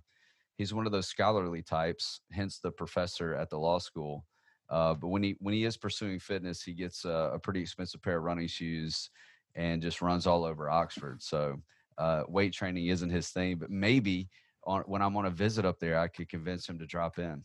he's 0.57 0.73
one 0.73 0.87
of 0.87 0.93
those 0.93 1.09
scholarly 1.09 1.61
types, 1.61 2.23
hence 2.33 2.59
the 2.59 2.71
professor 2.71 3.35
at 3.35 3.51
the 3.51 3.59
law 3.59 3.79
school. 3.79 4.25
Uh, 4.71 4.95
but 4.95 5.09
when 5.09 5.23
he 5.23 5.37
when 5.41 5.53
he 5.53 5.65
is 5.65 5.77
pursuing 5.77 6.19
fitness, 6.19 6.63
he 6.63 6.73
gets 6.73 7.05
a, 7.05 7.33
a 7.35 7.39
pretty 7.39 7.61
expensive 7.61 8.01
pair 8.01 8.17
of 8.17 8.25
running 8.25 8.49
shoes 8.49 9.11
and 9.57 9.83
just 9.83 10.01
runs 10.01 10.27
all 10.27 10.45
over 10.45 10.71
Oxford. 10.71 11.23
So 11.23 11.61
uh, 11.99 12.23
weight 12.29 12.55
training 12.55 12.87
isn't 12.87 13.11
his 13.11 13.29
thing, 13.29 13.57
but 13.59 13.69
maybe 13.71 14.31
on 14.65 14.85
when 14.87 15.03
I'm 15.03 15.19
on 15.19 15.27
a 15.27 15.31
visit 15.31 15.67
up 15.67 15.79
there, 15.81 15.99
I 15.99 16.09
could 16.09 16.31
convince 16.31 16.67
him 16.67 16.79
to 16.79 16.87
drop 16.87 17.19
in. 17.19 17.43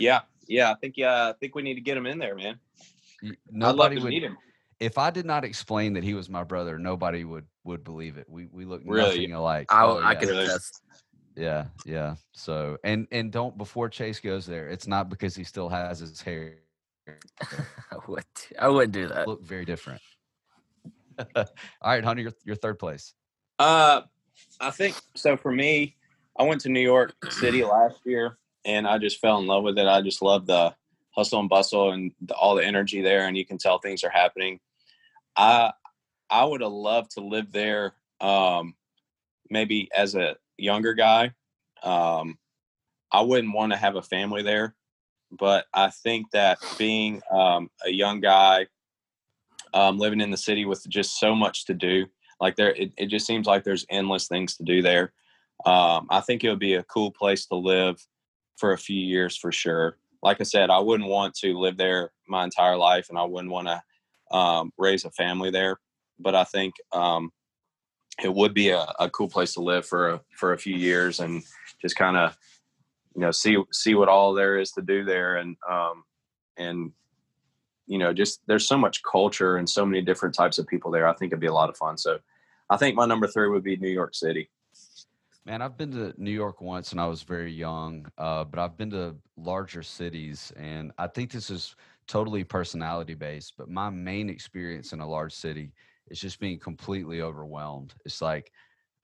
Yeah, 0.00 0.20
yeah. 0.48 0.72
I 0.72 0.74
think 0.74 0.96
yeah, 0.96 1.28
I 1.28 1.32
think 1.34 1.54
we 1.54 1.62
need 1.62 1.74
to 1.74 1.80
get 1.80 1.96
him 1.96 2.06
in 2.06 2.18
there, 2.18 2.34
man. 2.34 2.58
Y- 3.22 3.30
I'd 3.30 3.36
love 3.54 3.76
Nobody 3.76 3.96
to 3.96 4.02
would. 4.02 4.10
meet 4.10 4.22
him. 4.24 4.36
If 4.80 4.96
I 4.96 5.10
did 5.10 5.26
not 5.26 5.44
explain 5.44 5.92
that 5.92 6.02
he 6.02 6.14
was 6.14 6.30
my 6.30 6.42
brother, 6.42 6.78
nobody 6.78 7.24
would 7.24 7.44
would 7.64 7.84
believe 7.84 8.16
it. 8.16 8.26
We 8.28 8.46
we 8.46 8.64
look 8.64 8.80
Really? 8.84 9.18
nothing 9.18 9.32
alike. 9.34 9.66
I, 9.70 9.84
Oh, 9.84 9.98
I 9.98 10.12
yeah. 10.12 10.18
could 10.18 10.28
Really? 10.30 10.44
attest. 10.44 10.82
Yeah, 11.36 11.66
yeah. 11.84 12.14
So 12.32 12.78
and 12.82 13.06
and 13.12 13.30
don't 13.30 13.56
before 13.58 13.88
Chase 13.90 14.20
goes 14.20 14.46
there, 14.46 14.68
it's 14.68 14.86
not 14.86 15.08
because 15.10 15.36
he 15.36 15.44
still 15.44 15.68
has 15.68 16.00
his 16.00 16.20
hair. 16.22 16.56
I 17.06 17.96
would. 18.08 18.24
I 18.58 18.68
wouldn't 18.68 18.92
do 18.92 19.08
that. 19.08 19.28
Look 19.28 19.42
very 19.44 19.64
different. 19.64 20.00
All 21.36 21.44
right, 21.84 22.02
Hunter, 22.04 22.22
your 22.22 22.32
your 22.44 22.56
third 22.56 22.78
place. 22.78 23.14
Uh, 23.58 24.02
I 24.60 24.70
think 24.70 24.96
so. 25.14 25.36
For 25.36 25.52
me, 25.52 25.96
I 26.38 26.44
went 26.44 26.62
to 26.62 26.70
New 26.70 26.80
York 26.80 27.14
City 27.30 27.62
last 27.64 28.00
year, 28.06 28.38
and 28.64 28.86
I 28.86 28.98
just 28.98 29.20
fell 29.20 29.38
in 29.38 29.46
love 29.46 29.64
with 29.64 29.78
it. 29.78 29.86
I 29.86 30.00
just 30.02 30.22
love 30.22 30.46
the 30.46 30.74
hustle 31.10 31.40
and 31.40 31.48
bustle 31.48 31.92
and 31.92 32.12
the, 32.20 32.34
all 32.34 32.54
the 32.54 32.64
energy 32.64 33.02
there, 33.02 33.26
and 33.26 33.36
you 33.36 33.44
can 33.44 33.58
tell 33.58 33.78
things 33.78 34.04
are 34.04 34.10
happening. 34.10 34.60
I 35.36 35.72
I 36.28 36.44
would 36.44 36.60
have 36.60 36.72
loved 36.72 37.12
to 37.12 37.20
live 37.20 37.52
there, 37.52 37.94
um, 38.20 38.74
maybe 39.48 39.88
as 39.96 40.14
a 40.14 40.36
younger 40.56 40.94
guy. 40.94 41.32
Um, 41.82 42.38
I 43.12 43.22
wouldn't 43.22 43.54
want 43.54 43.72
to 43.72 43.78
have 43.78 43.96
a 43.96 44.02
family 44.02 44.42
there, 44.42 44.76
but 45.32 45.66
I 45.74 45.90
think 45.90 46.30
that 46.32 46.58
being 46.78 47.20
um, 47.32 47.70
a 47.84 47.90
young 47.90 48.20
guy, 48.20 48.66
um, 49.74 49.98
living 49.98 50.20
in 50.20 50.30
the 50.30 50.36
city 50.36 50.64
with 50.64 50.86
just 50.88 51.18
so 51.18 51.34
much 51.34 51.64
to 51.66 51.74
do, 51.74 52.06
like 52.40 52.56
there 52.56 52.74
it, 52.74 52.92
it 52.96 53.06
just 53.06 53.26
seems 53.26 53.46
like 53.46 53.62
there's 53.62 53.86
endless 53.90 54.26
things 54.26 54.56
to 54.56 54.64
do 54.64 54.82
there 54.82 55.12
um, 55.66 56.06
i 56.10 56.20
think 56.20 56.42
it 56.42 56.48
would 56.48 56.58
be 56.58 56.74
a 56.74 56.82
cool 56.84 57.10
place 57.10 57.46
to 57.46 57.54
live 57.54 58.04
for 58.60 58.72
a 58.72 58.78
few 58.78 59.00
years 59.00 59.36
for 59.36 59.50
sure. 59.50 59.96
Like 60.22 60.38
i 60.38 60.44
said 60.44 60.68
i 60.68 60.78
wouldn't 60.78 61.08
want 61.08 61.34
to 61.36 61.58
live 61.58 61.78
there 61.78 62.10
my 62.28 62.44
entire 62.44 62.76
life 62.76 63.08
and 63.08 63.18
i 63.18 63.24
wouldn't 63.24 63.50
want 63.50 63.68
to 63.68 64.36
um, 64.36 64.70
raise 64.76 65.06
a 65.06 65.10
family 65.10 65.50
there 65.50 65.80
but 66.18 66.34
i 66.34 66.44
think 66.44 66.74
um, 66.92 67.32
it 68.22 68.32
would 68.32 68.54
be 68.54 68.68
a, 68.68 68.86
a 68.98 69.08
cool 69.10 69.28
place 69.28 69.54
to 69.54 69.62
live 69.62 69.86
for 69.86 70.10
a, 70.10 70.20
for 70.36 70.52
a 70.52 70.58
few 70.58 70.76
years 70.76 71.20
and 71.20 71.42
just 71.80 71.96
kind 71.96 72.16
of 72.16 72.36
you 73.14 73.20
know 73.20 73.30
see 73.30 73.56
see 73.72 73.94
what 73.94 74.08
all 74.08 74.34
there 74.34 74.58
is 74.58 74.72
to 74.72 74.82
do 74.82 75.04
there 75.04 75.36
and 75.36 75.56
um, 75.68 76.04
and 76.56 76.92
you 77.86 77.98
know 77.98 78.12
just 78.12 78.40
there's 78.46 78.66
so 78.66 78.78
much 78.78 79.02
culture 79.02 79.56
and 79.56 79.68
so 79.68 79.84
many 79.84 80.02
different 80.02 80.34
types 80.34 80.58
of 80.58 80.66
people 80.66 80.90
there. 80.90 81.08
I 81.08 81.14
think 81.14 81.32
it'd 81.32 81.40
be 81.40 81.46
a 81.46 81.52
lot 81.52 81.70
of 81.70 81.76
fun. 81.76 81.98
So 81.98 82.18
I 82.68 82.76
think 82.76 82.94
my 82.96 83.06
number 83.06 83.26
three 83.26 83.48
would 83.48 83.64
be 83.64 83.76
New 83.76 83.90
York 83.90 84.14
City. 84.14 84.48
Man, 85.50 85.62
I've 85.62 85.76
been 85.76 85.90
to 85.90 86.14
New 86.16 86.30
York 86.30 86.60
once 86.60 86.92
and 86.92 87.00
I 87.00 87.06
was 87.08 87.24
very 87.24 87.52
young, 87.52 88.06
uh, 88.16 88.44
but 88.44 88.60
I've 88.60 88.76
been 88.76 88.90
to 88.90 89.16
larger 89.36 89.82
cities, 89.82 90.52
and 90.52 90.92
I 90.96 91.08
think 91.08 91.32
this 91.32 91.50
is 91.50 91.74
totally 92.06 92.44
personality 92.44 93.14
based. 93.14 93.54
But 93.56 93.68
my 93.68 93.90
main 93.90 94.30
experience 94.30 94.92
in 94.92 95.00
a 95.00 95.08
large 95.08 95.32
city 95.34 95.74
is 96.06 96.20
just 96.20 96.38
being 96.38 96.60
completely 96.60 97.20
overwhelmed. 97.20 97.96
It's 98.04 98.22
like 98.22 98.52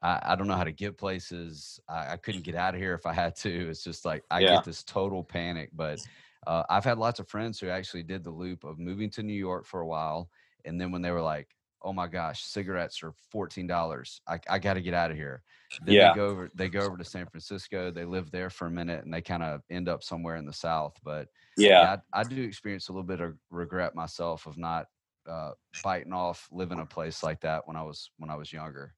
I, 0.02 0.20
I 0.22 0.36
don't 0.36 0.48
know 0.48 0.56
how 0.56 0.64
to 0.64 0.72
get 0.72 0.98
places. 0.98 1.80
I, 1.88 2.12
I 2.12 2.16
couldn't 2.16 2.42
get 2.42 2.56
out 2.56 2.74
of 2.76 2.80
here 2.80 2.94
if 2.94 3.06
I 3.06 3.14
had 3.14 3.36
to. 3.38 3.70
It's 3.70 3.84
just 3.84 4.04
like 4.04 4.24
I 4.30 4.40
Yeah. 4.40 4.60
get 4.60 4.64
this 4.64 4.84
total 4.84 5.24
panic. 5.24 5.70
But 5.72 6.02
uh, 6.46 6.64
I've 6.70 6.84
had 6.84 6.98
lots 6.98 7.20
of 7.20 7.28
friends 7.28 7.60
who 7.60 7.70
actually 7.70 8.04
did 8.04 8.24
the 8.24 8.32
loop 8.32 8.64
of 8.64 8.78
moving 8.78 9.10
to 9.12 9.22
New 9.24 9.32
York 9.34 9.64
for 9.66 9.80
a 9.80 9.86
while, 9.88 10.30
and 10.64 10.80
then 10.80 10.92
when 10.92 11.02
they 11.02 11.12
were 11.12 11.22
like, 11.22 11.55
"Oh 11.86 11.92
my 11.92 12.08
gosh, 12.08 12.44
cigarettes 12.44 13.02
are 13.02 13.12
fourteen 13.30 13.66
dollars. 13.66 14.20
I, 14.28 14.40
I 14.50 14.58
got 14.58 14.74
to 14.74 14.82
get 14.82 14.94
out 14.94 15.10
of 15.10 15.16
here." 15.16 15.42
Then 15.80 15.94
Yeah. 15.94 16.08
they 16.08 16.10
go 16.10 16.28
over 16.28 16.50
they 16.54 16.68
go 16.68 16.84
over 16.84 16.96
to 16.96 17.04
San 17.04 17.26
Francisco. 17.26 17.90
They 17.90 18.04
live 18.04 18.30
there 18.30 18.50
for 18.50 18.66
a 18.66 18.70
minute 18.70 19.04
and 19.04 19.12
they 19.12 19.22
kind 19.22 19.42
of 19.42 19.62
end 19.70 19.88
up 19.88 20.02
somewhere 20.02 20.36
in 20.36 20.46
the 20.46 20.52
South. 20.52 20.98
But 21.04 21.28
Yeah. 21.56 21.82
yeah, 21.82 21.96
I, 22.12 22.20
I 22.20 22.24
do 22.24 22.42
experience 22.42 22.88
a 22.88 22.92
little 22.92 23.06
bit 23.06 23.20
of 23.20 23.36
regret 23.50 23.94
myself 23.94 24.46
of 24.46 24.56
not 24.58 24.86
uh, 25.28 25.52
biting 25.82 26.12
off 26.12 26.48
living 26.50 26.80
a 26.80 26.86
place 26.86 27.22
like 27.22 27.40
that 27.42 27.66
when 27.66 27.76
I 27.76 27.82
was 27.82 28.10
when 28.18 28.30
I 28.30 28.36
was 28.36 28.52
younger. 28.52 28.94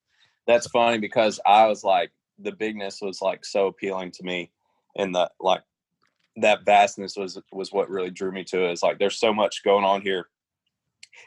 That's 0.46 0.68
funny 0.68 0.98
because 0.98 1.40
I 1.44 1.66
was 1.66 1.84
like, 1.84 2.12
the 2.38 2.52
bigness 2.52 3.00
was 3.02 3.20
like 3.20 3.44
so 3.44 3.66
appealing 3.66 4.12
to 4.12 4.22
me. 4.22 4.52
And 4.96 5.14
the 5.14 5.30
like, 5.40 5.62
that 6.36 6.64
vastness 6.64 7.16
was 7.16 7.40
was 7.52 7.72
what 7.72 7.90
really 7.90 8.10
drew 8.10 8.30
me 8.32 8.44
to 8.44 8.64
it. 8.64 8.72
It's 8.72 8.82
like, 8.82 8.98
there's 8.98 9.18
so 9.18 9.34
much 9.34 9.64
going 9.64 9.84
on 9.84 10.02
here. 10.02 10.28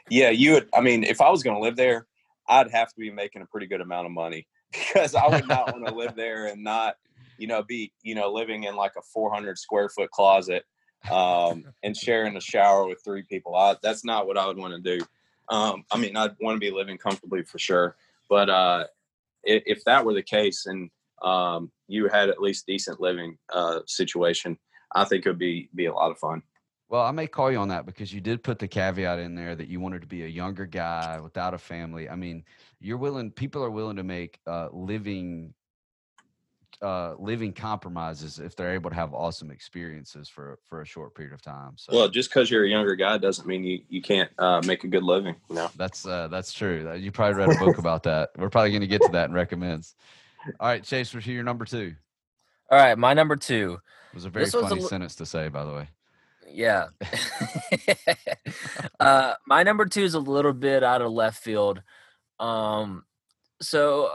Yeah. 0.08 0.30
You 0.30 0.52
would, 0.54 0.68
I 0.74 0.80
mean, 0.80 1.04
if 1.04 1.20
I 1.20 1.30
was 1.30 1.42
going 1.42 1.56
to 1.56 1.62
live 1.62 1.76
there, 1.76 2.06
I'd 2.48 2.70
have 2.70 2.88
to 2.88 3.00
be 3.00 3.10
making 3.10 3.42
a 3.42 3.46
pretty 3.46 3.66
good 3.66 3.80
amount 3.80 4.06
of 4.06 4.12
money 4.12 4.46
because 4.72 5.14
I 5.14 5.26
would 5.28 5.46
not 5.46 5.72
want 5.72 5.86
to 5.86 5.94
live 5.94 6.14
there 6.16 6.46
and 6.46 6.62
not, 6.62 6.96
you 7.38 7.46
know, 7.46 7.62
be, 7.62 7.92
you 8.02 8.14
know, 8.14 8.32
living 8.32 8.64
in 8.64 8.76
like 8.76 8.92
a 8.96 9.02
400 9.02 9.58
square 9.58 9.88
foot 9.88 10.10
closet 10.10 10.64
um, 11.10 11.64
and 11.82 11.96
sharing 11.96 12.36
a 12.36 12.40
shower 12.40 12.86
with 12.86 13.02
three 13.04 13.22
people. 13.22 13.54
I, 13.54 13.76
that's 13.82 14.04
not 14.04 14.26
what 14.26 14.38
I 14.38 14.46
would 14.46 14.58
want 14.58 14.74
to 14.74 14.98
do. 14.98 15.04
Um, 15.48 15.84
I 15.90 15.98
mean, 15.98 16.16
I'd 16.16 16.36
want 16.40 16.56
to 16.56 16.60
be 16.60 16.70
living 16.70 16.98
comfortably 16.98 17.42
for 17.42 17.58
sure, 17.58 17.96
but 18.28 18.48
uh, 18.48 18.84
if, 19.42 19.62
if 19.66 19.84
that 19.84 20.04
were 20.04 20.14
the 20.14 20.22
case 20.22 20.66
and 20.66 20.90
um, 21.22 21.70
you 21.88 22.08
had 22.08 22.28
at 22.28 22.40
least 22.40 22.66
decent 22.66 23.00
living 23.00 23.38
uh, 23.52 23.80
situation, 23.86 24.58
I 24.94 25.04
think 25.04 25.26
it 25.26 25.28
would 25.28 25.38
be 25.38 25.68
be 25.74 25.86
a 25.86 25.92
lot 25.92 26.10
of 26.10 26.18
fun. 26.18 26.42
Well, 26.92 27.00
I 27.00 27.10
may 27.10 27.26
call 27.26 27.50
you 27.50 27.56
on 27.56 27.68
that 27.68 27.86
because 27.86 28.12
you 28.12 28.20
did 28.20 28.42
put 28.42 28.58
the 28.58 28.68
caveat 28.68 29.18
in 29.18 29.34
there 29.34 29.56
that 29.56 29.66
you 29.66 29.80
wanted 29.80 30.02
to 30.02 30.06
be 30.06 30.24
a 30.24 30.28
younger 30.28 30.66
guy 30.66 31.18
without 31.20 31.54
a 31.54 31.58
family. 31.58 32.06
I 32.06 32.16
mean, 32.16 32.44
you're 32.80 32.98
willing. 32.98 33.30
People 33.30 33.64
are 33.64 33.70
willing 33.70 33.96
to 33.96 34.02
make 34.02 34.40
uh, 34.46 34.68
living 34.70 35.54
uh, 36.82 37.14
living 37.18 37.54
compromises 37.54 38.38
if 38.38 38.56
they're 38.56 38.74
able 38.74 38.90
to 38.90 38.96
have 38.96 39.14
awesome 39.14 39.50
experiences 39.50 40.28
for 40.28 40.58
for 40.68 40.82
a 40.82 40.84
short 40.84 41.14
period 41.14 41.32
of 41.32 41.40
time. 41.40 41.72
So 41.76 41.94
Well, 41.94 42.08
just 42.10 42.28
because 42.28 42.50
you're 42.50 42.66
a 42.66 42.68
younger 42.68 42.94
guy 42.94 43.16
doesn't 43.16 43.48
mean 43.48 43.64
you 43.64 43.80
you 43.88 44.02
can't 44.02 44.30
uh, 44.36 44.60
make 44.66 44.84
a 44.84 44.88
good 44.88 45.02
living. 45.02 45.36
You 45.48 45.56
know. 45.56 45.70
that's 45.76 46.06
uh, 46.06 46.28
that's 46.28 46.52
true. 46.52 46.86
Uh, 46.90 46.92
You 46.92 47.10
probably 47.10 47.40
read 47.42 47.56
a 47.56 47.58
book 47.58 47.78
about 47.78 48.02
that. 48.02 48.32
We're 48.36 48.50
probably 48.50 48.70
going 48.70 48.82
to 48.82 48.86
get 48.86 49.00
to 49.00 49.12
that 49.12 49.24
and 49.24 49.34
recommends. 49.34 49.94
All 50.60 50.68
right, 50.68 50.84
Chase, 50.84 51.14
we're 51.14 51.20
here. 51.20 51.36
Your 51.36 51.44
number 51.44 51.64
two 51.64 51.94
All 52.70 52.78
right, 52.78 52.98
my 52.98 53.14
number 53.14 53.36
two. 53.36 53.78
It 54.10 54.14
was 54.14 54.26
a 54.26 54.28
very 54.28 54.44
This 54.44 54.52
was 54.52 54.64
a 54.64 54.68
funny 54.68 54.82
li- 54.82 54.88
sentence 54.88 55.14
to 55.14 55.24
say, 55.24 55.48
by 55.48 55.64
the 55.64 55.72
way. 55.72 55.88
Yeah. 56.52 56.88
uh, 59.00 59.34
my 59.46 59.62
number 59.62 59.86
two 59.86 60.02
is 60.02 60.14
a 60.14 60.20
little 60.20 60.52
bit 60.52 60.82
out 60.82 61.02
of 61.02 61.12
left 61.12 61.42
field. 61.42 61.82
Um, 62.38 63.04
so 63.60 64.10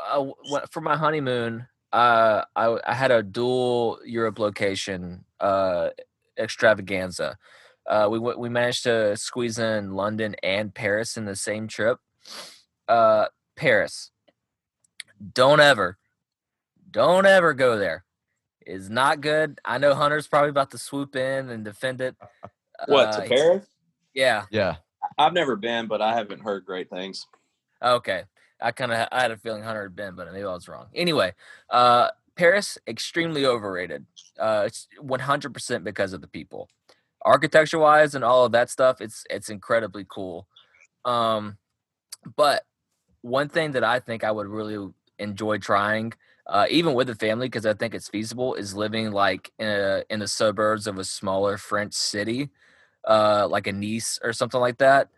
uh, 0.52 0.60
for 0.72 0.82
my 0.82 0.98
honeymoon, 0.98 1.68
uh, 1.94 2.44
I, 2.56 2.78
I 2.86 2.94
had 2.94 3.12
a 3.12 3.24
dual 3.24 4.00
Europe 4.06 4.40
location 4.40 5.26
uh, 5.40 5.90
extravaganza. 6.38 7.38
Uh, 7.86 8.10
we 8.12 8.20
we 8.20 8.50
managed 8.50 8.84
to 8.84 9.16
squeeze 9.16 9.58
in 9.58 9.94
London 9.94 10.36
and 10.44 10.74
Paris 10.76 11.16
in 11.16 11.24
the 11.24 11.38
same 11.38 11.70
trip. 11.70 12.00
Uh, 12.88 13.28
Paris, 13.56 14.12
don't 15.34 15.62
ever, 15.62 15.98
don't 16.92 17.26
ever 17.26 17.54
go 17.54 17.78
there. 17.78 18.04
It's 18.68 18.90
not 18.90 19.22
good. 19.22 19.60
I 19.64 19.78
know 19.78 19.96
Hunter's 19.96 20.28
probably 20.28 20.50
about 20.50 20.72
to 20.72 20.78
swoop 20.78 21.16
in 21.16 21.50
and 21.50 21.64
defend 21.64 22.02
it. 22.02 22.16
What 22.88 23.08
Uh, 23.08 23.12
to 23.20 23.24
it's- 23.26 23.40
Paris? 23.42 23.68
Yeah. 24.14 24.46
Yeah, 24.52 24.76
I've 25.18 25.34
never 25.34 25.56
been, 25.56 25.88
but 25.88 26.02
I 26.02 26.14
haven't 26.14 26.42
heard 26.42 26.66
great 26.66 26.90
things. 26.90 27.26
Okay. 27.82 28.26
I 28.60 28.72
kind 28.72 28.92
of 28.92 29.08
I 29.12 29.22
had 29.22 29.32
a 29.32 29.38
feeling 29.38 29.64
Hunter 29.64 29.84
had 29.84 29.96
been, 29.96 30.16
but 30.16 30.32
maybe 30.34 30.44
I 30.44 30.54
was 30.54 30.68
wrong. 30.68 30.88
Anyway, 30.94 31.34
uh, 31.70 32.10
Paris 32.36 32.78
extremely 32.88 33.46
overrated. 33.46 34.06
Uh, 34.38 34.64
it's 34.66 34.88
100% 35.00 35.84
because 35.84 36.12
of 36.12 36.22
the 36.22 36.28
people, 36.28 36.68
architecture 37.24 37.78
wise, 37.80 38.16
and 38.16 38.24
all 38.24 38.46
of 38.46 38.52
that 38.52 38.70
stuff. 38.70 39.00
It's 39.00 39.24
it's 39.30 39.50
incredibly 39.50 40.06
cool. 40.10 40.48
Um, 41.06 41.58
but 42.36 42.66
one 43.22 43.48
thing 43.48 43.72
that 43.74 43.84
I 43.84 44.00
think 44.00 44.24
I 44.24 44.32
would 44.32 44.48
really 44.48 44.92
enjoy 45.20 45.60
trying, 45.60 46.14
uh, 46.48 46.66
even 46.70 46.94
with 46.94 47.08
the 47.08 47.16
family, 47.16 47.48
because 47.48 47.66
I 47.66 47.74
think 47.74 47.94
it's 47.94 48.08
feasible, 48.08 48.56
is 48.56 48.76
living 48.76 49.12
like 49.12 49.52
in 49.60 49.68
a, 49.68 50.04
in 50.10 50.20
the 50.20 50.28
suburbs 50.28 50.88
of 50.88 50.98
a 50.98 51.04
smaller 51.04 51.58
French 51.58 51.94
city, 51.94 52.50
uh, 53.08 53.48
like 53.50 53.68
a 53.68 53.74
Nice 53.74 54.20
or 54.24 54.34
something 54.34 54.62
like 54.62 54.78
that. 54.78 55.10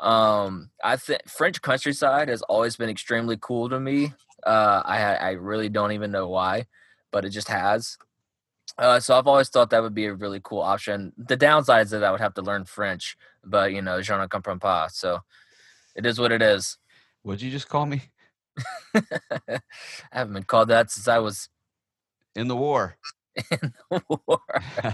Um, 0.00 0.70
I 0.84 0.96
think 0.96 1.28
French 1.28 1.60
countryside 1.60 2.28
has 2.28 2.42
always 2.42 2.76
been 2.76 2.90
extremely 2.90 3.36
cool 3.40 3.68
to 3.68 3.80
me. 3.80 4.12
Uh, 4.44 4.82
I 4.84 5.14
I 5.14 5.30
really 5.30 5.68
don't 5.68 5.92
even 5.92 6.12
know 6.12 6.28
why, 6.28 6.66
but 7.10 7.24
it 7.24 7.30
just 7.30 7.48
has. 7.48 7.98
Uh, 8.78 9.00
so 9.00 9.18
I've 9.18 9.26
always 9.26 9.48
thought 9.48 9.70
that 9.70 9.82
would 9.82 9.94
be 9.94 10.06
a 10.06 10.14
really 10.14 10.40
cool 10.42 10.60
option. 10.60 11.12
The 11.16 11.36
downside 11.36 11.86
is 11.86 11.90
that 11.90 12.04
I 12.04 12.10
would 12.10 12.20
have 12.20 12.34
to 12.34 12.42
learn 12.42 12.64
French, 12.64 13.16
but 13.42 13.72
you 13.72 13.80
know, 13.80 14.02
je 14.02 14.16
ne 14.16 14.28
comprends 14.28 14.60
pas. 14.60 14.94
So 14.94 15.20
it 15.94 16.04
is 16.04 16.20
what 16.20 16.30
it 16.30 16.42
is. 16.42 16.76
what'd 17.22 17.42
you 17.42 17.50
just 17.50 17.68
call 17.68 17.86
me? 17.86 18.02
I 18.94 19.60
haven't 20.12 20.34
been 20.34 20.44
called 20.44 20.68
that 20.68 20.90
since 20.90 21.08
I 21.08 21.18
was 21.18 21.48
In 22.34 22.48
the 22.48 22.56
war. 22.56 22.96
in 23.50 23.72
the 23.90 24.02
war. 24.26 24.40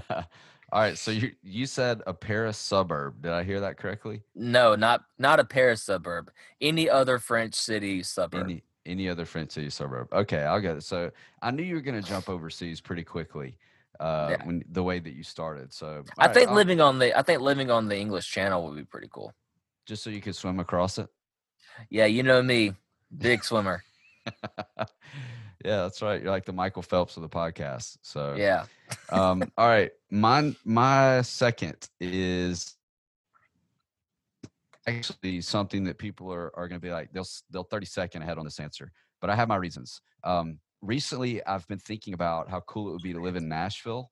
All 0.72 0.80
right, 0.80 0.96
so 0.96 1.10
you 1.10 1.32
you 1.42 1.66
said 1.66 2.00
a 2.06 2.14
Paris 2.14 2.56
suburb. 2.56 3.20
Did 3.22 3.32
I 3.32 3.42
hear 3.44 3.60
that 3.60 3.76
correctly? 3.76 4.22
No, 4.34 4.74
not 4.74 5.02
not 5.18 5.38
a 5.38 5.44
Paris 5.44 5.82
suburb. 5.82 6.30
Any 6.62 6.88
other 6.88 7.18
French 7.18 7.54
city 7.54 8.02
suburb. 8.02 8.44
Any 8.44 8.62
any 8.86 9.08
other 9.08 9.26
French 9.26 9.50
city 9.52 9.68
suburb? 9.70 10.08
Okay, 10.12 10.42
I'll 10.42 10.60
get 10.60 10.76
it. 10.76 10.82
So 10.84 11.10
I 11.42 11.50
knew 11.50 11.62
you 11.62 11.74
were 11.74 11.82
going 11.82 12.00
to 12.02 12.08
jump 12.08 12.28
overseas 12.30 12.80
pretty 12.80 13.04
quickly. 13.04 13.58
Uh, 14.00 14.28
Yeah. 14.30 14.44
when 14.46 14.64
the 14.72 14.82
way 14.82 14.98
that 14.98 15.12
you 15.12 15.22
started. 15.22 15.72
So 15.74 16.02
I 16.18 16.26
right, 16.26 16.34
think 16.34 16.48
I'll- 16.48 16.54
living 16.56 16.80
on 16.80 16.98
the 16.98 17.16
I 17.16 17.22
think 17.22 17.42
living 17.42 17.70
on 17.70 17.86
the 17.88 17.96
English 17.98 18.28
Channel 18.30 18.64
would 18.66 18.76
be 18.76 18.84
pretty 18.84 19.08
cool. 19.12 19.34
just 19.86 20.02
so 20.02 20.08
you 20.10 20.22
could 20.22 20.34
swim 20.34 20.58
across 20.58 20.96
it. 20.98 21.08
Yeah, 21.90 22.06
you 22.06 22.22
know 22.22 22.42
me, 22.42 22.72
big 23.18 23.44
swimmer. 23.44 23.82
yeah, 24.76 24.86
that's 25.64 26.02
right. 26.02 26.22
You're 26.22 26.30
like 26.30 26.44
the 26.44 26.52
Michael 26.52 26.82
Phelps 26.82 27.16
of 27.16 27.22
the 27.22 27.28
podcast. 27.28 27.98
So 28.02 28.34
Yeah. 28.36 28.64
um, 29.10 29.42
all 29.58 29.68
right. 29.68 29.90
My 30.10 30.54
my 30.64 31.22
second 31.22 31.88
is 32.00 32.76
actually 34.86 35.40
something 35.40 35.84
that 35.84 35.98
people 35.98 36.32
are, 36.32 36.50
are 36.56 36.68
going 36.68 36.80
to 36.80 36.84
be 36.84 36.92
like 36.92 37.12
they'll 37.12 37.26
they'll 37.50 37.64
30 37.64 37.86
second 37.86 38.22
ahead 38.22 38.38
on 38.38 38.44
this 38.44 38.60
answer, 38.60 38.90
but 39.20 39.30
I 39.30 39.36
have 39.36 39.48
my 39.48 39.56
reasons. 39.56 40.00
Um, 40.24 40.58
recently, 40.80 41.44
I've 41.46 41.66
been 41.68 41.78
thinking 41.78 42.14
about 42.14 42.48
how 42.48 42.60
cool 42.60 42.88
it 42.88 42.92
would 42.92 43.02
be 43.02 43.12
to 43.12 43.20
live 43.20 43.36
in 43.36 43.48
Nashville 43.48 44.10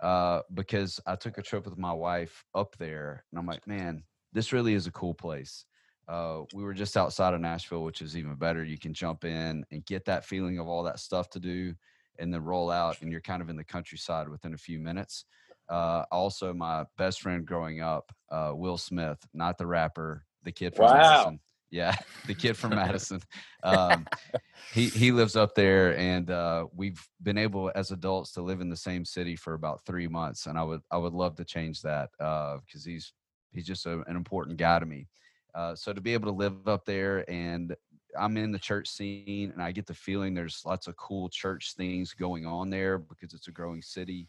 uh, 0.00 0.40
because 0.54 0.98
I 1.06 1.16
took 1.16 1.38
a 1.38 1.42
trip 1.42 1.64
with 1.66 1.78
my 1.78 1.92
wife 1.92 2.44
up 2.54 2.76
there, 2.78 3.24
and 3.30 3.38
I'm 3.38 3.46
like, 3.46 3.66
man, 3.66 4.02
this 4.32 4.52
really 4.52 4.74
is 4.74 4.86
a 4.86 4.92
cool 4.92 5.14
place. 5.14 5.64
Uh, 6.10 6.42
we 6.52 6.64
were 6.64 6.74
just 6.74 6.96
outside 6.96 7.34
of 7.34 7.40
Nashville, 7.40 7.84
which 7.84 8.02
is 8.02 8.16
even 8.16 8.34
better. 8.34 8.64
You 8.64 8.78
can 8.78 8.92
jump 8.92 9.24
in 9.24 9.64
and 9.70 9.86
get 9.86 10.04
that 10.06 10.24
feeling 10.24 10.58
of 10.58 10.66
all 10.66 10.82
that 10.82 10.98
stuff 10.98 11.30
to 11.30 11.40
do 11.40 11.74
and 12.18 12.34
then 12.34 12.42
roll 12.42 12.68
out 12.68 13.00
and 13.00 13.12
you're 13.12 13.20
kind 13.20 13.40
of 13.40 13.48
in 13.48 13.56
the 13.56 13.64
countryside 13.64 14.28
within 14.28 14.52
a 14.52 14.58
few 14.58 14.80
minutes. 14.80 15.24
Uh, 15.68 16.04
also, 16.10 16.52
my 16.52 16.84
best 16.98 17.20
friend 17.20 17.46
growing 17.46 17.80
up, 17.80 18.10
uh, 18.30 18.50
Will 18.52 18.76
Smith, 18.76 19.18
not 19.32 19.56
the 19.56 19.66
rapper, 19.68 20.26
the 20.42 20.50
kid 20.50 20.74
from 20.74 20.86
Wow. 20.86 20.92
Madison. 20.94 21.40
Yeah, 21.70 21.94
the 22.26 22.34
kid 22.34 22.56
from 22.56 22.74
Madison. 22.74 23.20
Um, 23.62 24.08
he 24.72 24.88
he 24.88 25.12
lives 25.12 25.36
up 25.36 25.54
there, 25.54 25.96
and 25.96 26.28
uh, 26.30 26.66
we've 26.74 27.00
been 27.22 27.38
able 27.38 27.70
as 27.74 27.92
adults 27.92 28.32
to 28.32 28.42
live 28.42 28.60
in 28.60 28.68
the 28.68 28.76
same 28.76 29.04
city 29.04 29.36
for 29.36 29.54
about 29.54 29.84
three 29.84 30.08
months. 30.08 30.46
And 30.46 30.58
I 30.58 30.64
would 30.64 30.80
I 30.90 30.96
would 30.96 31.12
love 31.12 31.36
to 31.36 31.44
change 31.44 31.82
that 31.82 32.10
because 32.18 32.84
he's 32.84 33.12
he's 33.52 33.66
just 33.66 33.86
a, 33.86 34.00
an 34.08 34.16
important 34.16 34.58
guy 34.58 34.80
to 34.80 34.86
me. 34.86 35.06
Uh, 35.54 35.74
so 35.74 35.92
to 35.92 36.00
be 36.00 36.14
able 36.14 36.30
to 36.30 36.36
live 36.36 36.68
up 36.68 36.84
there 36.84 37.28
and 37.30 37.74
I'm 38.18 38.36
in 38.36 38.50
the 38.50 38.58
church 38.58 38.88
scene 38.88 39.50
and 39.52 39.62
I 39.62 39.72
get 39.72 39.86
the 39.86 39.94
feeling 39.94 40.34
there's 40.34 40.62
lots 40.64 40.86
of 40.88 40.96
cool 40.96 41.28
church 41.28 41.74
things 41.74 42.12
going 42.12 42.44
on 42.46 42.70
there 42.70 42.98
because 42.98 43.34
it's 43.34 43.46
a 43.48 43.52
growing 43.52 43.82
city, 43.82 44.28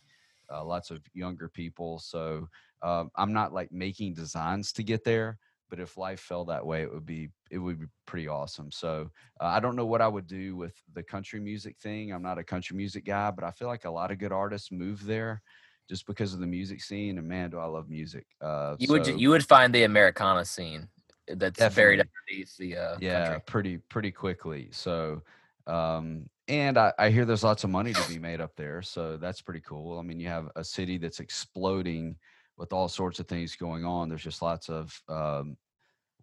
uh, 0.51 0.63
lots 0.63 0.91
of 0.91 1.03
younger 1.13 1.49
people. 1.49 1.99
So 1.99 2.47
um, 2.81 3.09
I'm 3.15 3.33
not 3.33 3.53
like 3.53 3.71
making 3.71 4.13
designs 4.13 4.71
to 4.73 4.83
get 4.83 5.03
there, 5.03 5.39
but 5.69 5.79
if 5.79 5.97
life 5.97 6.19
fell 6.19 6.45
that 6.45 6.65
way, 6.65 6.83
it 6.83 6.93
would 6.93 7.05
be 7.05 7.29
it 7.49 7.57
would 7.57 7.79
be 7.79 7.87
pretty 8.05 8.27
awesome. 8.27 8.71
So 8.71 9.09
uh, 9.39 9.45
I 9.45 9.59
don't 9.59 9.75
know 9.75 9.85
what 9.85 10.01
I 10.01 10.07
would 10.07 10.27
do 10.27 10.55
with 10.55 10.75
the 10.93 11.03
country 11.03 11.39
music 11.39 11.77
thing. 11.79 12.11
I'm 12.11 12.21
not 12.21 12.37
a 12.37 12.43
country 12.43 12.75
music 12.77 13.05
guy, 13.05 13.31
but 13.31 13.43
I 13.43 13.51
feel 13.51 13.67
like 13.67 13.85
a 13.85 13.91
lot 13.91 14.11
of 14.11 14.19
good 14.19 14.31
artists 14.31 14.71
move 14.71 15.03
there 15.05 15.41
just 15.89 16.05
because 16.05 16.33
of 16.33 16.39
the 16.39 16.47
music 16.47 16.81
scene. 16.81 17.17
And 17.17 17.27
man, 17.27 17.49
do 17.49 17.57
I 17.59 17.65
love 17.65 17.89
music. 17.89 18.27
Uh, 18.39 18.77
You 18.77 18.89
would 18.89 19.07
you 19.07 19.29
would 19.29 19.45
find 19.45 19.73
the 19.73 19.83
Americana 19.83 20.43
scene 20.45 20.89
that's 21.35 21.59
buried 21.75 21.97
Definitely. 21.97 22.09
underneath 22.29 22.57
the 22.57 22.77
uh, 22.77 22.97
yeah 22.99 23.23
country. 23.25 23.41
pretty 23.45 23.77
pretty 23.77 24.11
quickly 24.11 24.69
so 24.71 25.21
um 25.67 26.27
and 26.47 26.77
I, 26.77 26.91
I 26.97 27.09
hear 27.11 27.23
there's 27.25 27.43
lots 27.43 27.63
of 27.63 27.69
money 27.69 27.93
to 27.93 28.09
be 28.09 28.17
made 28.19 28.41
up 28.41 28.55
there 28.55 28.81
so 28.81 29.17
that's 29.17 29.41
pretty 29.41 29.61
cool 29.61 29.99
i 29.99 30.01
mean 30.01 30.19
you 30.19 30.27
have 30.27 30.49
a 30.55 30.63
city 30.63 30.97
that's 30.97 31.19
exploding 31.19 32.15
with 32.57 32.73
all 32.73 32.87
sorts 32.87 33.19
of 33.19 33.27
things 33.27 33.55
going 33.55 33.85
on 33.85 34.09
there's 34.09 34.23
just 34.23 34.41
lots 34.41 34.69
of 34.69 34.99
um 35.07 35.55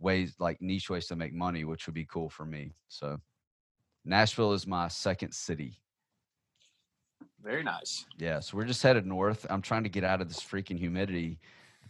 ways 0.01 0.35
like 0.39 0.61
niche 0.61 0.91
ways 0.91 1.07
to 1.07 1.17
make 1.17 1.33
money 1.33 1.65
which 1.65 1.87
would 1.87 1.95
be 1.95 2.05
cool 2.05 2.29
for 2.29 2.45
me 2.45 2.75
so 2.89 3.19
nashville 4.05 4.53
is 4.53 4.67
my 4.67 4.89
second 4.89 5.33
city 5.33 5.81
Very 7.43 7.63
nice. 7.63 8.05
yeah 8.19 8.41
so 8.41 8.57
we're 8.57 8.65
just 8.65 8.83
headed 8.83 9.07
north 9.07 9.47
i'm 9.51 9.63
trying 9.63 9.83
to 9.85 9.89
get 9.89 10.05
out 10.05 10.21
of 10.21 10.29
this 10.29 10.41
freaking 10.41 10.79
humidity 10.79 11.39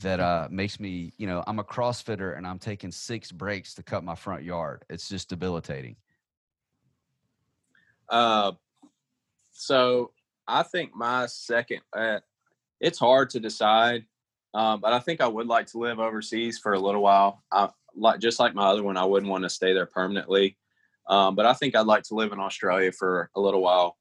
that 0.01 0.20
uh 0.20 0.49
makes 0.51 0.78
me 0.78 1.12
you 1.18 1.26
know 1.26 1.42
i'm 1.46 1.59
a 1.59 1.64
crossfitter 1.64 2.36
and 2.36 2.46
i'm 2.46 2.59
taking 2.59 2.90
six 2.90 3.32
breaks 3.32 3.74
to 3.74 3.82
cut 3.82 4.05
my 4.05 4.14
front 4.14 4.42
yard 4.42 4.84
it's 4.88 5.09
just 5.09 5.28
debilitating 5.28 5.96
Uh, 8.09 8.53
so 9.53 10.12
I 10.46 10.62
think 10.62 10.94
my 10.94 11.26
second, 11.26 11.80
uh, 11.96 12.20
it's 12.80 12.99
hard 12.99 13.30
to 13.30 13.40
decide, 13.40 14.07
um, 14.55 14.80
but 14.80 14.92
I 14.92 14.99
think 14.99 15.20
I 15.20 15.26
would 15.26 15.46
like 15.46 15.66
to 15.68 15.78
live 15.78 15.99
overseas 15.99 16.59
for 16.59 16.72
a 16.72 16.80
little 16.80 17.03
while. 17.03 17.42
I, 17.53 17.68
like 17.94 18.20
just 18.20 18.38
like 18.38 18.55
my 18.55 18.68
other 18.68 18.82
one, 18.82 18.96
I 18.96 19.05
wouldn't 19.05 19.30
want 19.30 19.44
to 19.44 19.51
stay 19.51 19.72
there 19.72 19.86
permanently. 19.86 20.57
Um, 21.09 21.34
but 21.34 21.46
I 21.46 21.55
think 21.55 21.74
I'd 21.74 21.86
like 21.86 22.05
to 22.05 22.14
live 22.14 22.32
in 22.32 22.38
Australia 22.38 22.92
for 22.92 23.30
a 23.34 23.40
little 23.40 23.62
while. 23.62 23.96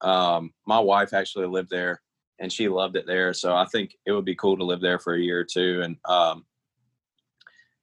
Um, 0.00 0.52
my 0.66 0.78
wife 0.78 1.12
actually 1.12 1.46
lived 1.46 1.70
there, 1.70 2.00
and 2.40 2.52
she 2.52 2.68
loved 2.68 2.96
it 2.96 3.06
there. 3.06 3.32
So 3.34 3.54
I 3.54 3.66
think 3.66 3.96
it 4.06 4.12
would 4.12 4.24
be 4.24 4.34
cool 4.34 4.56
to 4.56 4.64
live 4.64 4.80
there 4.80 4.98
for 4.98 5.14
a 5.14 5.20
year 5.20 5.40
or 5.40 5.44
two 5.44 5.82
and 5.84 5.96
um, 6.06 6.44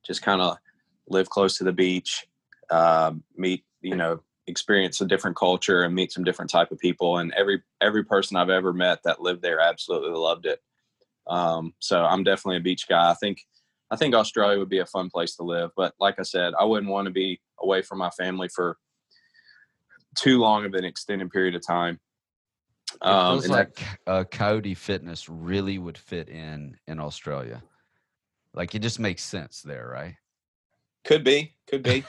just 0.06 0.24
kind 0.24 0.42
of 0.42 0.58
live 1.08 1.30
close 1.30 1.58
to 1.58 1.64
the 1.64 1.72
beach, 1.72 2.28
uh, 2.70 3.14
meet 3.36 3.64
you 3.82 3.96
know 3.96 4.20
experience 4.48 5.02
a 5.02 5.06
different 5.06 5.36
culture 5.36 5.84
and 5.84 5.94
meet 5.94 6.12
some 6.12 6.24
different 6.24 6.50
type 6.50 6.72
of 6.72 6.80
people. 6.80 7.20
And 7.20 7.34
every 7.34 7.62
every 7.82 8.04
person 8.04 8.36
I've 8.36 8.50
ever 8.50 8.74
met 8.74 9.00
that 9.04 9.22
lived 9.22 9.42
there 9.42 9.60
absolutely 9.60 10.12
loved 10.12 10.46
it. 10.46 10.60
Um, 11.28 11.74
so 11.80 12.04
I'm 12.04 12.24
definitely 12.24 12.58
a 12.58 12.62
beach 12.62 12.88
guy. 12.88 13.12
I 13.12 13.16
think 13.16 13.42
I 13.92 13.96
think 13.96 14.16
Australia 14.16 14.60
would 14.60 14.70
be 14.70 14.80
a 14.80 14.86
fun 14.86 15.10
place 15.10 15.36
to 15.36 15.44
live, 15.44 15.72
but 15.78 15.94
like 16.00 16.20
I 16.20 16.24
said, 16.24 16.54
I 16.60 16.66
wouldn't 16.66 16.92
want 16.92 17.06
to 17.06 17.12
be 17.12 17.40
away 17.60 17.82
from 17.82 18.00
my 18.00 18.10
family 18.10 18.50
for 18.50 18.78
too 20.16 20.40
long 20.40 20.66
of 20.66 20.74
an 20.74 20.84
extended 20.84 21.30
period 21.30 21.56
of 21.56 21.66
time. 21.66 22.00
It 22.94 23.02
Um, 23.02 23.36
feels 23.40 23.50
like 23.50 23.80
uh, 24.08 24.24
Coyote 24.24 24.74
Fitness 24.74 25.30
really 25.30 25.78
would 25.78 25.98
fit 25.98 26.30
in 26.30 26.78
in 26.88 27.00
Australia. 27.00 27.62
Like 28.54 28.74
it 28.76 28.80
just 28.80 29.00
makes 29.00 29.24
sense 29.24 29.62
there, 29.62 29.88
right? 29.88 30.16
Could 31.04 31.24
be, 31.24 31.54
could 31.68 31.84
be. 31.84 32.04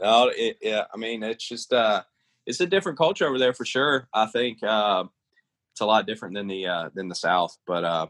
no, 0.00 0.28
it, 0.36 0.58
yeah. 0.62 0.84
I 0.92 0.96
mean, 0.96 1.22
it's 1.22 1.46
just 1.46 1.72
uh, 1.72 2.02
it's 2.46 2.60
a 2.60 2.66
different 2.66 2.98
culture 2.98 3.26
over 3.26 3.38
there 3.38 3.52
for 3.54 3.64
sure. 3.64 4.08
I 4.12 4.26
think 4.26 4.62
uh, 4.62 5.04
it's 5.72 5.80
a 5.80 5.86
lot 5.86 6.06
different 6.06 6.34
than 6.34 6.46
the 6.46 6.66
uh, 6.66 6.90
than 6.94 7.08
the 7.08 7.14
South. 7.14 7.56
But 7.66 7.84
uh, 7.84 8.06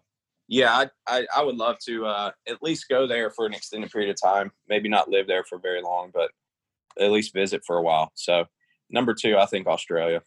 yeah, 0.49 0.73
I, 0.73 0.91
I 1.07 1.27
I 1.37 1.43
would 1.43 1.57
love 1.57 1.79
to 1.87 2.07
uh, 2.07 2.31
at 2.49 2.63
least 2.63 2.89
go 2.89 3.07
there 3.07 3.31
for 3.31 3.47
an 3.47 3.55
extended 3.55 3.91
period 3.91 4.11
of 4.11 4.21
time. 4.21 4.53
Maybe 4.69 4.89
not 4.89 5.09
live 5.09 5.27
there 5.27 5.45
for 5.45 5.59
very 5.59 5.81
long, 5.81 6.11
but 6.13 6.31
at 7.01 7.11
least 7.11 7.33
visit 7.33 7.63
for 7.67 7.79
a 7.79 7.83
while. 7.83 8.11
So 8.15 8.45
number 8.91 9.15
two, 9.15 9.37
I 9.39 9.47
think 9.47 9.67
Australia. 9.67 10.23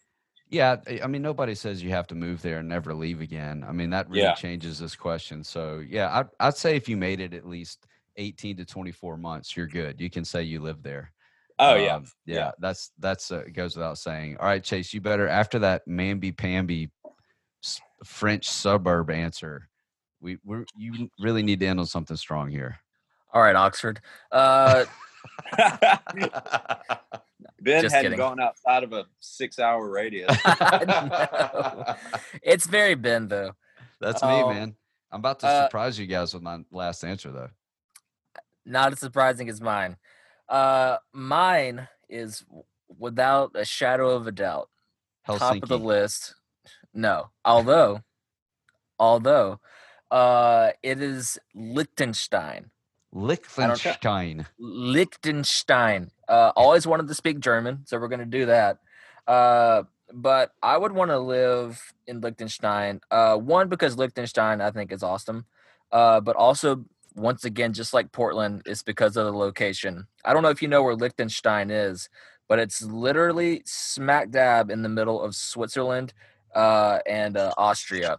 Yeah, 0.50 0.76
I- 0.86 1.00
I 1.04 1.06
mean 1.06 1.22
nobody 1.22 1.54
says 1.54 1.82
you 1.82 1.90
have 1.90 2.08
to 2.08 2.14
move 2.14 2.42
there 2.42 2.58
and 2.58 2.68
never 2.68 2.92
leave 2.92 3.20
again. 3.20 3.64
I 3.66 3.72
mean 3.72 3.90
that 3.90 4.08
really 4.08 4.22
Yeah. 4.22 4.34
changes 4.34 4.78
this 4.78 4.96
question. 4.96 5.44
So 5.44 5.78
yeah, 5.88 6.10
I'd, 6.18 6.26
I'd 6.40 6.56
say 6.56 6.76
if 6.76 6.88
you 6.88 6.96
made 6.96 7.20
it 7.20 7.32
at 7.34 7.46
least 7.46 7.86
eighteen 8.16 8.56
to 8.56 8.64
twenty 8.64 8.90
four 8.92 9.16
months, 9.16 9.56
you're 9.56 9.68
good. 9.68 10.00
You 10.00 10.10
can 10.10 10.24
say 10.24 10.42
you 10.42 10.60
live 10.60 10.82
there. 10.82 11.12
Oh 11.60 11.76
yeah, 11.76 11.96
Um, 11.96 12.04
yeah, 12.26 12.36
yeah. 12.36 12.50
That's 12.58 12.90
that's 12.98 13.30
uh, 13.30 13.44
goes 13.52 13.76
without 13.76 13.98
saying. 13.98 14.38
All 14.38 14.46
right, 14.46 14.64
Chase, 14.64 14.92
you 14.92 15.00
better 15.00 15.28
after 15.28 15.58
that 15.60 15.86
mamby 15.86 16.36
pamby 16.36 16.90
French 18.04 18.48
suburb 18.48 19.10
answer. 19.10 19.68
We 20.20 20.38
we 20.44 20.64
you 20.76 21.10
really 21.20 21.42
need 21.42 21.60
to 21.60 21.66
end 21.66 21.78
on 21.80 21.86
something 21.86 22.16
strong 22.16 22.50
here. 22.50 22.78
All 23.32 23.42
right, 23.42 23.54
Oxford. 23.56 24.00
Uh, 24.32 24.84
ben 27.60 27.82
Just 27.82 27.94
hadn't 27.94 28.12
kidding. 28.12 28.18
gone 28.18 28.40
outside 28.40 28.84
of 28.84 28.92
a 28.92 29.06
six-hour 29.20 29.88
radius. 29.88 30.36
no. 30.46 31.94
It's 32.42 32.66
very 32.66 32.94
Ben 32.94 33.28
though. 33.28 33.52
That's 34.00 34.22
me, 34.22 34.28
Um, 34.28 34.54
man. 34.54 34.74
I'm 35.12 35.18
about 35.20 35.40
to 35.40 35.46
uh, 35.46 35.64
surprise 35.66 35.98
you 35.98 36.06
guys 36.06 36.32
with 36.32 36.42
my 36.42 36.60
last 36.70 37.04
answer 37.04 37.30
though. 37.32 37.50
Not 38.64 38.92
as 38.92 39.00
surprising 39.00 39.48
as 39.48 39.60
mine. 39.60 39.96
Uh, 40.48 40.98
mine 41.12 41.88
is 42.08 42.44
without 42.98 43.52
a 43.54 43.64
shadow 43.64 44.10
of 44.10 44.26
a 44.26 44.32
doubt 44.32 44.68
top 45.26 45.62
of 45.62 45.68
the 45.68 45.78
list. 45.78 46.34
No, 46.92 47.30
although, 47.44 48.02
although, 48.98 49.60
uh, 50.10 50.70
it 50.82 51.00
is 51.00 51.38
Liechtenstein. 51.54 52.70
Liechtenstein. 53.12 54.46
Liechtenstein. 54.58 56.10
Uh, 56.28 56.52
always 56.54 56.86
wanted 56.86 57.08
to 57.08 57.14
speak 57.14 57.40
German, 57.40 57.82
so 57.84 57.98
we're 57.98 58.08
going 58.08 58.20
to 58.20 58.26
do 58.26 58.46
that. 58.46 58.78
Uh, 59.26 59.82
but 60.12 60.52
I 60.62 60.76
would 60.76 60.92
want 60.92 61.10
to 61.10 61.18
live 61.18 61.80
in 62.06 62.20
Liechtenstein. 62.20 63.00
Uh, 63.10 63.36
one 63.36 63.68
because 63.68 63.96
Liechtenstein 63.96 64.60
I 64.60 64.70
think 64.70 64.92
is 64.92 65.02
awesome, 65.02 65.46
uh, 65.92 66.20
but 66.20 66.36
also 66.36 66.84
once 67.16 67.44
again, 67.44 67.72
just 67.72 67.92
like 67.92 68.12
Portland, 68.12 68.62
it's 68.66 68.82
because 68.82 69.16
of 69.16 69.26
the 69.26 69.32
location. 69.32 70.06
I 70.24 70.32
don't 70.32 70.42
know 70.42 70.50
if 70.50 70.62
you 70.62 70.68
know 70.68 70.82
where 70.82 70.94
Liechtenstein 70.94 71.70
is, 71.70 72.08
but 72.48 72.58
it's 72.58 72.82
literally 72.82 73.62
smack 73.64 74.30
dab 74.30 74.70
in 74.70 74.82
the 74.82 74.88
middle 74.88 75.22
of 75.22 75.34
Switzerland 75.34 76.12
uh, 76.54 76.98
and 77.06 77.36
uh, 77.36 77.52
Austria. 77.56 78.18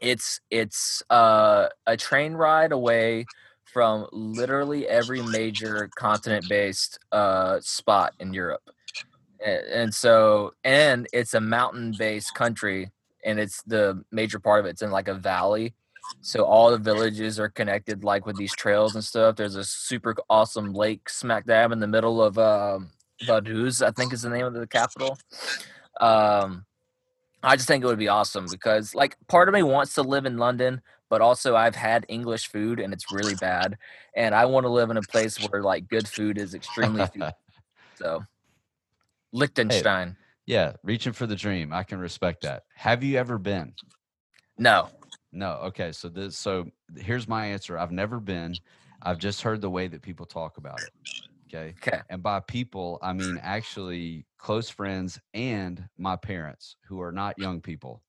It's 0.00 0.40
it's 0.50 1.02
uh, 1.10 1.68
a 1.86 1.96
train 1.96 2.34
ride 2.34 2.72
away 2.72 3.26
from 3.78 4.08
literally 4.10 4.88
every 4.88 5.22
major 5.22 5.88
continent-based 5.94 6.98
uh, 7.12 7.60
spot 7.60 8.12
in 8.18 8.34
Europe, 8.34 8.70
and 9.46 9.94
so 9.94 10.52
and 10.64 11.06
it's 11.12 11.34
a 11.34 11.40
mountain-based 11.40 12.34
country, 12.34 12.90
and 13.24 13.38
it's 13.38 13.62
the 13.62 14.02
major 14.10 14.40
part 14.40 14.58
of 14.58 14.66
it's 14.66 14.82
in 14.82 14.90
like 14.90 15.06
a 15.06 15.14
valley. 15.14 15.74
So 16.22 16.42
all 16.42 16.72
the 16.72 16.78
villages 16.78 17.38
are 17.38 17.48
connected, 17.48 18.02
like 18.02 18.26
with 18.26 18.36
these 18.36 18.52
trails 18.52 18.96
and 18.96 19.04
stuff. 19.04 19.36
There's 19.36 19.54
a 19.54 19.62
super 19.62 20.16
awesome 20.28 20.72
lake 20.72 21.08
smack 21.08 21.46
dab 21.46 21.70
in 21.70 21.78
the 21.78 21.86
middle 21.86 22.20
of 22.20 22.36
um, 22.36 22.90
Vaduz, 23.22 23.80
I 23.80 23.92
think 23.92 24.12
is 24.12 24.22
the 24.22 24.30
name 24.30 24.44
of 24.44 24.54
the 24.54 24.66
capital. 24.66 25.16
Um, 26.00 26.64
I 27.44 27.54
just 27.54 27.68
think 27.68 27.84
it 27.84 27.86
would 27.86 27.96
be 27.96 28.08
awesome 28.08 28.46
because, 28.50 28.92
like, 28.92 29.16
part 29.28 29.48
of 29.48 29.54
me 29.54 29.62
wants 29.62 29.94
to 29.94 30.02
live 30.02 30.26
in 30.26 30.36
London, 30.36 30.82
but 31.08 31.20
also 31.20 31.56
I've 31.56 31.74
had 31.74 32.06
English 32.08 32.48
food 32.48 32.80
and 32.80 32.92
it's 32.92 33.10
really 33.10 33.34
bad, 33.34 33.78
and 34.14 34.34
I 34.34 34.46
want 34.46 34.64
to 34.64 34.70
live 34.70 34.90
in 34.90 34.96
a 34.96 35.02
place 35.02 35.36
where 35.36 35.62
like 35.62 35.88
good 35.88 36.08
food 36.08 36.38
is 36.38 36.54
extremely 36.54 37.06
food. 37.06 37.32
So, 37.94 38.22
Liechtenstein. 39.32 40.16
yeah, 40.46 40.74
reaching 40.84 41.12
for 41.12 41.26
the 41.26 41.34
dream. 41.34 41.72
I 41.72 41.82
can 41.82 41.98
respect 41.98 42.42
that. 42.42 42.62
Have 42.76 43.02
you 43.02 43.18
ever 43.18 43.38
been? 43.38 43.74
No. 44.56 44.88
No. 45.32 45.54
Okay. 45.64 45.90
So 45.90 46.08
this. 46.08 46.36
So 46.36 46.70
here's 46.96 47.26
my 47.26 47.46
answer. 47.46 47.76
I've 47.76 47.90
never 47.90 48.20
been. 48.20 48.54
I've 49.02 49.18
just 49.18 49.42
heard 49.42 49.60
the 49.60 49.68
way 49.70 49.88
that 49.88 50.00
people 50.00 50.26
talk 50.26 50.58
about 50.58 50.82
it. 50.82 50.92
Okay. 51.48 51.74
Okay. 51.86 52.00
And 52.08 52.22
by 52.22 52.40
people, 52.40 52.98
I 53.02 53.12
mean 53.12 53.40
actually 53.42 54.26
close 54.38 54.68
friends 54.70 55.18
and 55.34 55.88
my 55.98 56.16
parents 56.16 56.76
who 56.86 57.00
are 57.00 57.12
not 57.12 57.38
young 57.38 57.60
people. 57.60 58.02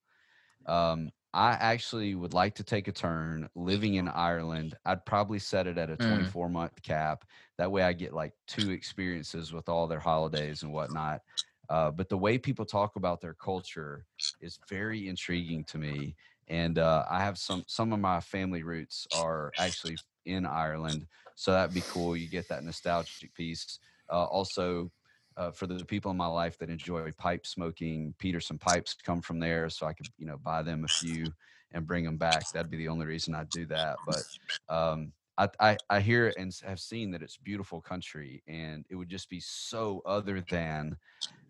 Um, 0.66 1.10
I 1.34 1.52
actually 1.54 2.16
would 2.16 2.34
like 2.34 2.56
to 2.56 2.64
take 2.64 2.88
a 2.88 2.92
turn 2.92 3.50
living 3.56 3.96
in 3.96 4.08
Ireland. 4.08 4.76
I'd 4.86 5.06
probably 5.06 5.38
set 5.40 5.68
it 5.68 5.78
at 5.78 5.90
a 5.92 5.98
Mm. 6.00 6.34
24 6.38 6.50
month 6.50 6.82
cap. 6.82 7.26
That 7.58 7.72
way 7.72 7.84
I 7.84 7.94
get 7.94 8.14
like 8.14 8.34
two 8.48 8.72
experiences 8.72 9.54
with 9.54 9.70
all 9.70 9.88
their 9.88 10.00
holidays 10.00 10.64
and 10.64 10.74
whatnot. 10.74 11.22
Uh, 11.70 11.92
but 11.92 12.10
the 12.10 12.18
way 12.18 12.40
people 12.40 12.66
talk 12.66 12.96
about 12.96 13.22
their 13.22 13.36
culture 13.36 14.08
is 14.42 14.60
very 14.68 15.08
intriguing 15.08 15.64
to 15.66 15.78
me. 15.78 16.16
And 16.48 16.80
uh, 16.80 17.06
I 17.10 17.20
have 17.24 17.38
some 17.38 17.64
some 17.68 17.94
of 17.94 18.00
my 18.00 18.22
family 18.22 18.64
roots 18.64 19.08
are 19.12 19.54
actually 19.58 20.02
in 20.26 20.46
Ireland, 20.48 21.08
so 21.36 21.52
that'd 21.52 21.74
be 21.74 21.84
cool. 21.84 22.18
You 22.18 22.28
get 22.28 22.48
that 22.50 22.64
nostalgic 22.64 23.34
piece. 23.36 23.80
Uh, 24.12 24.26
also, 24.26 24.92
uh, 25.40 25.52
for 25.52 25.68
the 25.68 25.86
people 25.86 26.12
in 26.12 26.18
my 26.18 26.28
life 26.28 26.58
that 26.60 26.70
enjoy 26.70 27.12
pipe 27.14 27.48
smoking, 27.48 28.14
Peterson 28.20 28.60
pipes 28.60 28.96
come 29.04 29.22
from 29.22 29.40
there, 29.40 29.70
so 29.70 29.88
I 29.88 29.94
could 29.94 30.10
you 30.18 30.26
know 30.28 30.38
buy 30.38 30.62
them 30.62 30.84
a 30.84 30.90
few 30.90 31.34
and 31.72 31.88
bring 31.88 32.04
them 32.04 32.18
back. 32.18 32.52
That'd 32.52 32.70
be 32.70 32.78
the 32.78 32.90
only 32.90 33.06
reason 33.06 33.34
I'd 33.34 33.50
do 33.50 33.66
that. 33.68 34.00
But 34.06 34.26
um, 34.68 35.14
I, 35.38 35.50
I 35.62 35.80
I 35.90 36.02
hear 36.02 36.34
and 36.38 36.54
have 36.66 36.82
seen 36.82 37.12
that 37.12 37.24
it's 37.24 37.38
beautiful 37.38 37.82
country, 37.82 38.44
and 38.48 38.86
it 38.90 38.96
would 38.96 39.10
just 39.10 39.30
be 39.30 39.40
so 39.40 40.02
other 40.06 40.42
than. 40.42 40.98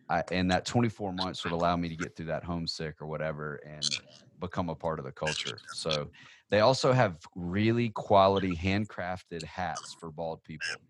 I, 0.10 0.24
and 0.32 0.52
that 0.52 0.66
24 0.66 1.14
months 1.14 1.44
would 1.44 1.54
allow 1.54 1.76
me 1.78 1.90
to 1.90 1.96
get 1.96 2.16
through 2.16 2.28
that 2.28 2.44
homesick 2.44 3.02
or 3.02 3.08
whatever 3.08 3.58
and 3.58 4.02
become 4.40 4.70
a 4.70 4.76
part 4.76 5.00
of 5.00 5.06
the 5.06 5.12
culture. 5.12 5.62
So 5.72 6.10
they 6.50 6.62
also 6.62 6.94
have 6.94 7.18
really 7.36 7.90
quality 7.90 8.56
handcrafted 8.56 9.44
hats 9.46 9.96
for 10.00 10.12
bald 10.12 10.44
people. 10.44 10.82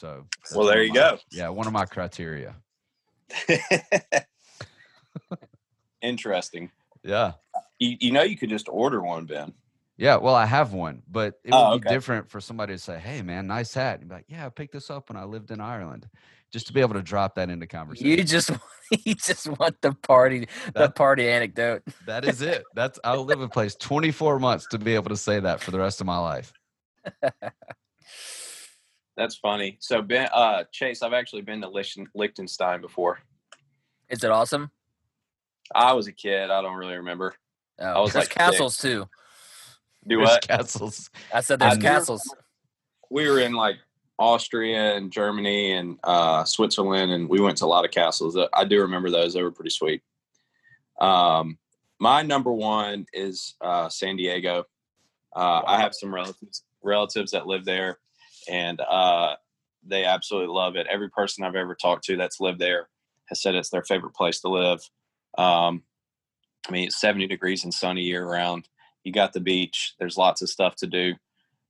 So 0.00 0.24
Well, 0.54 0.66
there 0.66 0.82
you 0.82 0.88
my- 0.94 0.94
go. 0.94 1.18
Yeah, 1.30 1.50
one 1.50 1.66
of 1.66 1.74
my 1.74 1.84
criteria. 1.84 2.56
Interesting. 6.00 6.70
Yeah. 7.04 7.32
You, 7.78 7.96
you 8.00 8.10
know, 8.12 8.22
you 8.22 8.38
could 8.38 8.48
just 8.48 8.68
order 8.70 9.02
one, 9.02 9.26
Ben. 9.26 9.52
Yeah, 9.98 10.16
well, 10.16 10.34
I 10.34 10.46
have 10.46 10.72
one, 10.72 11.02
but 11.10 11.34
it 11.44 11.50
would 11.52 11.54
Oh, 11.54 11.78
be 11.78 11.86
different 11.86 12.30
for 12.30 12.40
somebody 12.40 12.72
to 12.72 12.78
say, 12.78 12.98
"Hey, 12.98 13.20
man, 13.20 13.46
nice 13.46 13.74
hat." 13.74 14.00
And 14.00 14.08
be 14.08 14.14
like, 14.14 14.24
"Yeah, 14.28 14.46
I 14.46 14.48
picked 14.48 14.72
this 14.72 14.88
up 14.88 15.10
when 15.10 15.18
I 15.18 15.24
lived 15.24 15.50
in 15.50 15.60
Ireland," 15.60 16.08
just 16.50 16.66
to 16.68 16.72
be 16.72 16.80
able 16.80 16.94
to 16.94 17.02
drop 17.02 17.34
that 17.34 17.50
into 17.50 17.66
conversation. 17.66 18.08
You 18.08 18.24
just 18.24 18.50
you 19.04 19.14
just 19.14 19.46
want 19.58 19.78
the 19.82 19.92
party 19.92 20.48
the 20.68 20.72
That- 20.72 20.94
party 20.94 21.28
anecdote. 21.28 21.82
that 22.06 22.24
is 22.24 22.40
it. 22.40 22.64
That's 22.74 22.98
I'll 23.04 23.26
live 23.26 23.42
in 23.42 23.50
place 23.50 23.74
24 23.74 24.38
months 24.38 24.66
to 24.68 24.78
be 24.78 24.94
able 24.94 25.10
to 25.10 25.18
say 25.18 25.38
that 25.38 25.60
for 25.60 25.70
the 25.70 25.78
rest 25.78 26.00
of 26.00 26.06
my 26.06 26.16
life. 26.18 26.50
That's 29.16 29.36
funny. 29.36 29.76
So 29.80 30.02
Ben, 30.02 30.28
uh, 30.32 30.64
Chase, 30.72 31.02
I've 31.02 31.12
actually 31.12 31.42
been 31.42 31.60
to 31.62 31.68
Lichten, 31.68 32.06
Liechtenstein 32.14 32.80
before. 32.80 33.20
Is 34.08 34.24
it 34.24 34.30
awesome? 34.30 34.70
I 35.74 35.92
was 35.92 36.06
a 36.06 36.12
kid. 36.12 36.50
I 36.50 36.62
don't 36.62 36.76
really 36.76 36.96
remember. 36.96 37.34
Oh, 37.78 38.02
was 38.02 38.12
there's 38.12 38.22
like 38.22 38.32
six. 38.32 38.36
castles 38.36 38.76
too. 38.76 39.08
Do 40.06 40.16
There's 40.16 40.28
what? 40.28 40.48
castles. 40.48 41.10
I 41.32 41.40
said 41.40 41.58
there's 41.58 41.76
do 41.76 41.82
castles. 41.82 42.22
We 43.10 43.28
were 43.28 43.40
in 43.40 43.52
like 43.52 43.76
Austria 44.18 44.96
and 44.96 45.12
Germany 45.12 45.72
and 45.72 45.98
uh, 46.04 46.44
Switzerland, 46.44 47.12
and 47.12 47.28
we 47.28 47.40
went 47.40 47.58
to 47.58 47.64
a 47.64 47.66
lot 47.66 47.84
of 47.84 47.90
castles. 47.90 48.36
Uh, 48.36 48.48
I 48.52 48.64
do 48.64 48.80
remember 48.80 49.10
those. 49.10 49.34
They 49.34 49.42
were 49.42 49.50
pretty 49.50 49.70
sweet. 49.70 50.02
Um, 51.00 51.58
my 51.98 52.22
number 52.22 52.52
one 52.52 53.06
is 53.12 53.54
uh, 53.60 53.88
San 53.88 54.16
Diego. 54.16 54.64
Uh, 55.34 55.62
I 55.66 55.80
have 55.80 55.94
some 55.94 56.12
relatives 56.14 56.64
relatives 56.82 57.32
that 57.32 57.46
live 57.46 57.64
there, 57.64 57.98
and 58.50 58.80
uh, 58.80 59.36
they 59.86 60.04
absolutely 60.04 60.52
love 60.52 60.76
it. 60.76 60.86
Every 60.90 61.08
person 61.08 61.44
I've 61.44 61.54
ever 61.54 61.74
talked 61.74 62.04
to 62.06 62.16
that's 62.16 62.40
lived 62.40 62.58
there 62.58 62.88
has 63.26 63.40
said 63.40 63.54
it's 63.54 63.70
their 63.70 63.84
favorite 63.84 64.14
place 64.14 64.40
to 64.40 64.48
live. 64.48 64.80
Um, 65.38 65.84
I 66.68 66.72
mean, 66.72 66.88
it's 66.88 67.00
70 67.00 67.28
degrees 67.28 67.64
and 67.64 67.72
sunny 67.72 68.02
year 68.02 68.26
round. 68.26 68.68
You 69.04 69.12
got 69.12 69.32
the 69.32 69.40
beach. 69.40 69.94
There's 69.98 70.18
lots 70.18 70.42
of 70.42 70.50
stuff 70.50 70.76
to 70.76 70.86
do. 70.86 71.14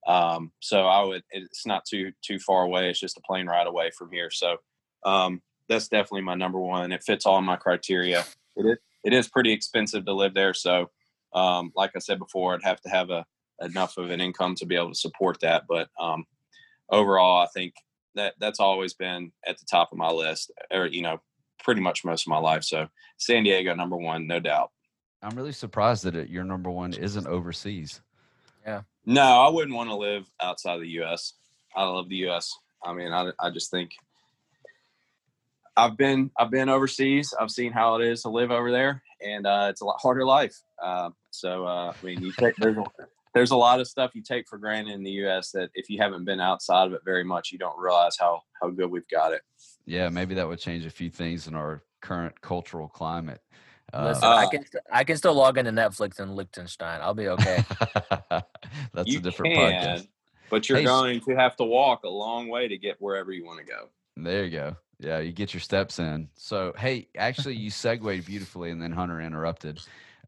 Um, 0.06 0.52
so 0.60 0.86
I 0.86 1.04
would. 1.04 1.22
It's 1.30 1.66
not 1.66 1.84
too 1.84 2.12
too 2.22 2.38
far 2.38 2.62
away. 2.62 2.88
It's 2.88 2.98
just 2.98 3.18
a 3.18 3.22
plane 3.22 3.46
ride 3.46 3.66
away 3.66 3.90
from 3.96 4.10
here. 4.10 4.30
So 4.30 4.56
um, 5.04 5.42
that's 5.68 5.88
definitely 5.88 6.22
my 6.22 6.34
number 6.34 6.58
one. 6.58 6.90
It 6.90 7.04
fits 7.04 7.26
all 7.26 7.40
my 7.42 7.56
criteria. 7.56 8.24
It 8.56 8.66
is 8.66 8.78
it 9.04 9.12
is 9.12 9.28
pretty 9.28 9.52
expensive 9.52 10.06
to 10.06 10.12
live 10.14 10.34
there. 10.34 10.54
So 10.54 10.90
um, 11.34 11.70
like 11.76 11.92
I 11.94 11.98
said 12.00 12.18
before, 12.18 12.54
I'd 12.54 12.64
have 12.64 12.80
to 12.80 12.88
have 12.88 13.10
a 13.10 13.24
enough 13.60 13.98
of 13.98 14.10
an 14.10 14.20
income 14.20 14.54
to 14.56 14.66
be 14.66 14.74
able 14.74 14.88
to 14.88 14.98
support 14.98 15.38
that. 15.40 15.64
But 15.68 15.88
um, 16.00 16.24
overall, 16.90 17.42
I 17.42 17.46
think 17.46 17.74
that 18.14 18.34
that's 18.38 18.60
always 18.60 18.94
been 18.94 19.32
at 19.46 19.58
the 19.58 19.64
top 19.64 19.92
of 19.92 19.98
my 19.98 20.10
list, 20.10 20.50
or 20.70 20.86
you 20.86 21.02
know, 21.02 21.20
pretty 21.62 21.80
much 21.80 22.04
most 22.04 22.26
of 22.26 22.30
my 22.30 22.38
life. 22.38 22.64
So 22.64 22.88
San 23.18 23.44
Diego, 23.44 23.74
number 23.74 23.96
one, 23.96 24.26
no 24.26 24.40
doubt. 24.40 24.70
I'm 25.22 25.36
really 25.36 25.52
surprised 25.52 26.04
that 26.04 26.16
it, 26.16 26.30
your 26.30 26.44
number 26.44 26.70
one 26.70 26.94
isn't 26.94 27.26
overseas. 27.26 28.00
Yeah. 28.66 28.82
No, 29.04 29.22
I 29.22 29.48
wouldn't 29.48 29.76
want 29.76 29.90
to 29.90 29.96
live 29.96 30.30
outside 30.40 30.74
of 30.74 30.80
the 30.80 30.88
U.S. 30.88 31.34
I 31.74 31.84
love 31.84 32.08
the 32.08 32.16
U.S. 32.16 32.54
I 32.84 32.92
mean, 32.92 33.12
I, 33.12 33.30
I 33.38 33.50
just 33.50 33.70
think 33.70 33.92
I've 35.76 35.96
been 35.96 36.30
I've 36.38 36.50
been 36.50 36.68
overseas. 36.68 37.34
I've 37.38 37.50
seen 37.50 37.72
how 37.72 37.96
it 37.96 38.06
is 38.06 38.22
to 38.22 38.28
live 38.28 38.50
over 38.50 38.70
there, 38.70 39.02
and 39.24 39.46
uh, 39.46 39.68
it's 39.70 39.80
a 39.80 39.84
lot 39.84 40.00
harder 40.00 40.24
life. 40.24 40.54
Uh, 40.82 41.10
so 41.30 41.66
uh, 41.66 41.92
I 41.92 42.06
mean, 42.06 42.22
you 42.22 42.32
take 42.32 42.56
there's 42.56 42.76
a, 42.76 42.84
there's 43.34 43.50
a 43.52 43.56
lot 43.56 43.80
of 43.80 43.86
stuff 43.86 44.12
you 44.14 44.22
take 44.22 44.48
for 44.48 44.58
granted 44.58 44.92
in 44.94 45.02
the 45.02 45.10
U.S. 45.12 45.52
that 45.52 45.70
if 45.74 45.88
you 45.88 45.98
haven't 45.98 46.24
been 46.24 46.40
outside 46.40 46.86
of 46.86 46.92
it 46.92 47.00
very 47.04 47.24
much, 47.24 47.52
you 47.52 47.58
don't 47.58 47.78
realize 47.78 48.16
how 48.18 48.42
how 48.60 48.70
good 48.70 48.90
we've 48.90 49.08
got 49.08 49.32
it. 49.32 49.42
Yeah, 49.86 50.08
maybe 50.08 50.34
that 50.34 50.46
would 50.48 50.58
change 50.58 50.84
a 50.84 50.90
few 50.90 51.10
things 51.10 51.46
in 51.46 51.54
our 51.54 51.82
current 52.00 52.40
cultural 52.40 52.88
climate. 52.88 53.40
Listen, 53.92 54.24
Uh, 54.24 54.36
I 54.36 54.46
can 54.46 54.64
I 54.92 55.04
can 55.04 55.16
still 55.16 55.34
log 55.34 55.58
into 55.58 55.72
Netflix 55.72 56.20
in 56.20 56.34
Liechtenstein. 56.36 57.00
I'll 57.00 57.14
be 57.14 57.28
okay. 57.28 57.64
that's 58.30 59.10
you 59.10 59.18
a 59.18 59.22
different 59.22 59.54
can, 59.54 59.72
podcast. 59.72 60.08
but 60.48 60.68
you're 60.68 60.78
Hey, 60.78 60.84
going 60.84 61.20
to 61.22 61.34
have 61.36 61.56
to 61.56 61.64
walk 61.64 62.04
a 62.04 62.08
long 62.08 62.48
way 62.48 62.68
to 62.68 62.78
get 62.78 62.96
wherever 63.00 63.32
you 63.32 63.44
want 63.44 63.58
to 63.58 63.64
go. 63.64 63.88
There 64.16 64.44
you 64.44 64.50
go. 64.50 64.76
Yeah, 64.98 65.18
you 65.20 65.32
get 65.32 65.54
your 65.54 65.60
steps 65.62 65.98
in. 65.98 66.28
So, 66.36 66.74
hey, 66.76 67.08
actually, 67.16 67.56
you 67.56 67.70
segued 67.70 68.26
beautifully, 68.26 68.70
and 68.70 68.80
then 68.82 68.92
Hunter 68.92 69.20
interrupted 69.20 69.80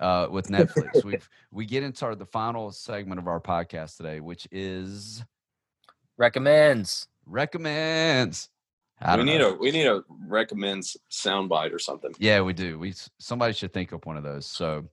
uh, 0.03 0.29
with 0.31 0.49
Netflix. 0.49 1.05
we 1.05 1.19
we 1.51 1.65
get 1.65 1.83
into 1.83 2.05
our, 2.05 2.15
the 2.15 2.27
final 2.27 2.71
segment 2.71 3.19
of 3.19 3.29
our 3.29 3.41
podcast 3.41 3.97
today, 3.97 4.21
which 4.21 4.47
is 4.51 5.25
Recommends. 6.19 7.09
recommends. 7.27 8.51
I 9.01 9.17
we 9.17 9.25
need 9.25 9.39
know. 9.39 9.55
a 9.55 9.57
we 9.57 9.71
need 9.71 9.87
a 9.87 10.05
recommends 10.27 10.97
soundbite 11.11 11.73
or 11.73 11.79
something. 11.79 12.15
Yeah, 12.19 12.43
we 12.43 12.53
do. 12.53 12.79
We 12.79 12.95
somebody 13.19 13.55
should 13.55 13.73
think 13.73 13.93
up 13.93 14.07
one 14.07 14.17
of 14.17 14.23
those. 14.23 14.47
So, 14.47 14.85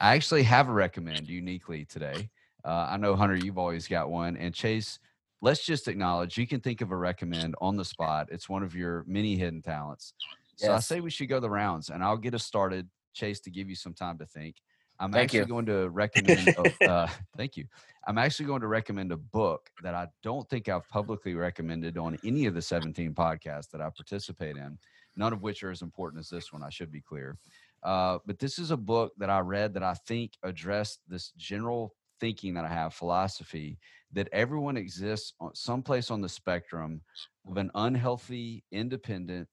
I 0.00 0.14
actually 0.14 0.42
have 0.42 0.68
a 0.68 0.72
recommend 0.72 1.28
uniquely 1.28 1.84
today. 1.84 2.28
Uh, 2.64 2.88
I 2.90 2.96
know 2.96 3.14
Hunter, 3.14 3.36
you've 3.36 3.58
always 3.58 3.86
got 3.88 4.10
one, 4.10 4.36
and 4.36 4.52
Chase. 4.52 4.98
Let's 5.40 5.64
just 5.64 5.88
acknowledge 5.88 6.38
you 6.38 6.46
can 6.46 6.60
think 6.60 6.80
of 6.80 6.90
a 6.90 6.96
recommend 6.96 7.54
on 7.60 7.76
the 7.76 7.84
spot. 7.84 8.28
It's 8.32 8.48
one 8.48 8.62
of 8.62 8.74
your 8.74 9.04
many 9.06 9.36
hidden 9.36 9.60
talents. 9.60 10.14
So 10.56 10.72
I 10.72 10.78
say 10.80 11.00
we 11.00 11.10
should 11.10 11.28
go 11.28 11.40
the 11.40 11.50
rounds, 11.50 11.90
and 11.90 12.02
I'll 12.02 12.16
get 12.16 12.34
us 12.34 12.44
started, 12.44 12.88
Chase, 13.14 13.40
to 13.40 13.50
give 13.50 13.68
you 13.68 13.74
some 13.74 13.94
time 13.94 14.18
to 14.18 14.26
think. 14.26 14.56
I'm 15.00 15.10
Thank 15.10 15.24
actually 15.24 15.40
you. 15.40 15.46
going 15.46 15.66
to 15.66 15.88
recommend. 15.88 16.48
a, 16.48 16.84
uh, 16.90 17.08
thank 17.36 17.56
you. 17.56 17.64
I'm 18.06 18.18
actually 18.18 18.46
going 18.46 18.60
to 18.60 18.68
recommend 18.68 19.10
a 19.10 19.16
book 19.16 19.68
that 19.82 19.94
I 19.94 20.06
don't 20.22 20.48
think 20.48 20.68
I've 20.68 20.88
publicly 20.88 21.34
recommended 21.34 21.98
on 21.98 22.16
any 22.24 22.46
of 22.46 22.54
the 22.54 22.62
17 22.62 23.12
podcasts 23.12 23.70
that 23.70 23.80
I 23.80 23.90
participate 23.90 24.56
in. 24.56 24.78
None 25.16 25.32
of 25.32 25.42
which 25.42 25.64
are 25.64 25.70
as 25.70 25.82
important 25.82 26.20
as 26.20 26.28
this 26.28 26.52
one. 26.52 26.62
I 26.62 26.70
should 26.70 26.92
be 26.92 27.00
clear. 27.00 27.36
Uh, 27.82 28.18
but 28.24 28.38
this 28.38 28.58
is 28.58 28.70
a 28.70 28.76
book 28.76 29.12
that 29.18 29.30
I 29.30 29.40
read 29.40 29.74
that 29.74 29.82
I 29.82 29.94
think 29.94 30.32
addressed 30.42 31.00
this 31.08 31.32
general 31.36 31.92
thinking 32.20 32.54
that 32.54 32.64
I 32.64 32.68
have, 32.68 32.94
philosophy 32.94 33.78
that 34.12 34.28
everyone 34.32 34.76
exists 34.76 35.34
on 35.40 35.54
someplace 35.54 36.10
on 36.10 36.20
the 36.20 36.28
spectrum 36.28 37.00
of 37.48 37.56
an 37.56 37.70
unhealthy 37.74 38.64
independent 38.70 39.48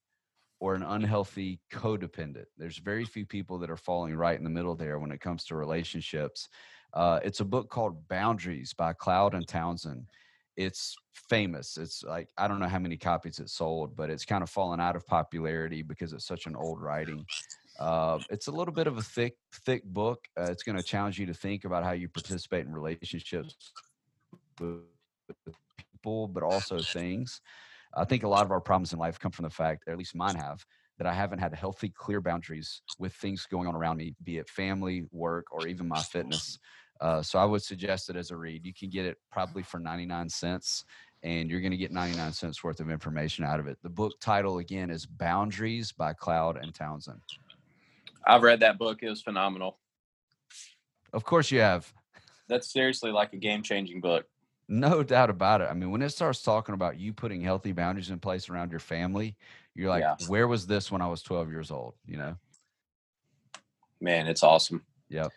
or 0.62 0.76
an 0.76 0.84
unhealthy 0.84 1.60
codependent. 1.74 2.46
There's 2.56 2.78
very 2.78 3.04
few 3.04 3.26
people 3.26 3.58
that 3.58 3.72
are 3.72 3.76
falling 3.76 4.16
right 4.16 4.38
in 4.38 4.44
the 4.44 4.50
middle 4.50 4.76
there 4.76 5.00
when 5.00 5.12
it 5.12 5.20
comes 5.20 5.44
to 5.46 5.56
relationships. 5.56 6.48
Uh, 6.94 7.20
it's 7.24 7.40
a 7.40 7.46
book 7.46 7.70
called 7.70 8.08
Boundaries 8.08 8.72
by 8.72 8.94
Cloud 8.94 9.34
and 9.34 9.48
Townsend. 9.48 10.06
It's 10.56 10.96
famous. 11.14 11.78
It's 11.78 12.04
like 12.04 12.30
I 12.38 12.48
don't 12.48 12.60
know 12.60 12.68
how 12.68 12.78
many 12.78 12.96
copies 12.96 13.40
it 13.40 13.50
sold, 13.50 13.96
but 13.96 14.12
it's 14.12 14.24
kind 14.24 14.44
of 14.44 14.52
fallen 14.52 14.80
out 14.80 14.96
of 14.96 15.08
popularity 15.08 15.82
because 15.82 16.14
it's 16.14 16.28
such 16.28 16.46
an 16.46 16.56
old 16.56 16.80
writing. 16.80 17.26
Uh, 17.80 18.20
it's 18.30 18.46
a 18.46 18.52
little 18.52 18.74
bit 18.74 18.86
of 18.86 19.00
a 19.00 19.02
thick, 19.02 19.38
thick 19.66 19.84
book. 19.84 20.20
Uh, 20.40 20.52
it's 20.52 20.62
going 20.62 20.76
to 20.76 20.84
challenge 20.84 21.18
you 21.18 21.26
to 21.26 21.34
think 21.34 21.66
about 21.66 21.84
how 21.84 21.94
you 21.94 22.08
participate 22.08 22.68
in 22.68 22.72
relationships 22.72 23.56
with 24.60 24.82
people, 25.78 26.28
but 26.28 26.44
also 26.44 26.84
things. 26.84 27.42
I 27.94 28.06
think 28.06 28.24
a 28.24 28.28
lot 28.28 28.46
of 28.46 28.52
our 28.52 28.62
problems 28.62 28.94
in 28.94 29.00
life 29.00 29.20
come 29.20 29.32
from 29.32 29.44
the 29.44 29.50
fact, 29.50 29.84
or 29.88 29.92
at 29.92 29.98
least 29.98 30.16
mine 30.16 30.36
have, 30.36 30.66
that 30.98 31.08
I 31.08 31.14
haven't 31.14 31.40
had 31.40 31.54
healthy, 31.54 31.90
clear 31.90 32.22
boundaries 32.22 32.82
with 33.00 33.14
things 33.14 33.46
going 33.46 33.68
on 33.68 33.76
around 33.76 33.98
me, 33.98 34.16
be 34.24 34.38
it 34.38 34.48
family, 34.50 35.06
work, 35.12 35.48
or 35.52 35.68
even 35.68 35.88
my 35.88 36.02
fitness. 36.02 36.60
Uh, 37.02 37.22
so 37.22 37.40
I 37.40 37.46
would 37.46 37.64
suggest 37.64 38.10
it 38.10 38.16
as 38.16 38.30
a 38.30 38.38
read. 38.38 38.66
You 38.66 38.74
can 38.74 38.90
get 38.90 39.06
it 39.06 39.18
probably 39.32 39.64
for 39.64 39.80
99 39.80 40.30
cents, 40.30 40.86
and 41.24 41.50
you're 41.50 41.60
going 41.60 41.72
to 41.72 41.78
get 41.78 41.92
99 41.92 42.32
cents 42.34 42.64
worth 42.64 42.80
of 42.80 42.92
information 42.92 43.44
out 43.44 43.60
of 43.60 43.68
it. 43.68 43.78
The 43.82 43.90
book 43.90 44.14
title, 44.22 44.60
again, 44.60 44.92
is 44.92 45.06
Boundaries 45.06 45.92
by 45.92 46.14
Cloud 46.14 46.58
and 46.58 46.74
Townsend. 46.74 47.20
I've 48.28 48.44
read 48.44 48.60
that 48.60 48.78
book. 48.78 49.00
It 49.02 49.10
was 49.10 49.22
phenomenal. 49.22 49.80
Of 51.12 51.24
course, 51.24 51.50
you 51.52 51.60
have 51.60 51.92
That's 52.48 52.72
seriously 52.72 53.12
like 53.12 53.34
a 53.34 53.38
game 53.38 53.64
changing 53.64 54.02
book. 54.02 54.28
No 54.72 55.04
doubt 55.04 55.30
about 55.30 55.62
it. 55.62 55.68
I 55.70 55.74
mean, 55.74 55.92
when 55.92 56.02
it 56.02 56.10
starts 56.10 56.42
talking 56.42 56.74
about 56.74 56.98
you 57.00 57.14
putting 57.14 57.42
healthy 57.42 57.74
boundaries 57.74 58.10
in 58.10 58.20
place 58.20 58.50
around 58.50 58.72
your 58.72 58.80
family, 58.80 59.36
you're 59.76 59.90
like, 59.90 60.02
Yeah. 60.02 60.16
where 60.28 60.48
was 60.48 60.66
this 60.66 60.90
when 60.92 61.02
I 61.02 61.08
was 61.08 61.22
12 61.22 61.50
years 61.52 61.70
old? 61.72 61.94
You 62.08 62.18
know? 62.18 62.36
Man, 64.00 64.28
it's 64.28 64.44
awesome. 64.44 64.84
Yep. 65.10 65.32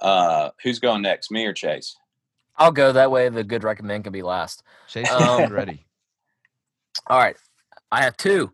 Uh, 0.00 0.50
who's 0.62 0.78
going 0.80 1.02
next, 1.02 1.30
me 1.30 1.46
or 1.46 1.52
Chase? 1.52 1.96
I'll 2.56 2.72
go 2.72 2.92
that 2.92 3.10
way. 3.10 3.28
The 3.28 3.44
good 3.44 3.64
recommend 3.64 4.04
can 4.04 4.12
be 4.12 4.22
last. 4.22 4.62
Chase, 4.88 5.10
Um, 5.10 5.50
ready. 5.52 5.86
All 7.06 7.18
right. 7.18 7.36
I 7.92 8.02
have 8.02 8.16
two. 8.16 8.52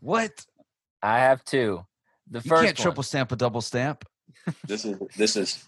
What? 0.00 0.46
I 1.02 1.18
have 1.18 1.44
two. 1.44 1.84
The 2.30 2.38
You 2.38 2.48
first 2.48 2.64
can't 2.64 2.78
one, 2.78 2.82
triple 2.82 3.02
stamp 3.02 3.32
a 3.32 3.36
double 3.36 3.60
stamp. 3.60 4.04
This 4.66 4.84
is 4.84 4.98
this 5.16 5.36
is 5.36 5.64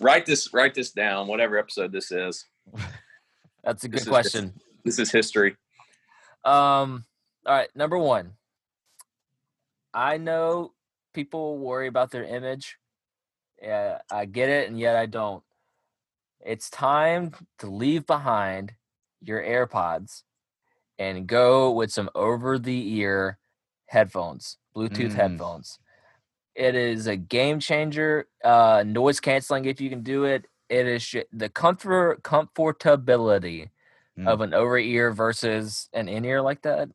write 0.00 0.26
this 0.26 0.52
write 0.52 0.74
this 0.74 0.90
down. 0.92 1.26
Whatever 1.26 1.58
episode 1.58 1.92
this 1.92 2.10
is, 2.12 2.44
That's 3.64 3.84
a 3.84 3.88
this 3.88 4.02
good 4.04 4.06
is- 4.06 4.08
question. 4.08 4.52
this 4.84 4.98
is 4.98 5.10
history. 5.10 5.56
Um, 6.44 7.04
all 7.44 7.54
right, 7.54 7.68
number 7.74 7.98
one. 7.98 8.32
I 9.92 10.18
know 10.18 10.72
people 11.14 11.58
worry 11.58 11.86
about 11.88 12.10
their 12.10 12.24
image. 12.24 12.76
Yeah, 13.62 13.98
I 14.10 14.26
get 14.26 14.48
it, 14.50 14.68
and 14.68 14.78
yet 14.78 14.96
I 14.96 15.06
don't. 15.06 15.42
It's 16.44 16.68
time 16.70 17.32
to 17.58 17.66
leave 17.68 18.06
behind 18.06 18.74
your 19.22 19.42
AirPods 19.42 20.22
and 20.98 21.26
go 21.26 21.72
with 21.72 21.90
some 21.90 22.10
over 22.14 22.58
the 22.58 22.94
ear 22.98 23.38
headphones, 23.86 24.58
Bluetooth 24.76 25.12
Mm. 25.12 25.14
headphones. 25.14 25.78
It 26.54 26.74
is 26.74 27.06
a 27.06 27.16
game 27.16 27.58
changer. 27.58 28.28
Uh, 28.44 28.84
noise 28.86 29.18
canceling 29.20 29.64
if 29.64 29.80
you 29.80 29.90
can 29.90 30.02
do 30.02 30.24
it. 30.24 30.46
It 30.68 30.86
is 30.86 31.02
sh- 31.02 31.16
the 31.32 31.48
comfort 31.48 32.22
comfortability 32.22 33.70
Mm. 34.18 34.26
of 34.28 34.40
an 34.40 34.54
over 34.54 34.78
ear 34.78 35.12
versus 35.12 35.90
an 35.92 36.08
in 36.08 36.24
ear 36.24 36.40
like 36.40 36.62
that. 36.62 36.88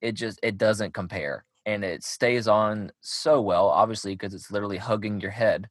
It 0.00 0.12
just 0.12 0.38
it 0.44 0.58
doesn't 0.58 0.94
compare, 0.94 1.44
and 1.66 1.84
it 1.84 2.04
stays 2.04 2.46
on 2.46 2.92
so 3.00 3.40
well. 3.40 3.66
Obviously, 3.68 4.14
because 4.14 4.32
it's 4.32 4.50
literally 4.50 4.76
hugging 4.76 5.20
your 5.20 5.32
head. 5.32 5.68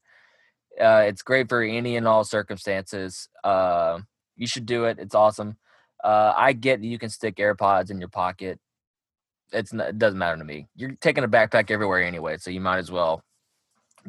Uh, 0.79 1.05
it's 1.07 1.21
great 1.21 1.47
for 1.49 1.61
any 1.63 1.95
and 1.95 2.07
all 2.07 2.23
circumstances. 2.25 3.29
Uh, 3.43 3.99
you 4.35 4.47
should 4.47 4.65
do 4.65 4.83
it. 4.85 4.99
It's 4.99 5.15
awesome. 5.15 5.57
Uh, 6.03 6.33
I 6.35 6.53
get 6.53 6.81
that 6.81 6.87
you 6.87 6.99
can 6.99 7.09
stick 7.09 7.37
AirPods 7.37 7.89
in 7.89 7.99
your 7.99 8.09
pocket. 8.09 8.59
It's 9.53 9.71
not, 9.73 9.87
it 9.89 9.97
doesn't 9.97 10.19
matter 10.19 10.37
to 10.37 10.43
me. 10.43 10.67
You're 10.75 10.97
taking 11.01 11.23
a 11.23 11.27
backpack 11.27 11.71
everywhere 11.71 12.03
anyway, 12.03 12.37
so 12.37 12.51
you 12.51 12.59
might 12.61 12.77
as 12.79 12.91
well 12.91 13.23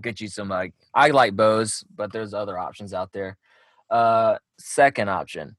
get 0.03 0.21
you 0.21 0.29
some. 0.29 0.49
Like 0.49 0.75
I 0.95 1.09
like 1.09 1.37
Bose, 1.37 1.85
but 1.95 2.13
there's 2.13 2.35
other 2.35 2.59
options 2.59 2.93
out 2.95 3.13
there. 3.13 3.37
Uh, 3.91 4.39
second 4.59 5.09
option, 5.09 5.57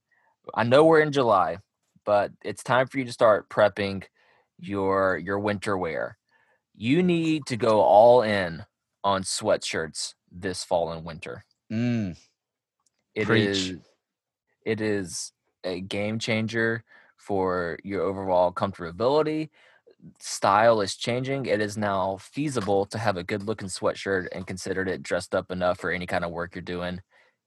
I 0.53 0.63
know 0.63 0.85
we're 0.85 1.01
in 1.01 1.11
July, 1.11 1.57
but 2.05 2.31
it's 2.43 2.63
time 2.63 2.87
for 2.87 2.99
you 2.99 3.05
to 3.05 3.11
start 3.11 3.49
prepping 3.49 4.03
your 4.59 5.17
your 5.17 5.39
winter 5.39 5.77
wear. 5.77 6.17
You 6.75 7.03
need 7.03 7.45
to 7.47 7.57
go 7.57 7.81
all 7.81 8.21
in 8.21 8.65
on 9.03 9.23
sweatshirts 9.23 10.13
this 10.31 10.63
fall 10.63 10.91
and 10.91 11.05
winter. 11.05 11.43
Mm, 11.71 12.17
It 13.15 13.25
Preach. 13.25 13.47
is 13.47 13.73
it 14.65 14.81
is 14.81 15.31
a 15.63 15.81
game 15.81 16.19
changer 16.19 16.83
for 17.17 17.77
your 17.83 18.03
overall 18.03 18.51
comfortability. 18.51 19.49
Style 20.19 20.81
is 20.81 20.95
changing. 20.95 21.45
It 21.45 21.61
is 21.61 21.77
now 21.77 22.17
feasible 22.17 22.85
to 22.87 22.97
have 22.97 23.17
a 23.17 23.23
good 23.23 23.43
looking 23.43 23.67
sweatshirt 23.67 24.27
and 24.31 24.47
considered 24.47 24.87
it 24.89 25.03
dressed 25.03 25.35
up 25.35 25.51
enough 25.51 25.79
for 25.79 25.91
any 25.91 26.05
kind 26.05 26.23
of 26.25 26.31
work 26.31 26.55
you're 26.55 26.61
doing. 26.61 27.01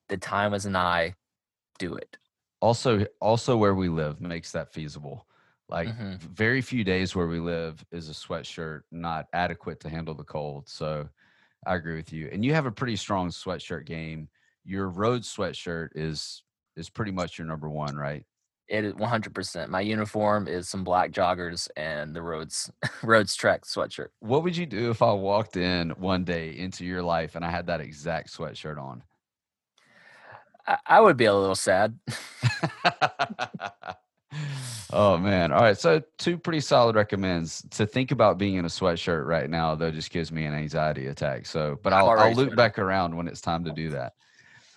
The 0.09 0.19
time 0.19 0.55
is 0.55 0.67
nigh. 0.67 1.17
Do 1.79 1.95
it. 1.97 2.19
also, 2.61 3.07
also 3.21 3.57
where 3.57 3.75
we 3.75 3.89
live 3.89 4.21
makes 4.21 4.53
that 4.53 4.73
feasible. 4.73 5.27
Like 5.69 5.93
Mhm. 5.93 6.21
very 6.21 6.61
few 6.61 6.85
days 6.85 7.15
where 7.15 7.27
we 7.27 7.41
live 7.41 7.85
is 7.91 8.09
a 8.09 8.13
sweatshirt 8.13 8.83
not 8.91 9.27
adequate 9.33 9.81
to 9.81 9.89
handle 9.89 10.15
the 10.15 10.25
cold. 10.25 10.69
So 10.69 11.09
I 11.67 11.75
agree 11.77 11.97
with 11.97 12.13
you. 12.13 12.29
And 12.33 12.45
you 12.45 12.55
have 12.55 12.67
a 12.67 12.73
pretty 12.73 12.97
strong 12.97 13.31
sweatshirt 13.31 13.87
game. 13.87 14.29
Your 14.65 14.89
road 14.89 15.23
sweatshirt 15.23 15.91
is 15.95 16.45
is 16.77 16.89
pretty 16.91 17.13
much 17.13 17.39
your 17.39 17.47
number 17.47 17.69
one, 17.69 17.97
right? 17.97 18.27
It 18.73 18.85
is 18.87 18.95
100%. 18.95 19.69
My 19.69 19.83
uniform 19.83 20.49
is 20.49 20.67
some 20.67 20.83
black 20.83 21.13
joggers 21.13 21.69
and 21.77 22.17
the 22.17 22.23
roads 22.23 22.73
roads 23.03 23.37
track 23.37 23.67
sweatshirt. 23.67 24.09
What 24.21 24.43
would 24.45 24.57
you 24.57 24.65
do 24.65 24.91
if 24.91 25.03
I 25.03 25.13
walked 25.13 25.59
in 25.59 25.91
one 25.91 26.25
day 26.25 26.57
into 26.57 26.87
your 26.87 27.03
life 27.03 27.37
and 27.37 27.45
I 27.45 27.51
had 27.51 27.67
that 27.67 27.83
exact 27.83 28.35
sweatshirt 28.35 28.83
on? 28.83 29.03
I, 30.67 30.79
I 30.87 31.01
would 31.03 31.19
be 31.19 31.27
a 31.27 31.35
little 31.35 31.55
sad. 31.55 31.99
oh 34.91 35.19
man. 35.19 35.53
All 35.53 35.61
right. 35.61 35.77
So 35.77 36.03
two 36.17 36.39
pretty 36.39 36.61
solid 36.61 36.97
recommends. 36.97 37.67
To 37.73 37.85
think 37.85 38.11
about 38.11 38.39
being 38.39 38.55
in 38.55 38.65
a 38.65 38.69
sweatshirt 38.69 39.27
right 39.27 39.51
now, 39.51 39.75
though, 39.75 39.91
just 39.91 40.11
gives 40.11 40.33
me 40.33 40.47
an 40.47 40.55
anxiety 40.55 41.09
attack. 41.09 41.45
So 41.45 41.79
but 41.83 41.93
I'll 41.93 42.09
I'll 42.09 42.33
loop 42.33 42.57
back 42.57 42.79
around 42.79 43.15
when 43.15 43.29
it's 43.29 43.43
time 43.43 43.65
to 43.65 43.71
do 43.71 43.91
that. 43.91 44.15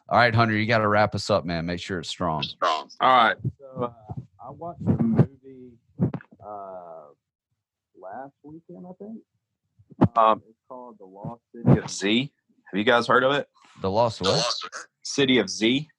All 0.07 0.19
right, 0.19 0.35
Hunter, 0.35 0.55
you 0.55 0.67
gotta 0.67 0.87
wrap 0.87 1.15
us 1.15 1.31
up, 1.31 1.45
man. 1.45 1.65
Make 1.65 1.79
sure 1.79 1.99
it's 1.99 2.09
strong. 2.09 2.43
Strong. 2.43 2.89
All 3.01 3.17
right. 3.17 3.37
So 3.59 3.83
uh, 3.85 4.13
I 4.39 4.51
watched 4.51 4.81
a 4.85 5.01
movie 5.01 5.71
uh, 6.45 7.05
last 7.99 8.33
weekend, 8.43 8.85
I 8.87 8.93
think. 9.03 9.19
Um, 10.15 10.43
it's 10.47 10.59
called 10.69 10.97
The 10.99 11.05
Lost 11.05 11.41
City 11.51 11.79
of 11.79 11.89
Z. 11.89 12.31
Have 12.65 12.77
you 12.77 12.83
guys 12.83 13.07
heard 13.07 13.23
of 13.23 13.31
it? 13.33 13.47
The 13.81 13.89
lost 13.89 14.21
what? 14.21 14.45
City 15.03 15.39
of 15.39 15.49
Z. 15.49 15.89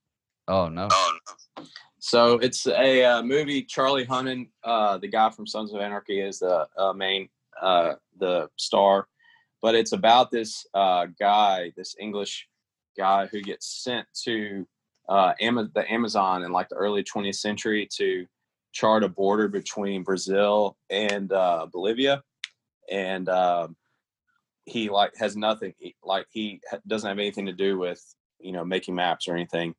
Oh 0.47 0.69
no. 0.69 0.87
Oh 0.93 1.19
no. 1.59 1.65
So 1.99 2.35
it's 2.35 2.65
a 2.69 3.05
uh, 3.05 3.23
movie. 3.25 3.65
Charlie 3.65 4.07
Hunnam, 4.07 4.51
uh, 4.63 4.99
the 4.99 5.09
guy 5.09 5.31
from 5.31 5.49
Sons 5.49 5.75
of 5.75 5.81
Anarchy, 5.81 6.21
is 6.21 6.39
the 6.39 6.69
uh, 6.79 6.93
main 6.93 7.29
uh, 7.61 7.95
the 8.19 8.49
star. 8.57 9.09
But 9.63 9.75
it's 9.75 9.91
about 9.91 10.31
this 10.31 10.65
uh, 10.75 11.07
guy, 11.19 11.73
this 11.77 11.97
English 11.99 12.47
guy, 12.97 13.27
who 13.27 13.41
gets 13.41 13.83
sent 13.83 14.07
to 14.25 14.67
uh, 15.09 15.33
Ama- 15.41 15.71
the 15.75 15.91
Amazon 15.91 16.43
in 16.43 16.53
like 16.53 16.69
the 16.69 16.77
early 16.77 17.05
20th 17.05 17.37
century 17.37 17.89
to 17.97 18.27
chart 18.73 19.05
a 19.05 19.09
border 19.09 19.49
between 19.49 20.03
Brazil 20.03 20.77
and 20.91 21.33
uh, 21.33 21.67
Bolivia, 21.73 22.23
and 22.91 23.29
um, 23.29 23.77
he 24.65 24.91
like 24.91 25.13
has 25.17 25.37
nothing 25.37 25.75
like 26.05 26.27
he 26.31 26.61
doesn't 26.87 27.09
have 27.09 27.19
anything 27.19 27.47
to 27.47 27.53
do 27.53 27.79
with 27.79 28.03
you 28.41 28.53
know 28.53 28.65
making 28.65 28.95
maps 28.95 29.29
or 29.29 29.35
anything. 29.35 29.75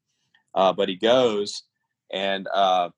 Uh, 0.55 0.73
but 0.73 0.89
he 0.89 0.95
goes 0.95 1.63
and 2.11 2.47
uh, 2.53 2.89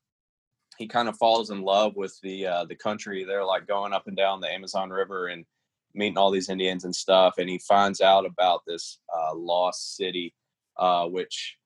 he 0.78 0.88
kind 0.88 1.10
of 1.10 1.18
falls 1.18 1.50
in 1.50 1.62
love 1.62 1.96
with 1.96 2.18
the 2.22 2.46
uh, 2.46 2.66
the 2.66 2.76
country. 2.76 3.24
They're 3.24 3.46
like 3.46 3.68
going 3.68 3.94
up 3.94 4.08
and 4.08 4.16
down 4.16 4.40
the 4.40 4.52
Amazon 4.52 4.90
River 4.90 5.28
and 5.28 5.46
meeting 5.94 6.18
all 6.18 6.32
these 6.32 6.50
Indians 6.50 6.84
and 6.84 6.96
stuff. 6.96 7.36
And 7.38 7.50
he 7.50 7.60
finds 7.60 8.02
out 8.02 8.26
about 8.26 8.64
this 8.66 9.00
uh, 9.16 9.36
lost 9.36 9.96
city, 9.96 10.34
uh, 10.78 11.06
which 11.06 11.58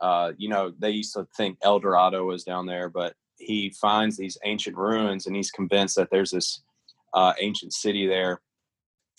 uh, 0.00 0.32
you 0.36 0.48
know 0.48 0.72
they 0.78 0.90
used 0.90 1.14
to 1.14 1.26
think 1.36 1.58
El 1.62 1.80
Dorado 1.80 2.24
was 2.24 2.44
down 2.44 2.66
there, 2.66 2.88
but 2.88 3.14
he 3.38 3.70
finds 3.70 4.16
these 4.16 4.38
ancient 4.44 4.76
ruins 4.76 5.26
and 5.26 5.36
he's 5.36 5.50
convinced 5.50 5.96
that 5.96 6.10
there's 6.10 6.30
this 6.30 6.62
uh, 7.14 7.32
ancient 7.40 7.72
city 7.72 8.06
there. 8.06 8.40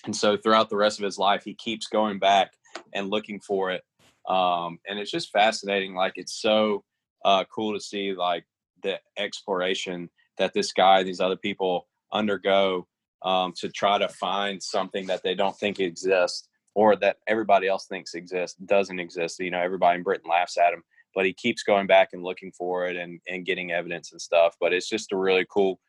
And 0.06 0.16
so 0.16 0.38
throughout 0.38 0.70
the 0.70 0.78
rest 0.78 1.00
of 1.00 1.06
his 1.06 1.18
life, 1.18 1.44
he 1.44 1.54
keeps 1.54 1.88
going 1.88 2.20
back 2.20 2.54
and 2.94 3.10
looking 3.10 3.40
for 3.40 3.72
it. 3.72 3.84
Um, 4.28 4.80
and 4.88 5.00
it's 5.00 5.12
just 5.12 5.32
fascinating. 5.32 5.96
Like 5.96 6.14
it's 6.16 6.42
so 6.42 6.84
uh, 7.24 7.44
cool 7.54 7.74
to 7.74 7.80
see 7.80 8.14
like 8.14 8.46
the 8.84 9.00
exploration 9.18 10.10
that 10.38 10.54
this 10.54 10.72
guy 10.72 11.04
these 11.04 11.20
other 11.20 11.36
people 11.36 11.88
undergo 12.12 12.88
um, 13.24 13.54
to 13.58 13.70
try 13.70 13.98
to 13.98 14.10
find 14.10 14.62
something 14.62 15.08
that 15.08 15.24
they 15.24 15.36
don't 15.36 15.58
think 15.58 15.80
exists 15.80 16.48
or 16.76 16.96
that 16.96 17.18
everybody 17.28 17.68
else 17.68 17.88
thinks 17.88 18.14
exists 18.14 18.58
doesn't 18.66 19.00
exist. 19.00 19.40
You 19.40 19.52
know, 19.52 19.62
everybody 19.62 19.98
in 19.98 20.04
Britain 20.04 20.30
laughs 20.30 20.58
at 20.58 20.74
him, 20.74 20.84
but 21.16 21.26
he 21.26 21.34
keeps 21.34 21.64
going 21.64 21.88
back 21.88 22.10
and 22.14 22.24
looking 22.24 22.52
for 22.52 22.86
it 22.86 22.96
and, 22.96 23.20
and 23.28 23.46
getting 23.46 23.72
evidence 23.72 24.12
and 24.12 24.22
stuff. 24.22 24.56
But 24.60 24.74
it's 24.74 24.88
just 24.88 25.12
a 25.12 25.18
really 25.18 25.46
cool 25.50 25.80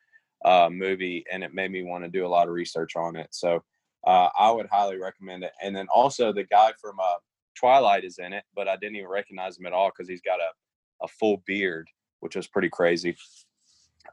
uh, 0.43 0.69
movie, 0.71 1.25
and 1.31 1.43
it 1.43 1.53
made 1.53 1.71
me 1.71 1.83
want 1.83 2.03
to 2.03 2.09
do 2.09 2.25
a 2.25 2.27
lot 2.27 2.47
of 2.47 2.53
research 2.53 2.95
on 2.95 3.15
it. 3.15 3.27
So 3.31 3.63
uh, 4.07 4.29
I 4.37 4.51
would 4.51 4.67
highly 4.71 4.97
recommend 4.97 5.43
it. 5.43 5.51
And 5.61 5.75
then 5.75 5.87
also 5.93 6.33
the 6.33 6.45
guy 6.45 6.71
from 6.81 6.99
uh, 6.99 7.17
Twilight 7.55 8.03
is 8.03 8.17
in 8.17 8.33
it, 8.33 8.43
but 8.55 8.67
I 8.67 8.75
didn't 8.77 8.95
even 8.95 9.09
recognize 9.09 9.59
him 9.59 9.65
at 9.65 9.73
all 9.73 9.89
because 9.89 10.09
he's 10.09 10.21
got 10.21 10.39
a, 10.39 11.05
a 11.05 11.07
full 11.07 11.43
beard, 11.45 11.87
which 12.21 12.35
was 12.35 12.47
pretty 12.47 12.69
crazy. 12.69 13.15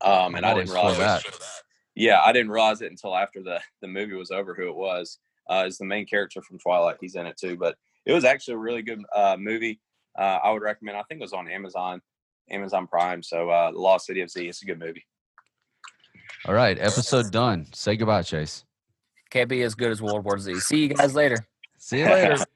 Um, 0.02 0.34
and 0.34 0.44
I 0.44 0.50
Always 0.50 0.70
didn't 0.70 0.82
realize. 0.82 0.98
that. 0.98 1.24
Yeah, 1.96 2.20
I 2.22 2.32
didn't 2.32 2.50
realize 2.50 2.82
it 2.82 2.90
until 2.90 3.16
after 3.16 3.42
the 3.42 3.60
the 3.80 3.88
movie 3.88 4.14
was 4.14 4.30
over 4.30 4.54
who 4.54 4.68
it 4.68 4.76
was. 4.76 5.18
Uh, 5.48 5.64
is 5.66 5.78
the 5.78 5.84
main 5.84 6.06
character 6.06 6.42
from 6.42 6.58
Twilight. 6.58 6.96
He's 7.00 7.14
in 7.14 7.26
it 7.26 7.36
too, 7.36 7.56
but 7.56 7.76
it 8.04 8.12
was 8.12 8.24
actually 8.24 8.54
a 8.54 8.58
really 8.58 8.82
good 8.82 9.00
uh, 9.14 9.36
movie. 9.38 9.80
Uh, 10.18 10.38
I 10.42 10.50
would 10.50 10.62
recommend. 10.62 10.96
I 10.96 11.02
think 11.02 11.20
it 11.20 11.24
was 11.24 11.32
on 11.32 11.48
Amazon, 11.48 12.00
Amazon 12.50 12.86
Prime. 12.88 13.22
So, 13.22 13.48
uh, 13.48 13.70
The 13.70 13.78
Lost 13.78 14.06
City 14.06 14.22
of 14.22 14.30
Z. 14.30 14.48
It's 14.48 14.62
a 14.62 14.66
good 14.66 14.80
movie. 14.80 15.06
All 16.46 16.54
right, 16.54 16.76
episode 16.78 17.30
done. 17.30 17.66
Say 17.72 17.96
goodbye, 17.96 18.22
Chase. 18.22 18.64
Can't 19.30 19.48
be 19.48 19.62
as 19.62 19.74
good 19.74 19.90
as 19.90 20.02
World 20.02 20.24
War 20.24 20.38
Z. 20.38 20.58
See 20.60 20.78
you 20.78 20.88
guys 20.88 21.14
later. 21.14 21.46
See 21.78 22.00
you 22.00 22.06
later. 22.06 22.44